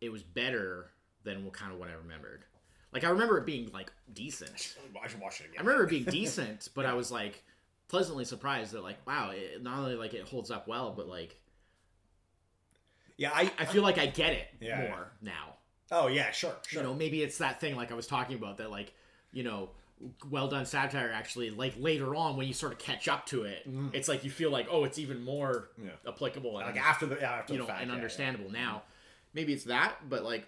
[0.00, 0.90] it was better
[1.22, 2.44] than what kind of what I remembered.
[2.92, 4.76] Like I remember it being like decent.
[5.02, 5.58] I should watch it again.
[5.58, 7.44] I remember it being decent, but I was like
[7.88, 11.38] pleasantly surprised that like wow, it, not only like it holds up well, but like
[13.16, 13.50] Yeah, I.
[13.58, 14.88] I feel like I get it Yeah, yeah.
[14.90, 15.54] more now.
[15.90, 16.82] Oh yeah, sure, sure.
[16.82, 18.92] You know, maybe it's that thing like I was talking about that like
[19.32, 19.70] you know
[20.30, 23.66] well done satire actually like later on when you sort of catch up to it
[23.94, 25.92] it's like you feel like oh it's even more Yeah.
[26.06, 28.02] applicable and like after the yeah, after you know fact, and yeah, yeah.
[28.02, 28.82] understandable now
[29.32, 30.46] maybe it's that but like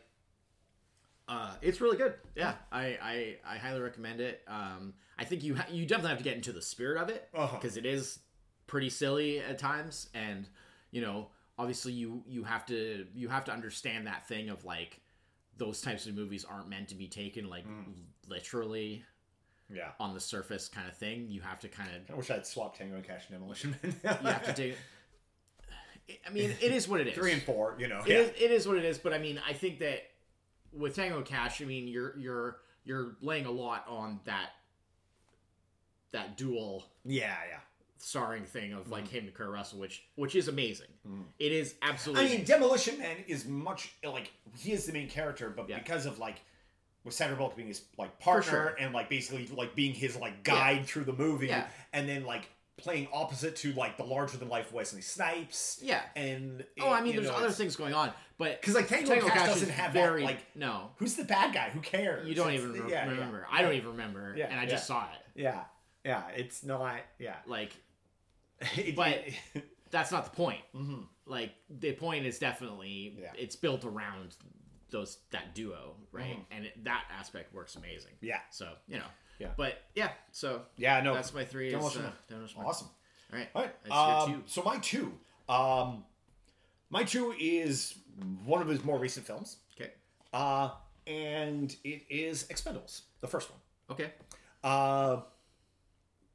[1.29, 5.57] uh it's really good yeah i i, I highly recommend it um i think you
[5.57, 7.57] ha- you definitely have to get into the spirit of it Uh-huh.
[7.57, 8.19] because it is
[8.66, 10.47] pretty silly at times and
[10.91, 11.29] you know
[11.59, 15.01] obviously you you have to you have to understand that thing of like
[15.57, 17.95] those types of movies aren't meant to be taken like Mm.
[18.29, 19.05] literally
[19.69, 19.91] Yeah.
[19.99, 22.47] on the surface kind of thing you have to kind of I wish I had
[22.47, 23.97] swapped Tango and Cash and Demolition Man.
[24.05, 24.77] you have to take
[26.27, 27.75] i mean it is what it is three and four.
[27.79, 28.01] You know.
[28.01, 28.19] It yeah.
[28.21, 30.05] is- it is what it is, but I mean, I think that
[30.73, 34.51] with Tango and Cash, I mean, you're you're you're laying a lot on that
[36.13, 37.59] that dual yeah, yeah.
[37.99, 39.11] Starring thing of like mm.
[39.11, 40.89] him and Kurt Russell, which which is amazing.
[41.07, 41.25] Mm.
[41.39, 42.27] It is absolutely.
[42.27, 45.79] I mean, Demolition Man is much like he is the main character, but Yeah.
[45.79, 46.41] because of like
[47.05, 48.77] with Sandra Bullock being his like partner sure.
[48.79, 51.67] and like basically like being his like guide through the movie, Yeah.
[51.93, 56.03] and then like playing opposite to like the larger than life Wesley Snipes, yeah.
[56.17, 59.49] and Oh, I mean, there's other things going on, but because like, Tango and Cash
[59.49, 60.91] doesn't is have that, like- no.
[60.97, 61.71] Who's the bad guy?
[61.71, 62.29] Who cares?
[62.29, 63.47] You don't It's even re- yeah, remember.
[63.51, 65.41] I don't even remember, Yeah, and I just saw it.
[65.43, 65.65] Yeah,
[66.05, 66.23] yeah.
[66.37, 67.01] It's not.
[67.19, 67.73] Yeah, Like
[68.97, 69.25] But-
[69.91, 70.61] that's not the point.
[70.75, 71.07] Mhm.
[71.27, 73.33] Like the point is definitely Yeah.
[73.37, 74.37] it's built around
[74.91, 76.37] those that duo, right?
[76.39, 76.45] Mhm.
[76.51, 78.13] And it, that aspect works amazing.
[78.21, 79.05] yeah, So you know,
[79.39, 79.51] Yeah.
[79.57, 81.01] But yeah, so yeah.
[81.01, 81.71] No, that's my three.
[81.71, 82.43] Don't Is, uh, Man.
[82.67, 82.89] awesome.
[83.33, 83.91] All right, All right.
[84.29, 85.13] Um, so my two.
[85.49, 86.05] Um,
[86.91, 87.95] my two is
[88.45, 89.59] one of his more recent films.
[89.79, 89.93] Okay.
[90.33, 90.71] Uh,
[91.07, 93.61] and it is Expendables, the first one.
[93.91, 94.13] Okay.
[94.65, 95.21] Uh,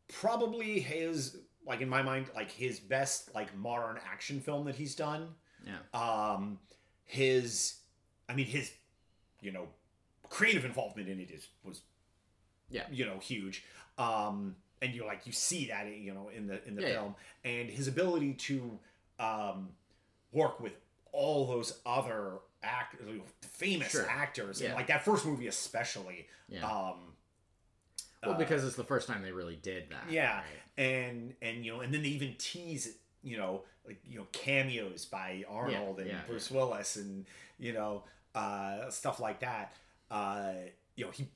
[0.07, 4.95] probably his like in my mind like his best like modern action film that he's
[4.95, 5.29] done.
[5.65, 5.77] Yeah.
[5.99, 6.59] Um,
[7.05, 7.75] his,
[8.27, 8.71] I mean his,
[9.41, 9.67] you know,
[10.29, 11.81] creative involvement in it is was,
[12.69, 12.83] Yeah.
[12.91, 13.63] you know, huge.
[13.97, 16.93] Um, and you like you see that you know in the in the Yeah, yeah.
[16.95, 18.77] film and his ability to
[19.19, 19.69] um
[20.33, 20.73] work with
[21.13, 22.95] all those other act
[23.41, 24.09] famous Sure.
[24.09, 24.69] actors Yeah.
[24.69, 26.65] and like that first movie especially Yeah.
[26.69, 27.12] um
[28.25, 30.11] well, uh, because it's the first time they really did that.
[30.11, 30.45] yeah right?
[30.77, 35.05] and and you know and then they even tease you know like you know cameos
[35.05, 37.25] by arnold and yeah, bruce willis and
[37.59, 38.03] you know
[38.35, 39.73] uh stuff like that
[40.11, 40.51] uh
[40.95, 41.27] you know he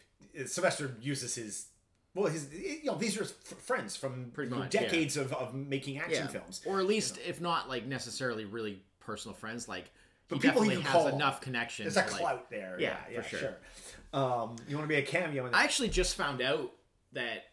[0.46, 1.68] sylvester uses his
[2.14, 3.30] well his you know these are f-
[3.60, 4.82] friends from Pretty you know, much, yeah.
[4.82, 9.34] decades of, of making action films or at least if not like necessarily really personal
[9.34, 9.90] friends, like
[10.30, 11.94] But he people definitely can has call- enough connections.
[11.96, 13.40] there's a like- clout there Yeah, yeah, for sure.
[13.40, 13.58] sure,
[14.20, 16.72] um you want to be a cameo in I actually just found out
[17.14, 17.46] that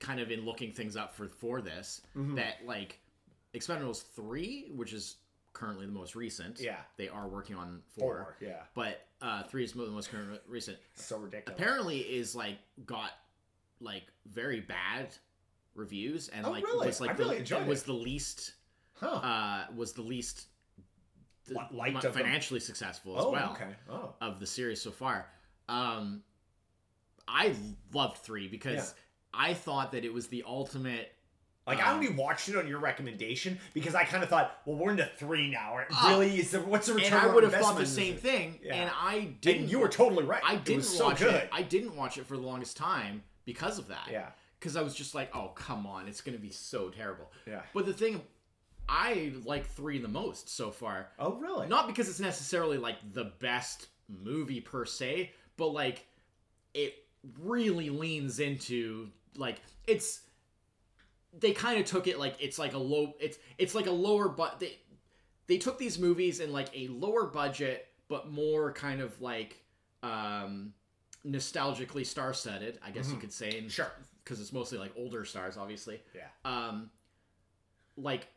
[0.00, 2.36] kind of in looking things up for for this Mm-hmm.
[2.36, 2.98] that like
[3.54, 5.16] Expendables three, which is
[5.52, 6.58] currently the most recent.
[6.60, 6.78] Yeah.
[6.96, 8.16] they are working on four.
[8.16, 8.62] Four, yeah.
[8.74, 10.76] but uh, three is the most current recent.
[10.94, 13.12] so ridiculous Apparently, is like got
[13.80, 15.14] like very bad
[15.76, 16.86] reviews and Oh, like really?
[16.86, 17.86] was like I the, really enjoyed was it.
[17.86, 18.54] the least
[18.94, 20.46] huh uh was the least the,
[21.72, 22.12] liked of them.
[22.24, 25.26] financially successful as oh well okay oh of the series so far.
[25.68, 26.22] Um,
[27.26, 27.54] I
[27.92, 28.94] loved three because
[29.32, 31.10] I thought that it was the ultimate.
[31.66, 34.76] Like I Um, only watched it on your recommendation because I kind of thought, well,
[34.76, 35.78] we're into three now.
[35.78, 36.10] It Oh.
[36.10, 36.50] really is.
[36.50, 37.14] The, what's the return?
[37.18, 38.74] And I would have thought the same thing, Yeah.
[38.74, 39.62] and I didn't.
[39.62, 40.42] And you were totally right.
[40.44, 41.32] I didn't so watch good.
[41.34, 41.48] it.
[41.50, 44.08] I didn't watch it for the longest time because of that.
[44.10, 44.28] Yeah.
[44.60, 47.32] Because I was just like, oh come on, it's gonna be so terrible.
[47.46, 47.62] Yeah.
[47.72, 48.20] But the thing,
[48.88, 51.08] I like three the most so far.
[51.18, 51.66] Oh, really?
[51.68, 56.06] not because it's necessarily like the best movie per se, but like
[56.74, 56.94] it
[57.40, 60.20] really leans into like it's
[61.38, 64.28] they kind of took it like it's like a low it's it's like a lower
[64.28, 64.78] but they
[65.46, 69.56] they took these movies in like a lower budget but more kind of like
[70.02, 70.72] um
[71.26, 73.90] nostalgically star-studded i guess you could say and Sure.
[74.22, 76.28] because it's mostly like older stars obviously Yeah.
[76.44, 76.90] um
[77.96, 78.28] like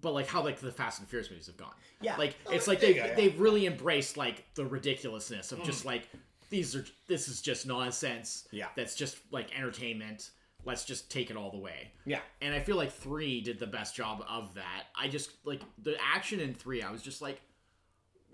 [0.00, 2.16] but like how like the fast and furious movies have gone Yeah.
[2.16, 3.14] like Oh, it's like there they you yeah.
[3.14, 5.64] they've really embraced like the ridiculousness of Mm.
[5.64, 6.08] just like
[6.50, 8.66] these are this is just nonsense Yeah.
[8.76, 10.30] that's just like entertainment
[10.64, 12.20] let's just take it all the way Yeah.
[12.42, 15.96] and i feel like three did the best job of that i just like the
[16.14, 17.40] action in three i was just like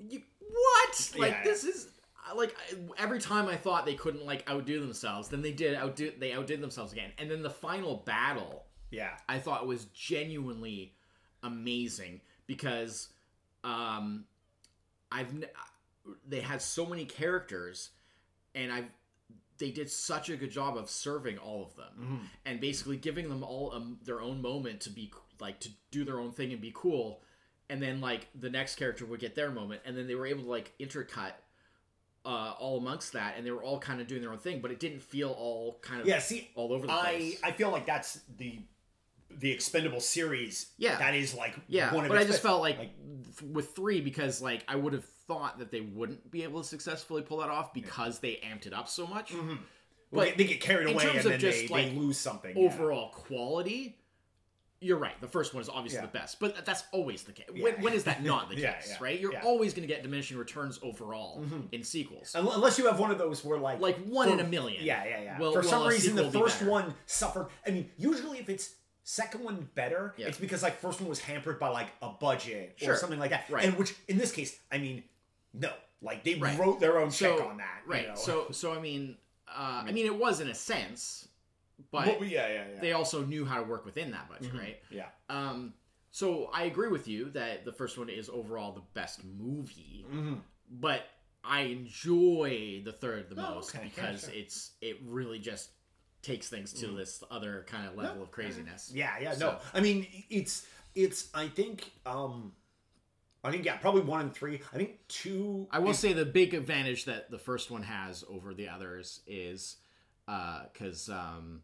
[0.09, 1.45] you, what like Yeah.
[1.45, 1.89] this is
[2.35, 2.55] like
[2.99, 6.61] every time i thought they couldn't like outdo themselves then they did outdo they outdid
[6.61, 9.11] themselves again and then the final battle Yeah.
[9.29, 10.96] I thought was genuinely
[11.43, 13.09] amazing because
[13.64, 14.24] um,
[15.11, 15.32] I've
[16.28, 17.91] they had so many characters,
[18.55, 18.87] and I've
[19.59, 22.24] they did such a good job of serving all of them Mm-hmm.
[22.45, 25.11] and basically giving them all um, their own moment to be
[25.41, 27.22] like to do their own thing and be cool,
[27.70, 30.43] and then like the next character would get their moment, and then they were able
[30.45, 31.32] to like intercut.
[32.24, 34.72] Uh, all amongst that, and they were all kind of doing their own thing, but
[34.72, 36.18] it didn't feel all kind of Yeah.
[36.18, 37.41] See, all over the I place.
[37.45, 38.59] I feel like that's the
[39.31, 40.68] the expendable series.
[40.79, 40.97] Yeah.
[40.99, 42.93] That is like Yeah, one of but I just best- felt like, like
[43.39, 46.66] th- with three because like I would have thought that they wouldn't be able to
[46.68, 49.33] successfully pull that off because they amped it up so much.
[49.33, 49.59] well,
[50.12, 52.57] but they, they get carried away and then just, they, like, they lose something.
[52.57, 52.64] yeah.
[52.66, 53.99] Overall quality,
[54.81, 55.18] you're right.
[55.20, 56.07] The first one is obviously Yeah.
[56.07, 57.47] the best, but that's always the case.
[57.53, 57.64] Yeah.
[57.64, 58.62] When, when is that not the case?
[58.64, 59.18] Yeah, yeah, right?
[59.18, 59.39] You're yeah.
[59.39, 59.47] Mm-hmm.
[59.49, 62.33] always going to get diminishing returns overall in sequels.
[62.35, 64.85] Unless you have one of those where like Like one for- in a million.
[64.85, 65.39] Yeah, yeah, yeah.
[65.39, 67.49] Will- For will some reason, the sequel be first one suffered.
[67.66, 68.74] I mean, usually if it's
[69.09, 70.27] second one better, Yeah.
[70.27, 72.95] it's because like first one was hampered by like a budget Sure.
[72.95, 73.49] or something like that.
[73.49, 73.65] Right.
[73.65, 75.05] And which in this case, I mean,
[75.55, 76.59] no, like they Right.
[76.59, 77.83] wrote their own so check on that.
[77.87, 78.09] you right.
[78.09, 78.15] know?
[78.17, 81.29] So so I mean, uh, I mean it was in a sense,
[81.93, 82.81] but Well, yeah, yeah, yeah.
[82.81, 84.83] they also knew how to work within that budget, right?
[84.91, 85.11] yeah.
[85.29, 85.75] Um,
[86.11, 90.05] so I agree with you that the first one is overall the best movie,
[90.69, 91.03] but
[91.45, 93.85] I enjoy the third the Oh, most okay.
[93.85, 94.31] Yeah, because sure.
[94.35, 95.71] it's it really just
[96.27, 98.91] takes things to this other kind of level of craziness.
[98.93, 99.59] Yeah, yeah, no.
[99.72, 101.29] I mean, it's it's.
[101.33, 101.91] I think.
[102.05, 102.53] um
[103.45, 104.61] I think yeah, probably one and three.
[104.72, 105.68] I think two.
[105.70, 109.20] I will is- say the big advantage that the first one has over the others
[109.29, 109.77] is
[110.27, 111.62] because um,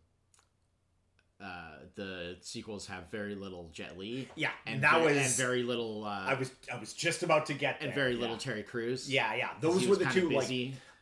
[1.42, 4.28] uh, the sequels have very little Jet Li.
[4.36, 6.04] Yeah, and that ve- was- and very little.
[6.04, 7.88] Uh, I was I was just about to get there.
[7.88, 8.20] and very yeah.
[8.20, 9.12] little Terry Crews.
[9.12, 10.30] Yeah, yeah, Those were the two.
[10.30, 10.48] Like.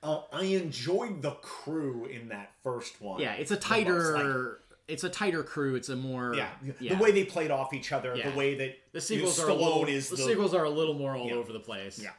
[0.03, 3.21] Uh, I enjoyed the crew in that first one.
[3.21, 4.61] Yeah, it's a tighter.
[4.89, 5.75] it's a tighter crew.
[5.77, 6.35] It's a more.
[6.35, 6.49] yeah,
[6.81, 6.95] yeah.
[6.97, 8.31] the way they played off each other, Yeah.
[8.31, 10.65] the way that the sequels you are know, a little, is the, the, sequels are
[10.65, 11.35] a little more all Yeah.
[11.35, 12.01] over the place.
[12.03, 12.11] Yeah.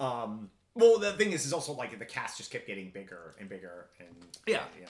[0.00, 3.48] Um, Well, the thing is, is also like the cast just kept getting bigger and
[3.48, 4.08] bigger, and
[4.46, 4.64] Yeah.
[4.78, 4.88] you know,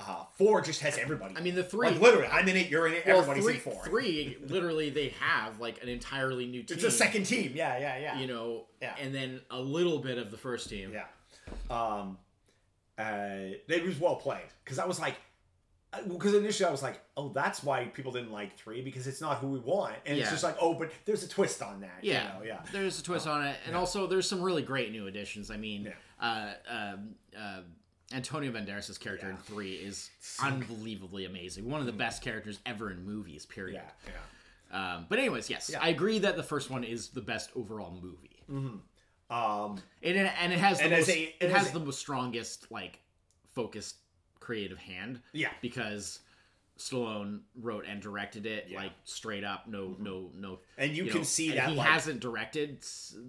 [0.00, 1.34] uh, four just has everybody.
[1.36, 1.88] I mean, the three.
[1.90, 3.84] like literally, I'm in it, you're in it, well, everybody's three, in four.
[3.84, 6.76] three, literally, they have like an entirely new team.
[6.76, 7.52] It's a second team.
[7.54, 8.18] Yeah, yeah, yeah.
[8.20, 8.94] you know, Yeah.
[9.00, 10.92] and then a little bit of the first team.
[10.92, 11.06] Yeah.
[11.70, 12.18] Um,
[12.98, 15.16] uh, it was well played because I was like,
[16.06, 19.38] because initially I was like, oh, that's why people didn't like three because it's not
[19.38, 21.98] who we want, and it's just like, oh, but there's a twist on that.
[22.02, 22.58] you Yeah, know, yeah.
[22.72, 25.50] There's a twist on it, and also there's some really great new additions.
[25.50, 25.84] I mean,
[26.20, 26.54] Yeah.
[26.68, 27.60] uh, um, uh,
[28.12, 30.10] Antonio Banderas' character in three is
[30.42, 31.70] unbelievably amazing.
[31.70, 33.46] One of the best characters ever in movies.
[33.46, 33.80] Period.
[34.06, 34.12] Yeah,
[34.72, 34.94] yeah.
[34.96, 35.80] Um, but anyways, yes, Yeah.
[35.82, 38.42] I agree that the first one is the best overall movie.
[39.30, 41.92] Um, And it, and it has the most, a- it and has as a- the
[41.92, 43.00] strongest like
[43.54, 43.96] focused
[44.40, 45.50] creative hand yeah.
[45.60, 46.20] because
[46.78, 48.76] Stallone wrote and directed it Yeah.
[48.78, 48.84] Mm-hmm.
[48.86, 51.86] like straight up no no no And you, you can know, see that he like,
[51.88, 52.80] hasn't directed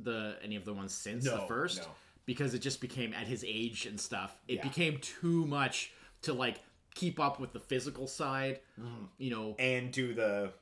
[0.04, 1.88] the any of the ones since the first no.
[2.26, 4.64] because it just became at his age and stuff it Yeah.
[4.64, 5.92] became too much
[6.22, 6.62] to like
[6.96, 9.06] keep up with the physical side Mm-hmm.
[9.18, 10.54] you know and do the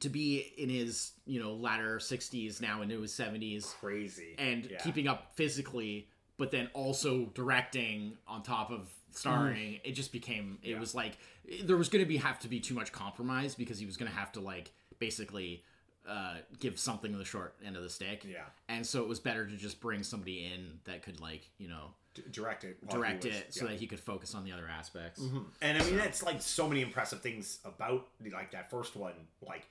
[0.00, 4.78] to be in his you know latter 60s now into his 70s crazy and yeah.
[4.78, 10.66] keeping up physically but then also directing on top of starring it just became it
[10.66, 10.74] Mm-hmm.
[10.74, 10.80] Yeah.
[10.80, 11.16] was like
[11.62, 14.10] there was going to be have to be too much compromise because he was going
[14.10, 15.62] to have to like basically
[16.08, 18.40] uh give something the short end of the stick Yeah.
[18.68, 21.92] and so it was better to just bring somebody in that could like you know
[22.14, 23.70] D- direct it direct was- it so yeah.
[23.72, 25.20] that he could focus on the other aspects
[25.62, 29.14] And I mean, that's like so many impressive things about like that first one.
[29.44, 29.66] Like,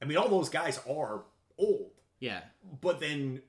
[0.00, 1.24] I mean, all those guys are
[1.58, 1.90] old,
[2.20, 2.40] yeah
[2.80, 3.42] but then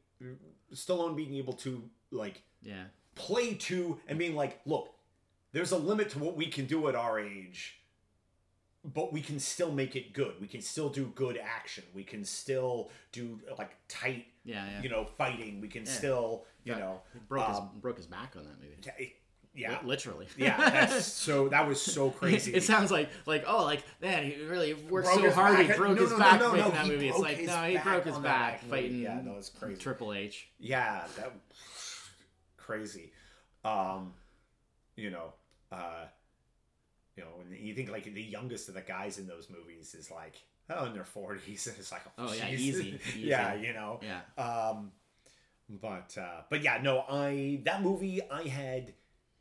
[0.73, 2.85] Stallone being able to like yeah
[3.15, 4.93] play to and being like, look,
[5.51, 7.81] there's a limit to what we can do at our age,
[8.83, 10.33] but we can still make it good.
[10.39, 11.83] We can still do good action.
[11.93, 15.59] We can still do like tight, yeah yeah you know, fighting.
[15.61, 15.91] We can Yeah.
[15.91, 19.15] still, you know, broke his um, broke his back on that movie it-
[19.59, 20.57] yeah, Li- literally yeah.
[20.69, 21.49] That's so.
[21.49, 22.53] That was so crazy.
[22.53, 25.67] it sounds like like oh like man he really worked Broke so his hard he
[25.67, 25.77] back.
[25.77, 27.07] broke No, his no, no, back no, no, that he movie.
[27.09, 28.81] It's broke like his no he back broke his on that back movie.
[28.81, 29.81] fighting Yeah, no, it's crazy.
[29.81, 30.49] Triple H.
[30.59, 31.33] Yeah, that
[32.57, 33.11] crazy.
[33.65, 34.13] Um,
[34.95, 35.33] you know,
[35.71, 36.05] uh,
[37.15, 40.09] you know, when you think like the youngest of the guys in those movies is
[40.11, 40.35] like
[40.69, 42.53] oh in their forties, and it's like Oh, yeah, jeez.
[42.59, 43.19] easy, easy.
[43.21, 43.99] yeah, you know.
[44.01, 44.21] Yeah.
[44.41, 44.91] Um,
[45.69, 48.93] but uh, but yeah, no, I that movie I had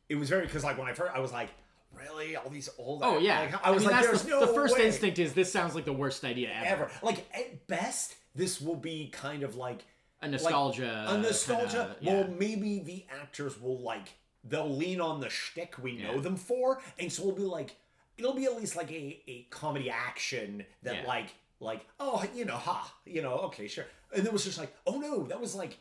[0.08, 1.50] it was very because like when I first I was like
[1.96, 3.40] really all these old Oh yeah.
[3.40, 5.74] like, I was mean, like there's the, no the first way instinct is this sounds
[5.74, 6.66] like the worst idea ever.
[6.84, 9.84] ever like at best this will be kind of like
[10.22, 11.06] A nostalgia.
[11.08, 11.66] a nostalgia.
[11.70, 12.12] kinda- yeah.
[12.20, 14.08] Well, maybe the actors will like
[14.44, 16.20] they'll lean on the shtick we know Yeah.
[16.20, 17.76] them for, and so we'll be like,
[18.16, 21.06] it'll be at least like a, a comedy action that Yeah.
[21.08, 24.58] like like oh you know ha you know okay sure, and then it was just
[24.58, 25.78] like oh no that was like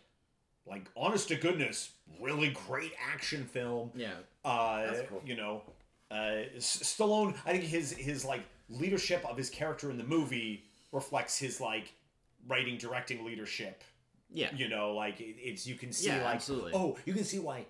[0.70, 1.92] like honest to goodness
[2.22, 3.92] really great action film.
[3.96, 4.12] yeah.
[4.46, 5.22] Uh, That's cool.
[5.26, 5.62] you know,
[6.10, 7.36] uh, Stallone.
[7.46, 11.94] I think his his like leadership of his character in the movie reflects his like
[12.48, 13.84] writing directing leadership
[14.32, 14.50] Yeah.
[14.56, 16.72] you know like it's you can see Yeah, like absolutely.
[16.76, 17.66] oh you can see why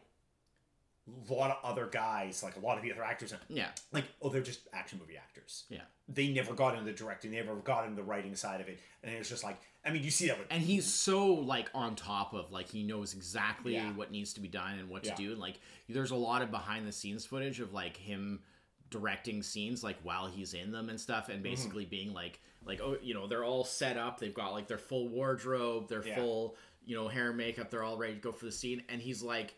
[1.29, 3.67] a lot of other guys like a lot of the other actors Yeah.
[3.93, 5.81] like oh they're just action movie actors Yeah.
[6.09, 8.79] they never got into the directing they never got into the writing side of it
[9.03, 11.95] and it's just like i mean you see that with And he's so like on
[11.95, 13.91] top of like he knows exactly Yeah.
[13.93, 15.15] what needs to be done and what to Yeah.
[15.15, 15.31] do.
[15.31, 18.41] And like there's a lot of behind the scenes footage of like him
[18.89, 21.31] directing scenes like while he's in them and stuff Mm-hmm.
[21.33, 24.67] and basically being like like oh you know they're all set up they've got like
[24.67, 26.15] their full wardrobe their Yeah.
[26.15, 26.55] full
[26.85, 29.21] you know hair and makeup they're all ready to go for the scene and he's
[29.23, 29.55] like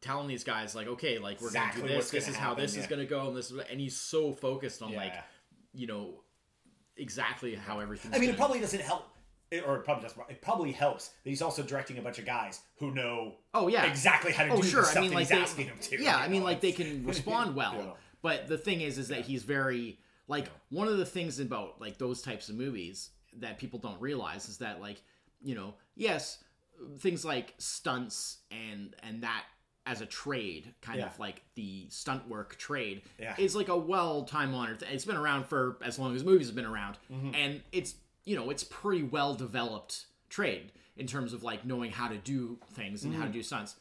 [0.00, 2.72] telling these guys like okay like we're Exactly gonna do this this is how this
[2.72, 5.14] happen, is gonna go and this is and he's so focused on like
[5.72, 6.22] you know
[6.96, 8.14] exactly how everything.
[8.14, 9.08] i mean it probably doesn't help
[9.50, 12.26] it, or it probably doesn't it probably helps that he's also directing a bunch of
[12.26, 15.12] guys who know oh yeah exactly how to Oh do sure, the stuff I mean
[15.12, 17.74] like he's they, asking them to yeah, I mean know, like they can respond well.
[17.76, 17.92] Yeah.
[18.22, 21.96] But the thing is, is that he's very like one of the things about like
[21.98, 25.00] those types of movies that people don't realize is that like
[25.40, 26.42] you know yes
[26.98, 29.44] things like stunts and and that
[29.86, 31.06] as a trade kind Yeah.
[31.06, 33.34] of like the stunt work trade Yeah.
[33.38, 36.56] is like a well time honored it's been around for as long as movies have
[36.56, 37.34] been around Mm-hmm.
[37.34, 42.08] and it's you know it's pretty well developed trade in terms of like knowing how
[42.08, 43.28] to do things and how Mm-hmm.
[43.32, 43.76] to do stunts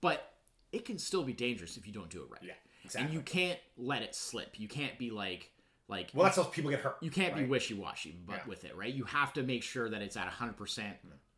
[0.00, 0.34] but
[0.72, 2.52] it can still be dangerous if you don't do it right Yeah,
[2.84, 3.06] exactly.
[3.06, 5.50] and you can't let it slip you can't be like
[5.88, 8.46] like well that's how people get hurt you can't be wishy-washy but Yeah.
[8.48, 10.92] with it right you have to make sure that it's at 100%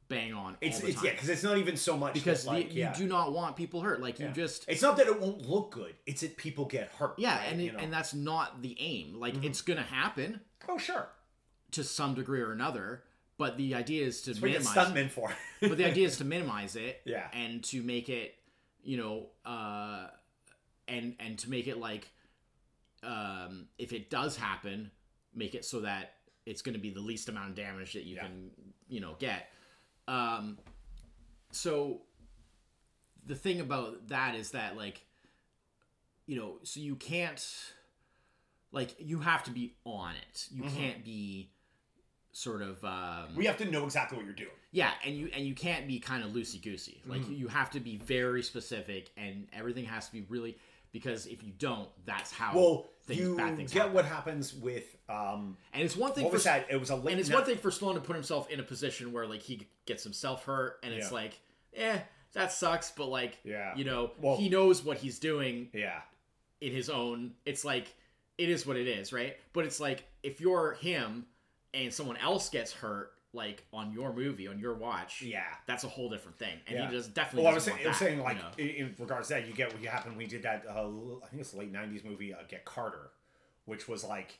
[0.08, 2.68] bang on it's, it's time yeah because it's not even so much because that, like
[2.70, 2.94] the- you yeah.
[2.94, 5.94] do not want people hurt like you just It's not that it won't look good.
[6.06, 7.14] It's that people get hurt.
[7.18, 7.52] yeah right?
[7.52, 7.78] and it, You know?
[7.78, 9.44] and that's not the aim like Mm-hmm.
[9.44, 11.08] it's gonna happen oh sure.
[11.72, 13.02] to some degree or another
[13.36, 14.74] but the idea is to That's what you minimize.
[14.76, 15.30] stuntmen for.
[15.60, 17.00] but the idea is to minimize it.
[17.04, 17.28] Yeah.
[17.32, 18.34] And to make it,
[18.82, 20.08] you know, uh,
[20.88, 22.08] and and to make it like,
[23.04, 24.90] um, if it does happen,
[25.34, 26.14] make it so that
[26.46, 28.22] it's going to be the least amount of damage that you Yeah.
[28.22, 28.50] can,
[28.88, 29.48] you know, get.
[30.08, 30.58] Um,
[31.52, 32.00] so
[33.26, 35.04] the thing about that is that like,
[36.26, 37.44] you know, so you can't,
[38.72, 40.46] like, you have to be on it.
[40.50, 41.50] You can't be
[42.32, 44.50] sort of um we have to know exactly what you're doing.
[44.70, 47.02] yeah, and you and you can't be kind of loosey goosey.
[47.06, 47.32] Like Mm-hmm.
[47.34, 50.56] you have to be very specific, and everything has to be really
[50.92, 53.94] because if you don't, that's how Well, things, you bad things get happen.
[53.94, 55.56] what happens with um.
[55.72, 56.66] And it's one thing What for was that?
[56.70, 57.12] It was a late.
[57.12, 59.42] and it's night- one thing for Stallone to put himself in a position where like
[59.42, 61.14] he gets himself hurt, and it's Yeah.
[61.14, 61.38] like,
[61.74, 61.98] eh,
[62.32, 62.90] that sucks.
[62.90, 63.74] But like, Yeah.
[63.76, 66.00] you know, Well- he knows what he's doing Yeah.
[66.60, 67.34] in his own.
[67.44, 67.86] It's like
[68.36, 69.36] it is what it is, right?
[69.52, 71.26] But it's like if you're him
[71.74, 75.44] and someone else gets hurt, like on your movie, on your watch, Yeah.
[75.66, 76.58] that's a whole different thing.
[76.66, 76.88] And Yeah.
[76.88, 77.42] he does definitely.
[77.44, 78.72] Well, I was saying, I was saying like you know?
[78.86, 80.64] in, regards to that, you get what happened when we did that.
[80.66, 80.88] Uh,
[81.22, 83.10] I think it's late '90s movie, uh, Get Carter,
[83.66, 84.38] which was like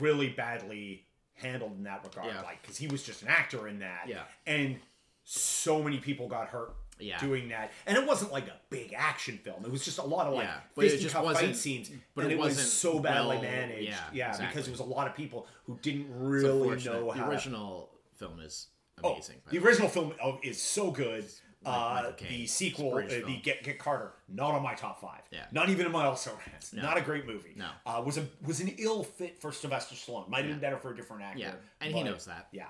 [0.00, 2.26] really badly handled in that regard.
[2.26, 2.42] Yeah.
[2.42, 4.06] Like because he was just an actor in that.
[4.08, 4.22] Yeah.
[4.46, 4.78] And
[5.24, 6.74] so many people got hurt.
[6.98, 7.18] Yeah.
[7.18, 9.64] Doing that, and it wasn't like a big action film.
[9.64, 11.90] It was just a lot of like Yeah, but it just fisticuff fight wasn't- scenes,
[12.14, 13.88] but it it, was wasn't so badly well- managed.
[13.88, 14.46] yeah, Yeah, exactly.
[14.48, 17.24] because it was a lot of people who didn't really know the how.
[17.24, 17.91] to- original
[18.22, 18.68] film is
[19.02, 19.36] Oh, amazing.
[19.44, 21.24] by the original film oh, is so good.
[21.64, 23.40] Uh, the sequel, uh, the.
[23.42, 25.20] Get Get Carter, not on my top five.
[25.30, 25.44] Yeah.
[25.52, 26.72] Not even in my also rants.
[26.72, 27.54] Not a great movie.
[27.56, 27.68] No.
[27.86, 30.28] Uh, was a was an ill fit for Sylvester Stallone.
[30.28, 31.38] Might have been better for a different actor.
[31.38, 32.48] Yeah, and he knows that.
[32.52, 32.66] Yeah.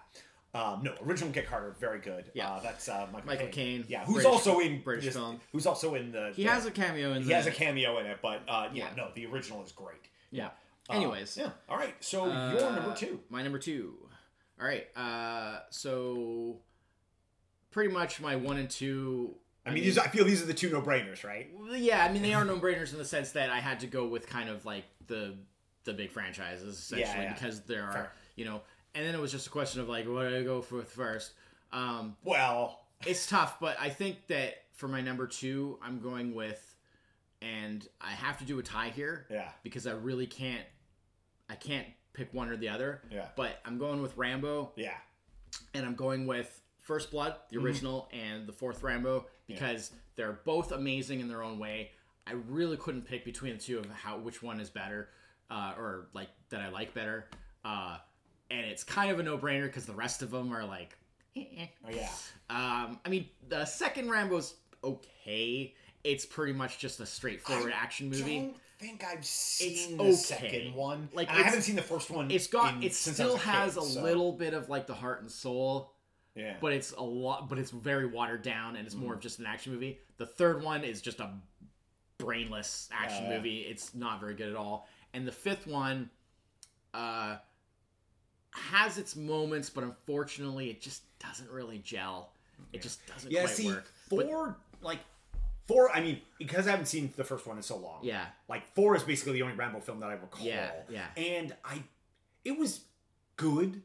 [0.54, 2.30] Um, no, original Get Carter, very good.
[2.34, 2.50] Yeah.
[2.50, 3.86] Uh, that's uh, Michael, Michael Caine.
[3.88, 5.40] Yeah, who's British- also in British this- film.
[5.52, 6.32] Who's also in the.
[6.36, 7.22] He the- has a cameo in.
[7.22, 8.94] he the, has a cameo in it, but uh, yeah, Yeah.
[8.94, 9.96] no, the original is great.
[10.30, 10.48] Yeah.
[10.90, 11.50] Uh, Anyways, yeah.
[11.70, 13.20] All right, so uh, your number two.
[13.30, 13.94] My number two.
[14.62, 14.86] All right.
[14.96, 16.58] Uh, so
[17.72, 19.34] pretty much my one and two.
[19.66, 21.48] I mean, these, I feel these are the two no brainers, right?
[21.72, 24.06] Yeah, I mean they are no brainers in the sense that I had to go
[24.06, 25.34] with kind of like the
[25.84, 27.32] the big franchises essentially yeah.
[27.32, 28.12] because there are Fair.
[28.36, 28.60] you know,
[28.94, 31.32] and then it was just a question of like what do I go for first.
[31.72, 36.76] Um, Well, it's tough, but I think that for my number two, I'm going with,
[37.40, 40.66] and I have to do a tie here yeah, because I really can't,
[41.50, 43.02] I can't pick one or the other.
[43.10, 43.26] Yeah.
[43.36, 44.94] But I'm going with Rambo, yeah.
[45.74, 47.66] and I'm going with First Blood, the Mm-hmm.
[47.66, 51.90] original, and the fourth Rambo because they're both amazing in their own way.
[52.26, 55.08] I really couldn't pick between the two of how which one is better,
[55.50, 57.28] uh, or like that I like better.
[57.64, 57.98] Uh,
[58.50, 60.96] and it's kind of a no-brainer because the rest of them are like.
[61.36, 61.66] eh.
[61.86, 62.08] Oh, yeah.
[62.50, 64.54] Um, I mean, the second Rambo's
[64.84, 65.74] okay.
[66.04, 68.54] It's pretty much just a straightforward action movie.
[68.82, 70.10] Think I've seen okay.
[70.10, 71.08] the second one.
[71.12, 72.30] Like, I haven't seen the first one.
[72.30, 75.22] It's got in- it still has kid, a so- little bit of like the heart
[75.22, 75.92] and soul,
[76.34, 76.56] Yeah.
[76.60, 77.48] but it's a lot.
[77.48, 79.22] But it's very watered down, and it's more of Mm.
[79.22, 79.98] just an action movie.
[80.18, 81.32] The third one is just a
[82.18, 83.36] brainless action Yeah.
[83.36, 83.60] movie.
[83.62, 84.88] It's not very good at all.
[85.14, 86.10] And the fifth one,
[86.94, 87.38] uh,
[88.52, 92.32] has its moments, but unfortunately, it just doesn't really gel.
[92.72, 93.44] It just doesn't yeah.
[93.44, 93.90] quite See, work.
[94.10, 94.98] But- four like
[95.66, 95.90] four.
[95.94, 98.00] I mean, because I haven't seen the first one in so long.
[98.02, 100.44] yeah, Like four is basically the only Rambo film that I recall.
[100.46, 101.06] Yeah, yeah.
[101.16, 101.82] And I,
[102.44, 102.80] it was
[103.36, 103.82] good.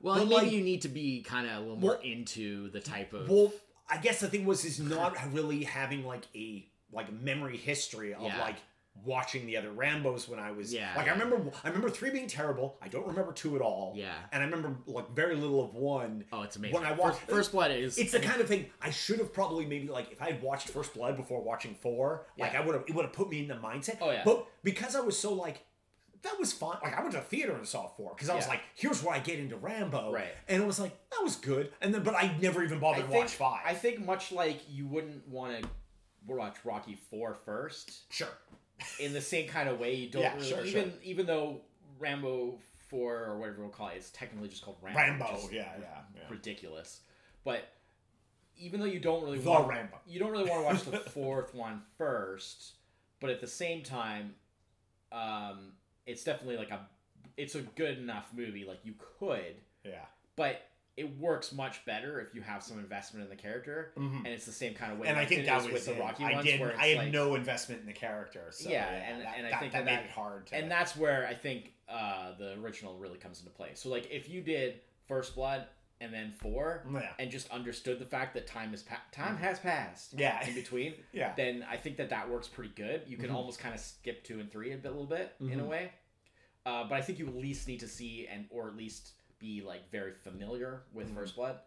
[0.00, 2.80] Well, maybe like- you need to be kind of a little more Well- into the
[2.80, 3.28] type of.
[3.28, 3.52] Well,
[3.88, 8.22] I guess the thing was is not really having like a like memory history of
[8.22, 8.40] Yeah.
[8.40, 8.56] like
[9.04, 11.06] watching the other Rambo's when I was Yeah, like.
[11.08, 12.76] I remember I remember three being terrible.
[12.82, 13.92] I don't remember two at all.
[13.96, 14.12] Yeah.
[14.32, 16.24] And I remember like very little of one.
[16.32, 16.74] oh, it's amazing.
[16.74, 17.98] when I watched- First Blood is.
[17.98, 20.68] It's the kind of thing I should have probably maybe like if I had watched
[20.68, 22.62] First Blood before watching four, like Yeah.
[22.62, 23.98] I would have it would have put me in the mindset.
[24.00, 24.22] Oh, yeah.
[24.24, 25.62] But because I was so like
[26.22, 26.78] that was fun.
[26.82, 29.14] Like I went to the theater and saw four because I was like, here's where
[29.14, 30.12] I get into Rambo.
[30.12, 30.26] Right.
[30.48, 31.70] And it was like, that was good.
[31.80, 33.60] And then but I never even bothered to watch five.
[33.64, 35.68] I think much like you wouldn't want to
[36.26, 38.26] watch Rocky Four first, sure.
[39.00, 39.94] In the same kind of way.
[39.94, 41.60] You don't Yeah, really, sure, even even though
[41.98, 42.58] Rambo
[42.88, 44.98] Four or whatever we'll call it, it's technically just called Rambo.
[45.00, 46.22] Rambo, yeah, yeah, yeah.
[46.30, 47.00] ridiculous.
[47.44, 47.68] But
[48.56, 49.96] even though you don't really The want Rambo.
[50.06, 52.74] you don't really want to watch the fourth one first,
[53.20, 54.34] but at the same time,
[55.12, 55.72] um,
[56.06, 56.86] it's definitely like a
[57.36, 58.64] it's a good enough movie.
[58.64, 60.04] Like you could, Yeah.
[60.36, 60.62] but
[60.96, 64.52] it works much better if you have some investment in the character, and it's the
[64.52, 65.08] same kind of way.
[65.08, 65.94] And I think that was with the.
[65.94, 68.46] Rocky I ones, didn't where I had like, no investment in the character.
[68.50, 70.56] So Yeah, yeah, and- that, and I that, think that that made it hard to
[70.56, 73.70] and that's where I think uh, the original really comes into play.
[73.74, 75.66] So like if you did First Blood
[76.00, 77.12] and then four, Yeah.
[77.18, 80.46] and just understood the fact that time is pa- time has passed, Yeah.
[80.46, 81.32] in between, Yeah.
[81.36, 83.02] then I think that that works pretty good.
[83.06, 85.64] You can almost kind of skip two and three a bit, little bit in a
[85.64, 85.92] way,
[86.66, 89.62] uh, but I think you at least need to see and or at least be
[89.62, 91.14] like very familiar with Mhm.
[91.14, 91.58] First Blood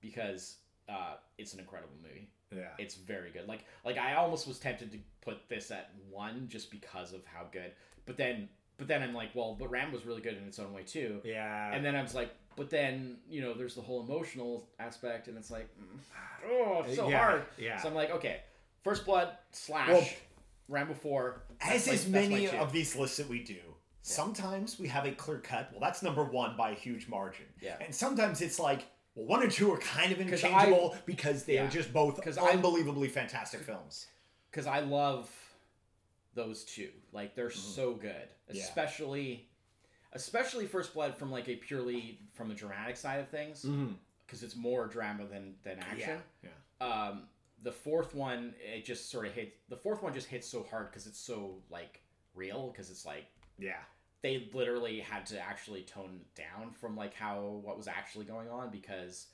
[0.00, 0.56] because
[0.88, 2.28] uh, it's an incredible movie.
[2.54, 2.68] Yeah.
[2.78, 3.46] It's very good.
[3.48, 7.44] Like like I almost was tempted to put this at one just because of how
[7.50, 7.72] good.
[8.06, 8.48] But then
[8.78, 11.20] but then I'm like, well, but Ram was really good in its own way too.
[11.24, 11.72] Yeah.
[11.72, 15.38] And then I was like, but then you know, there's the whole emotional aspect, and
[15.38, 15.98] it's like, mm,
[16.50, 17.42] oh, it's so yeah, hard.
[17.58, 17.80] Yeah.
[17.80, 18.40] So I'm like, okay,
[18.82, 20.06] First Blood slash Well,
[20.68, 21.42] Rambo Four.
[21.60, 23.56] As is many of these lists that we do,
[24.02, 25.68] sometimes we have a clear cut.
[25.72, 27.46] Well, that's number one by a huge margin.
[27.60, 27.76] Yeah.
[27.80, 31.44] And sometimes it's like, well, one and two are kind of 'Cause I- interchangeable because
[31.44, 31.66] they Yeah.
[31.66, 34.06] are just both 'Cause I- unbelievably fantastic films.
[34.50, 35.30] because I love
[36.34, 36.90] those two.
[37.12, 38.10] Like they're so good,
[38.48, 38.56] Mm-hmm.
[38.56, 38.62] Yeah.
[38.64, 39.48] especially
[40.14, 43.94] especially First Blood from like a purely from the dramatic side of things Mm-hmm.
[44.26, 46.20] because it's more drama than than action.
[46.42, 46.50] Yeah.
[46.86, 47.28] Um,
[47.62, 49.54] the fourth one it just sort of hit.
[49.68, 52.00] The fourth one just hits so hard because it's so like
[52.34, 53.26] real because it's like
[53.58, 53.82] Yeah.
[54.22, 58.48] They literally had to actually tone it down from like how what was actually going
[58.48, 59.26] on because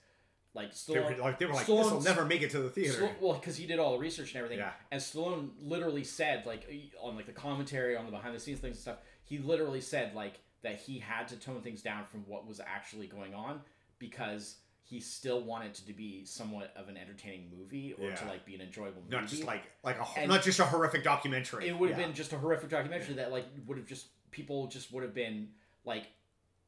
[0.55, 3.03] like They were like, they were like this will never make it to the theater.
[3.03, 4.73] Stallone- well, because he did all the research and everything, Yeah.
[4.91, 6.67] and Stallone literally said, like,
[7.01, 10.15] on like the commentary on the behind the scenes things and stuff, he literally said
[10.15, 13.61] like that he had to tone things down from what was actually going on
[13.99, 18.55] because he still wanted to be somewhat of an entertaining movie or to like be
[18.55, 19.15] an enjoyable movie.
[19.15, 21.69] not just like like a And- not just a horrific documentary.
[21.69, 22.07] it would have Yeah.
[22.07, 25.49] been just a horrific documentary that like would have just people just would have been
[25.85, 26.07] like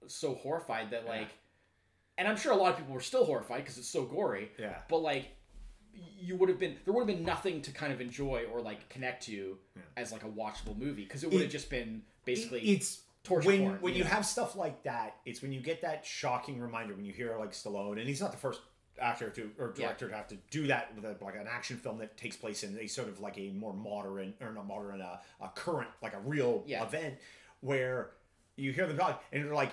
[0.07, 1.11] so horrified that Yeah.
[1.11, 1.29] like,
[2.19, 4.51] and I'm sure a lot of people were still horrified because it's so gory.
[4.59, 4.79] Yeah.
[4.89, 5.29] but like
[5.93, 8.89] you would have been there would have been nothing to kind of enjoy or like
[8.89, 9.83] connect to Yeah.
[9.97, 13.61] as like a watchable movie because it would have just been basically it's torture when
[13.61, 14.11] porn, when you know?
[14.11, 15.17] have stuff like that.
[15.27, 18.31] It's when you get that shocking reminder when you hear like Stallone, and he's not
[18.31, 18.61] the first
[19.01, 19.87] actor to or Yeah.
[19.87, 22.63] director to have to do that with a, like an action film that takes place
[22.63, 26.15] in a sort of like a more modern or not modern, uh, a current like
[26.15, 26.85] a real Yeah.
[26.85, 27.19] event
[27.61, 28.11] where
[28.57, 29.71] you hear them talk and you're like.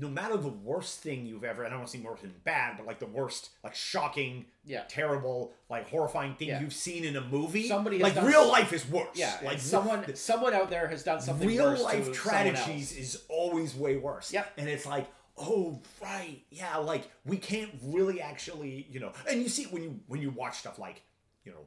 [0.00, 2.76] No matter the worst thing you've ever, I don't want to see worse than bad,
[2.76, 4.84] but like the worst, like shocking, Yeah.
[4.86, 6.60] terrible, like horrifying thing Yeah.
[6.60, 9.08] you've seen in a movie, Somebody has like real life is worse.
[9.16, 13.96] yeah like someone someone out there has done something real life tragedies is always way
[13.96, 14.32] worse.
[14.32, 19.42] Yeah, And it's like, oh right, yeah, like we can't really actually, you know, and
[19.42, 21.02] you see when you when you watch stuff like,
[21.44, 21.66] you know,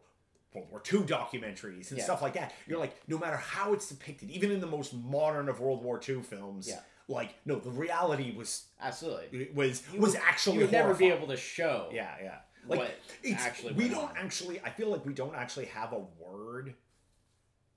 [0.54, 2.04] World War II documentaries and Yeah.
[2.04, 2.54] stuff like that.
[2.68, 6.00] You're like, no matter how it's depicted, even in the most modern of World War
[6.08, 6.82] II films, Yeah.
[7.08, 11.08] like no, the reality was absolutely was You was would- actually you would never be
[11.10, 12.40] able to show Yeah, yeah.
[12.68, 12.92] Like
[13.36, 14.18] actually we don't on.
[14.18, 14.60] actually.
[14.62, 16.76] I feel like we don't actually have a word,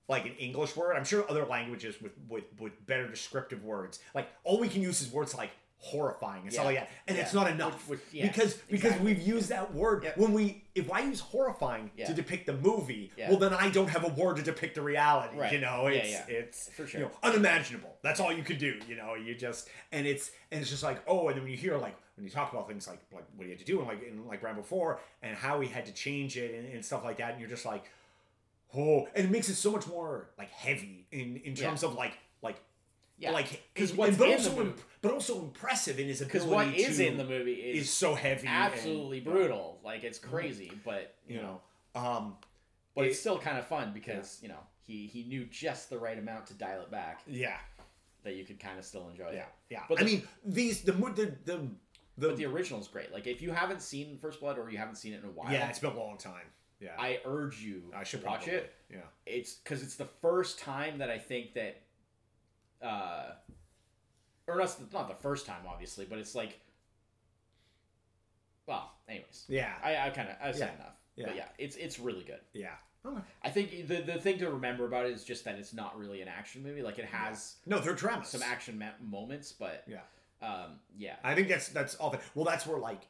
[0.07, 0.95] like an English word.
[0.95, 3.99] I'm sure other languages with with with better descriptive words.
[4.13, 5.49] Like all we can use is words like
[5.79, 6.67] horrifying and stuff Yeah.
[6.67, 9.13] like that, and it's not enough Which- which- yeah, because because exactly.
[9.13, 10.17] we've used that word Yep.
[10.17, 10.63] when we.
[10.73, 12.07] If I use horrifying Yeah.
[12.07, 13.29] to depict the movie, Yeah.
[13.29, 15.37] well then I don't have a word to depict the reality.
[15.37, 15.51] Right.
[15.53, 16.25] You know, Yeah, it's yeah.
[16.35, 17.01] it's For sure.
[17.01, 17.97] you know unimaginable.
[18.01, 18.79] That's all you could do.
[18.87, 21.57] You know, you just and it's and it's just like oh, and then when you
[21.57, 23.87] hear like when you talk about things like like what he had to do and
[23.87, 27.03] like in like Rambo Four and how he had to change it and, and stuff
[27.03, 27.85] like that, and you're just like
[28.75, 32.17] oh, and it makes it so much more like heavy in in terms of like
[33.17, 33.31] yeah.
[33.31, 34.69] Like because and- what's and- but in also the movie.
[34.71, 37.83] imp- but also impressive in his ability because what is to- in the movie is,
[37.83, 39.79] is so heavy and- absolutely brutal.
[39.83, 41.61] Like it's crazy but you know.
[41.95, 42.37] Um
[42.95, 45.97] but it- it's still kind of fun because you know he he knew just the
[45.97, 47.57] right amount to dial it back yeah.
[48.23, 49.45] that you could kind of still enjoy yeah it.
[49.69, 51.59] yeah But I mean these the the the,
[52.17, 53.11] the, But the original's great.
[53.11, 55.51] Like if you haven't seen First Blood or you haven't seen it in a while,
[55.51, 56.45] yeah it's been a long time.
[56.81, 56.91] Yeah.
[56.99, 58.73] I urge you I should to watch probably, it.
[58.91, 58.97] yeah.
[59.25, 61.81] It's because it's the first time that I think that,
[62.85, 63.31] uh,
[64.47, 66.59] or not not the first time, obviously, but it's like,
[68.67, 70.83] well, anyways, yeah I, I kind of I've said Yeah.
[70.83, 70.95] enough.
[71.15, 71.25] Yeah.
[71.27, 72.39] But yeah, it's it's really good.
[72.53, 72.71] yeah
[73.05, 73.21] okay.
[73.43, 76.21] I think the the thing to remember about it is just that it's not really
[76.21, 76.81] an action movie.
[76.81, 79.99] Like it has no they're dramas some action ma- moments, but yeah
[80.41, 82.09] um, yeah, I think that's that's all.
[82.11, 83.07] That, well, that's where like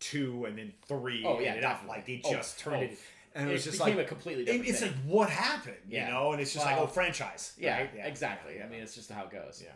[0.00, 1.22] two and then three.
[1.24, 1.96] Oh, yeah, ended up, definitely.
[1.96, 2.80] like they Oh, just turned oh.
[2.80, 2.98] it,
[3.36, 4.90] and it, it, was just became like a completely different it's thing.
[4.90, 6.06] like what happened, Yeah.
[6.08, 6.32] you know?
[6.32, 7.52] And it's just like oh, franchise.
[7.58, 7.90] yeah, right?
[8.04, 8.62] exactly.
[8.62, 9.62] I mean, it's just how it goes.
[9.64, 9.72] Yeah.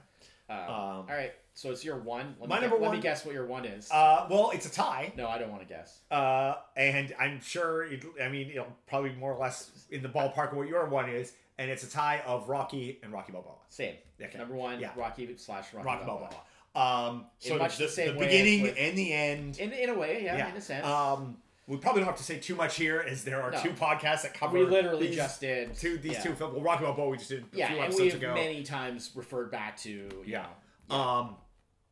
[0.49, 2.35] Um, Um, all right, so it's your one.
[2.41, 3.89] Let my me, number Let one- me guess what your one is.
[3.91, 6.01] Uh, well, it's a tie, no, I don't want to guess.
[6.11, 7.85] uh, and I'm sure.
[7.85, 11.09] It, I mean, it'll probably more or less in the ballpark of what your one
[11.09, 13.55] is, and it's a tie of Rocky and Rocky Balboa.
[13.69, 13.95] Same.
[14.21, 14.37] Okay.
[14.39, 14.91] Number one, Yeah.
[14.97, 16.31] Rocky slash Rocky, Rocky Balboa.
[16.31, 17.09] Balboa.
[17.11, 19.59] Um, so much the, the same the beginning with- and the end.
[19.59, 20.85] In in a way, yeah, in a sense.
[20.87, 21.37] Um,
[21.71, 23.63] we probably don't have to say too much here, as there are No.
[23.63, 24.59] two podcasts that cover.
[24.59, 26.21] we literally these just did two these yeah.
[26.23, 26.55] two films.
[26.55, 28.35] Well, Rocky Balboa we just did a Yeah, few episodes ago.
[28.35, 30.47] many times referred back to you yeah.
[30.89, 31.37] know, Um,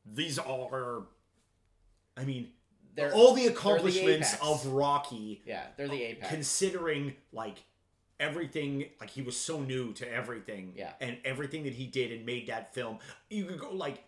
[0.04, 1.02] these are,
[2.16, 2.50] I mean,
[2.96, 4.42] they're all the accomplishments apex.
[4.42, 6.28] of Rocky, yeah, they're the apex.
[6.28, 7.58] considering like
[8.18, 10.92] everything, like he was so new to everything, Yeah.
[11.00, 12.98] and everything that he did and made that film.
[13.30, 14.02] You could go like.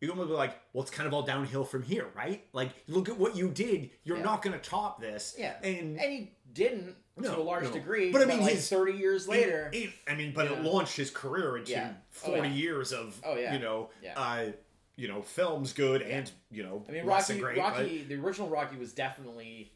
[0.00, 2.44] You're gonna be like, well, it's kind of all downhill from here, right?
[2.52, 3.90] Like, look at what you did.
[4.04, 4.22] You're Yeah.
[4.24, 5.34] not gonna top this.
[5.38, 7.72] Yeah, and and he didn't No, to a large no.
[7.72, 8.12] degree.
[8.12, 9.70] But I mean, like his- thirty years later.
[9.72, 11.94] It- it- I mean, but it launched his career into Yeah.
[11.96, 12.54] Oh, 40 yeah.
[12.54, 13.52] years of, Oh, yeah.
[13.54, 14.18] you know, Yeah.
[14.20, 14.52] uh,
[14.96, 17.38] you know, films good and, you know, I mean, Rocky.
[17.38, 17.58] great.
[17.58, 18.02] Rocky.
[18.04, 19.72] The original Rocky was definitely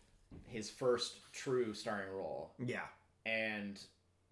[0.47, 2.87] his first true starring role, yeah.
[3.27, 3.81] and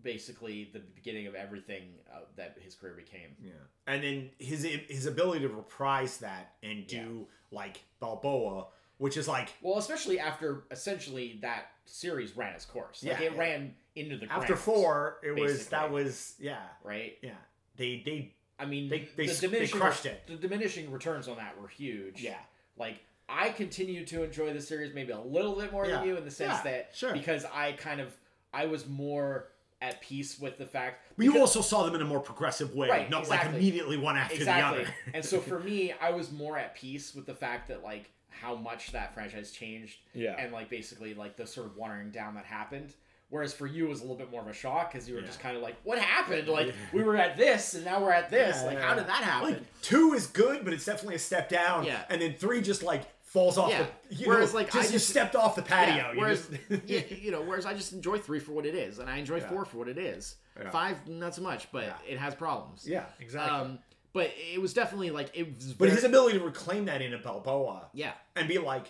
[0.03, 1.83] basically the beginning of everything
[2.13, 3.31] uh, that his career became.
[3.43, 3.53] Yeah.
[3.87, 8.67] And then his his ability to reprise that and do like Balboa,
[8.99, 13.03] which is like Well, especially after essentially that series ran its course.
[13.03, 13.27] Like Yeah.
[13.27, 14.43] it ran into the ground.
[14.43, 16.59] after ground, four, it was that was yeah.
[16.85, 17.17] right?
[17.23, 17.33] Yeah.
[17.77, 20.27] They they I mean, They- they the they crushed it.
[20.27, 22.23] The diminishing returns on that were huge.
[22.23, 22.39] yeah.
[22.77, 25.99] like I continue to enjoy the series maybe a little bit more Yeah.
[25.99, 27.13] than you in the sense Yeah, that sure.
[27.13, 28.17] because I kind of
[28.55, 29.49] I was more
[29.81, 32.89] at peace with the fact But you also saw them in a more progressive way,
[32.89, 34.83] Right, not like immediately one after exactly.
[34.83, 34.95] the other.
[35.15, 38.55] and so for me, I was more at peace with the fact that like how
[38.57, 40.35] much that franchise changed Yeah.
[40.39, 42.93] and like basically like the sort of watering down that happened.
[43.31, 45.21] Whereas for you it was a little bit more of a shock because you were
[45.21, 45.27] Yeah.
[45.27, 46.49] just kind of like, "What happened?
[46.49, 46.73] Like Yeah.
[46.95, 48.57] we were at this and now we're at this.
[48.57, 48.89] Yeah, like yeah.
[48.89, 51.85] how did that happen?" Like two is good, but it's definitely a step down.
[51.85, 52.03] Yeah.
[52.09, 53.87] And then three just like falls off Yeah.
[54.09, 55.95] the you Whereas, know, like, just I you just- stepped off the patio.
[55.97, 58.75] Yeah, You whereas, just- you, you know, whereas I just enjoy three for what it
[58.75, 59.49] is, and I enjoy Yeah.
[59.51, 60.37] four for what it is.
[60.59, 60.71] Yeah.
[60.71, 61.97] Five, not so much, but Yeah.
[62.09, 62.87] it has problems.
[62.89, 63.55] yeah, exactly.
[63.57, 63.79] Um,
[64.15, 65.75] but it was definitely like it was.
[65.75, 68.13] but his ability to reclaim that in a Balboa yeah.
[68.35, 68.87] and be like,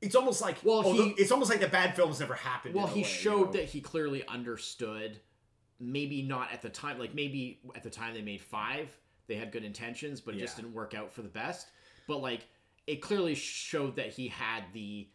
[0.00, 2.74] it's almost like Well, he- it's almost like the bad films never happened.
[2.74, 3.52] Well, he way, you showed know?
[3.54, 5.20] that he clearly understood.
[5.80, 6.98] Maybe not at the time.
[7.00, 8.88] Like maybe at the time they made five,
[9.26, 11.66] they had good intentions, but it just didn't work out for the best.
[12.06, 12.46] But like
[12.86, 15.08] it clearly showed that he had the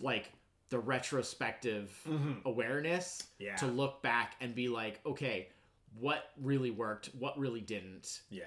[0.00, 0.32] like
[0.70, 1.96] the retrospective
[2.44, 3.44] awareness Mm-hmm.
[3.44, 3.56] Yeah.
[3.56, 5.48] to look back and be like, okay,
[6.00, 8.22] what really worked, what really didn't.
[8.30, 8.44] Yeah.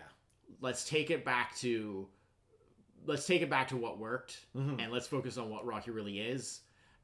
[0.60, 2.08] Let's take it back to
[3.06, 4.82] let's take it back to what worked Mhm.
[4.82, 6.62] and let's focus on what Rocky really is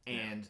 [0.08, 0.50] and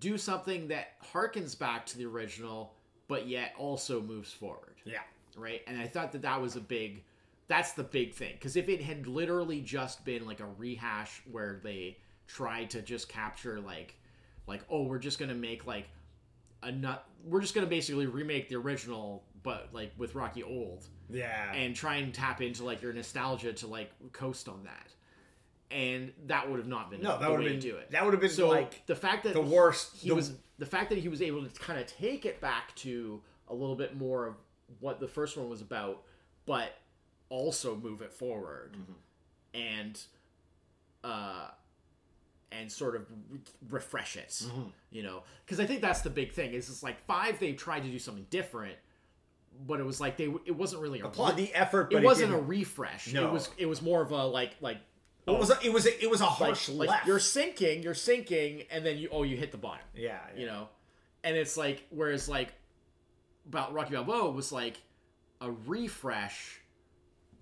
[0.00, 2.74] do something that harkens back to the original
[3.08, 5.02] but yet also moves forward Yeah.
[5.36, 7.04] right and i thought that that was a big
[7.48, 11.60] that's the big thing because if it had literally just been like a rehash where
[11.62, 13.94] they tried to just capture like
[14.46, 15.88] like oh we're just gonna make like
[16.62, 21.52] a nut we're just gonna basically remake the original but like with rocky old Yeah.
[21.52, 24.92] and try and tap into like your nostalgia to like coast on that
[25.70, 27.90] and that would have not been no, that would way have to been do it
[27.90, 29.96] That would have been so like the fact that the worst.
[29.96, 32.74] he the- was the fact that he was able to kind of take it back
[32.76, 34.34] to a little bit more of
[34.80, 36.02] what the first one was about,
[36.46, 36.72] but
[37.28, 38.92] also move it forward Mm-hmm.
[39.54, 40.00] and
[41.04, 41.48] uh
[42.52, 44.68] and sort of re- refresh it, Mm-hmm.
[44.90, 46.52] you know, because I think that's the big thing.
[46.54, 48.76] Is it's like five they tried to do something different,
[49.66, 52.04] but it was like they it wasn't really a applaud re- the effort, but it
[52.04, 53.12] wasn't a didn't- refresh.
[53.12, 53.26] No.
[53.26, 54.78] It was it was more of a like like
[55.26, 57.06] It was a, it was a, it was a harsh like left.
[57.06, 60.40] you're sinking, you're sinking, and then you oh you hit the bottom yeah, yeah.
[60.40, 60.68] you know
[61.24, 62.52] and it's like whereas like
[63.48, 64.80] about rocky balboa was like
[65.40, 66.60] a refresh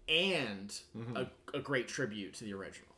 [0.08, 0.78] and
[1.16, 1.26] a,
[1.56, 2.88] a great tribute to the original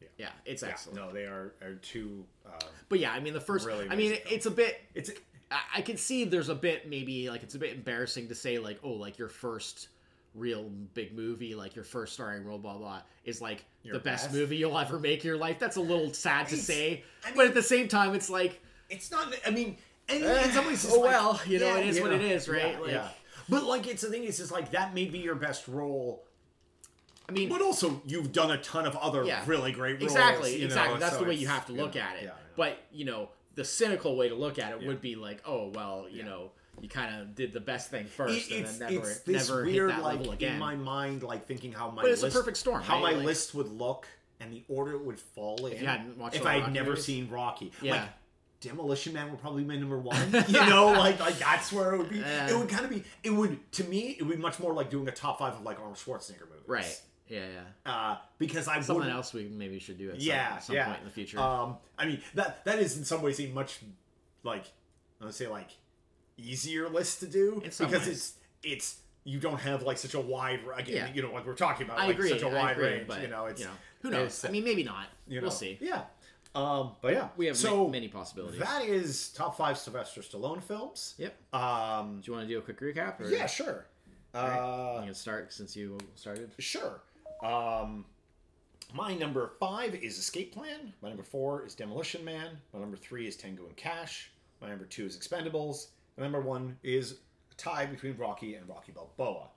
[0.00, 0.08] Yeah.
[0.18, 2.24] yeah it's Yeah, excellent no, they are, are two.
[2.46, 2.50] Uh,
[2.88, 5.10] but yeah i mean the first Really i mean amazing it's a bit it's
[5.50, 8.58] I, I can see there's a bit maybe like it's a bit embarrassing to say
[8.58, 9.88] like oh like your first
[10.34, 14.26] real big movie like your first starring role blah blah is like Your the best,
[14.26, 14.34] best?
[14.34, 17.46] movie you'll ever make in your life that's a little sad to say I but
[17.46, 18.60] at the same time it's like
[18.90, 19.34] it's not.
[19.46, 19.78] I mean,
[20.10, 22.12] and Eh, in some ways, oh like- well, you know, yeah, it is you what
[22.12, 22.72] it is, right?
[22.74, 23.08] yeah, Like- yeah.
[23.48, 26.24] But like, it's the thing is, is like that may be your best role,
[27.28, 29.42] i mean but also you've done a ton of other Yeah.
[29.46, 30.12] really great roles.
[30.12, 32.24] exactly you know, exactly that's so the way you have to look yeah, at it
[32.24, 35.70] yeah, but you know the cynical way to look at it would be like oh
[35.74, 36.50] well you know
[36.80, 39.64] you kind of did the best thing first it's, and then never it's this never
[39.64, 42.22] weird hit that like level again in my mind like thinking how my But it's
[42.22, 43.12] a list, perfect storm, how right?
[43.12, 44.08] my Like- list would look
[44.40, 47.70] and the order it would fall in hadn't watched if I had never seen Rocky
[47.80, 47.92] Yeah.
[47.92, 48.08] like
[48.62, 50.16] Demolition Man would probably be my number one.
[50.48, 52.18] You know like like that's where it would be.
[52.18, 52.48] Yeah.
[52.50, 54.88] it would kind of be it would to me it would be much more like
[54.90, 56.66] doing a top five of like Arnold Schwarzenegger movies.
[56.66, 57.00] Right.
[57.28, 57.44] Yeah
[57.84, 57.92] yeah.
[57.92, 60.86] Uh, because I something wouldn't- else we maybe should do at some, yeah, some yeah.
[60.86, 61.38] point in the future.
[61.38, 63.80] Um, I mean that that is in some ways a much
[64.42, 64.64] like
[65.20, 65.70] I would say like
[66.38, 68.08] easier list to do because ways.
[68.08, 71.14] it's it's you don't have like such a wide again Yeah.
[71.14, 73.22] you know like we're talking about i like agree such a wide agree, range but
[73.22, 74.44] you know it's you know, who knows?
[74.44, 75.06] i mean maybe not.
[75.28, 75.78] you know we'll see.
[75.80, 76.02] yeah
[76.54, 80.62] um but yeah we have so ma- many possibilities that is top five Sylvester Stallone
[80.62, 83.86] films yep um do you want to do a quick recap or yeah sure
[84.34, 87.00] you uh can start since you started Sure.
[87.42, 88.04] Um,
[88.94, 90.92] my number five is Escape Plan.
[91.02, 92.56] My number four is Demolition Man.
[92.72, 94.30] My number three is Tango and Cash.
[94.60, 95.88] My number two is Expendables.
[96.16, 97.16] My number one is
[97.50, 99.48] a tie between Rocky and Rocky Balboa.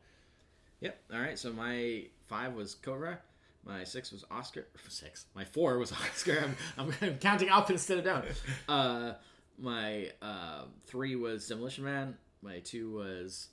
[0.82, 0.98] Yep.
[1.14, 1.38] All right.
[1.38, 3.20] So my five was Cobra.
[3.66, 4.68] My six was Oscar.
[4.88, 5.26] Six.
[5.36, 6.44] My four was Oscar.
[6.44, 8.24] I'm, I'm, I'm counting up instead of down.
[8.70, 9.14] Uh,
[9.58, 12.16] my uh, three was Demolition Man.
[12.42, 13.48] My two was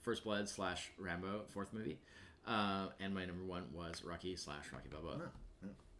[0.00, 1.98] First Blood slash Rambo, fourth movie.
[2.46, 5.30] Uh, and my number one was Rocky slash Rocky Balboa.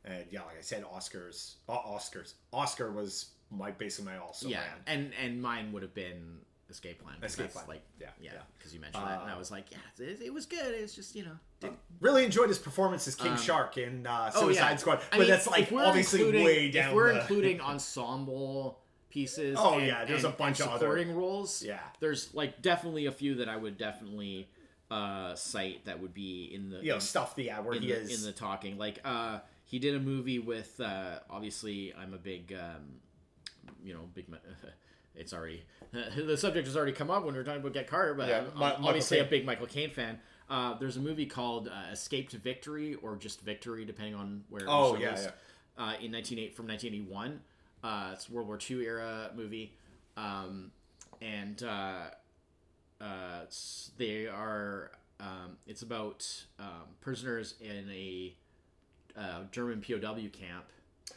[0.05, 4.61] And yeah, like I said, Oscars, uh, Oscars, Oscar was my basically my also yeah,
[4.61, 4.67] ran.
[4.87, 6.39] and and mine would have been
[6.71, 7.17] Escape Plan.
[7.23, 7.65] Escape Plan.
[7.69, 8.41] Like Yeah, yeah, yeah.
[8.59, 10.75] because you mentioned that, and I Uh, was like, yeah, it, it was good.
[10.75, 14.31] It's just you know, did, Really enjoyed his performance as King Um, Shark in uh,
[14.35, 14.77] Oh, Suicide yeah.
[14.77, 16.89] Squad, but I mean, that's like obviously way down.
[16.91, 17.21] If we're the...
[17.21, 18.81] including ensemble
[19.11, 21.63] pieces, Oh, and- yeah, there's and- a bunch of other- supporting roles.
[21.63, 21.81] Yeah.
[22.01, 24.49] there's like definitely a few that I would definitely
[24.91, 27.89] uh cite that would be in the you know stuff, the yeah, where in he
[27.89, 28.79] the, is in the talking.
[28.79, 33.01] Like uh he did a movie with uh obviously I'm a big um
[33.83, 34.27] you know big.
[35.19, 35.65] It's already
[36.17, 38.45] the subject has already come up when we are talking about Get Carter, but Yeah,
[38.55, 40.19] I'm, I'm obviously a big Michael Caine fan.
[40.51, 44.63] Uh, there's a movie called uh, Escape to Victory or just Victory, depending on where.
[44.67, 45.11] Oh, was yeah,
[45.77, 47.41] Uh, in 1980 from 1981,
[47.85, 49.75] uh, it's a World War II era movie,
[50.17, 50.71] um,
[51.21, 52.11] and uh,
[53.01, 53.41] uh,
[53.97, 54.91] they are.
[55.21, 56.27] Um, it's about
[56.61, 58.35] um, prisoners in a
[59.19, 60.67] uh, German POW camp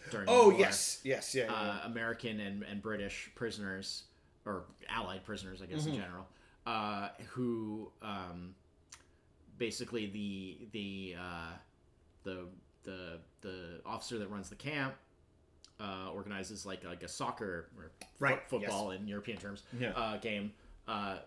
[0.10, 0.28] during.
[0.30, 1.46] Oh war yes, yes, yeah.
[1.46, 1.54] yeah.
[1.54, 4.04] uh, American and, and British prisoners
[4.46, 5.90] or Allied prisoners, I guess Mm-hmm.
[5.90, 6.28] in general,
[6.66, 8.56] uh, who um,
[9.58, 11.52] basically the the uh,
[12.24, 12.46] the
[12.84, 14.96] the the officer that runs the camp
[15.80, 19.92] uh, organizes like like a soccer or fo- Right, football in European terms Yeah.
[19.92, 20.54] uh, game
[20.88, 21.18] uh,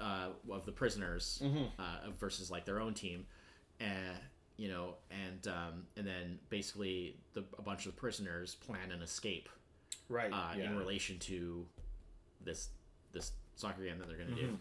[0.00, 1.42] uh, of the prisoners
[1.78, 3.26] uh, versus like their own team,
[3.80, 4.16] and
[4.56, 9.48] you know, and um, and then basically the, a bunch of prisoners plan an escape
[10.08, 10.32] right.
[10.32, 10.64] uh, yeah.
[10.64, 11.66] in relation to
[12.44, 12.68] this
[13.12, 14.58] this soccer game that they're going to do,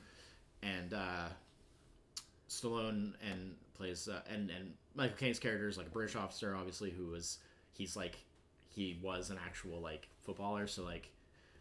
[0.64, 1.28] and uh,
[2.50, 6.90] Stallone and plays uh, and and Michael Caine's character is like a British officer, obviously,
[6.90, 7.38] who was
[7.74, 8.18] he's like
[8.70, 11.12] he was an actual like footballer, so like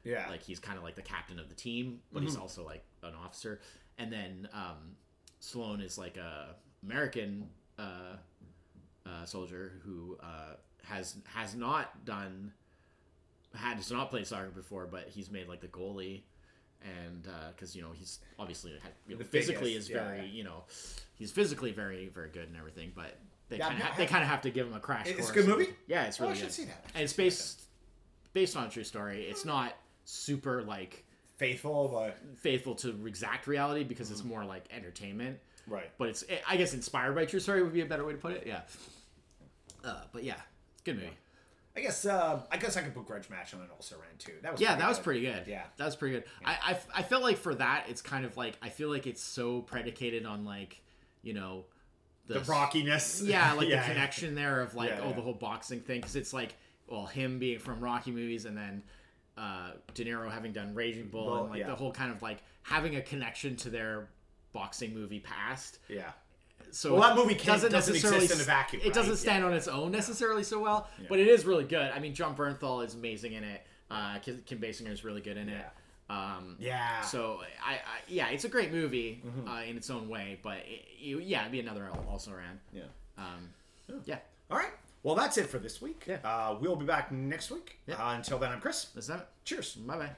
[0.02, 0.28] yeah.
[0.28, 3.14] like he's kind of like the captain of the team, but he's also like an
[3.24, 3.60] officer.
[3.96, 4.96] And then um,
[5.40, 7.48] Stallone is like a American
[7.78, 8.16] uh,
[9.06, 12.52] uh, soldier who uh, has has not done
[13.54, 16.22] had has not played soccer before, but he's made like the goalie.
[16.82, 20.24] And because you know he's obviously had, you know, physically biggest, is very yeah.
[20.24, 20.64] you know
[21.14, 23.16] he's physically very very good and everything, but
[23.48, 25.06] they Yeah, kind of they kind of have to give him a crash.
[25.06, 25.18] Course.
[25.18, 25.68] It's a good movie?
[25.86, 26.32] Yeah, it's really.
[26.32, 26.52] Oh, I should good.
[26.52, 26.84] see that.
[26.94, 27.62] And it's based
[28.34, 29.24] based on a true story.
[29.24, 29.72] It's not
[30.04, 31.04] super like
[31.36, 35.40] Faithful, but faithful to exact reality because it's more like entertainment.
[35.66, 35.90] Right.
[35.98, 38.32] But it's I guess inspired by true story would be a better way to put
[38.32, 38.44] it.
[38.46, 38.60] Yeah.
[39.84, 40.36] Uh, but yeah,
[40.84, 41.10] good movie.
[41.76, 44.34] I guess uh, I guess I could put Grudge Match on an also ran too.
[44.42, 45.44] That was Yeah, that was pretty good.
[45.46, 45.64] Yeah.
[45.76, 46.24] that was pretty good.
[46.44, 49.22] I, I I felt like for that it's kind of like I feel like it's
[49.22, 50.80] so predicated on like
[51.22, 51.64] you know
[52.26, 53.22] The rockiness.
[53.24, 55.16] yeah, like Yeah, the connection there of like Yeah, oh yeah.
[55.16, 56.54] the whole boxing thing because it's like
[56.86, 58.82] well him being from Rocky movies and then
[59.36, 61.66] uh, De Niro having done Raging Bull Bull, and like yeah.
[61.66, 64.08] the whole kind of like having a connection to their
[64.54, 65.80] boxing movie past.
[65.88, 66.12] Yeah.
[66.70, 69.18] So Well, that movie can't- doesn't necessarily exist in a vacuum, It doesn't right?
[69.18, 71.90] stand on its own necessarily so well, but it is really good.
[71.92, 73.66] I mean, Jon Bernthal is amazing in it.
[73.90, 75.66] Uh, Kim, Basinger is really good in it.
[76.08, 77.02] Um, Yeah.
[77.02, 79.48] so I, I yeah, it's a great movie Mm-hmm.
[79.48, 82.60] uh, in its own way, but it, it- yeah, it'd be another al- also ran.
[82.72, 82.82] Yeah.
[83.18, 83.50] Um,
[84.04, 84.18] yeah,
[84.50, 84.72] All right.
[85.02, 86.04] Well, that's it for this week.
[86.06, 86.16] Yeah.
[86.24, 87.78] Uh, we'll be back next week.
[87.86, 87.96] Yeah.
[88.02, 88.86] Uh, until then, I'm Chris.
[88.94, 89.30] that's that.
[89.44, 89.74] Cheers.
[89.74, 90.10] Bye bye.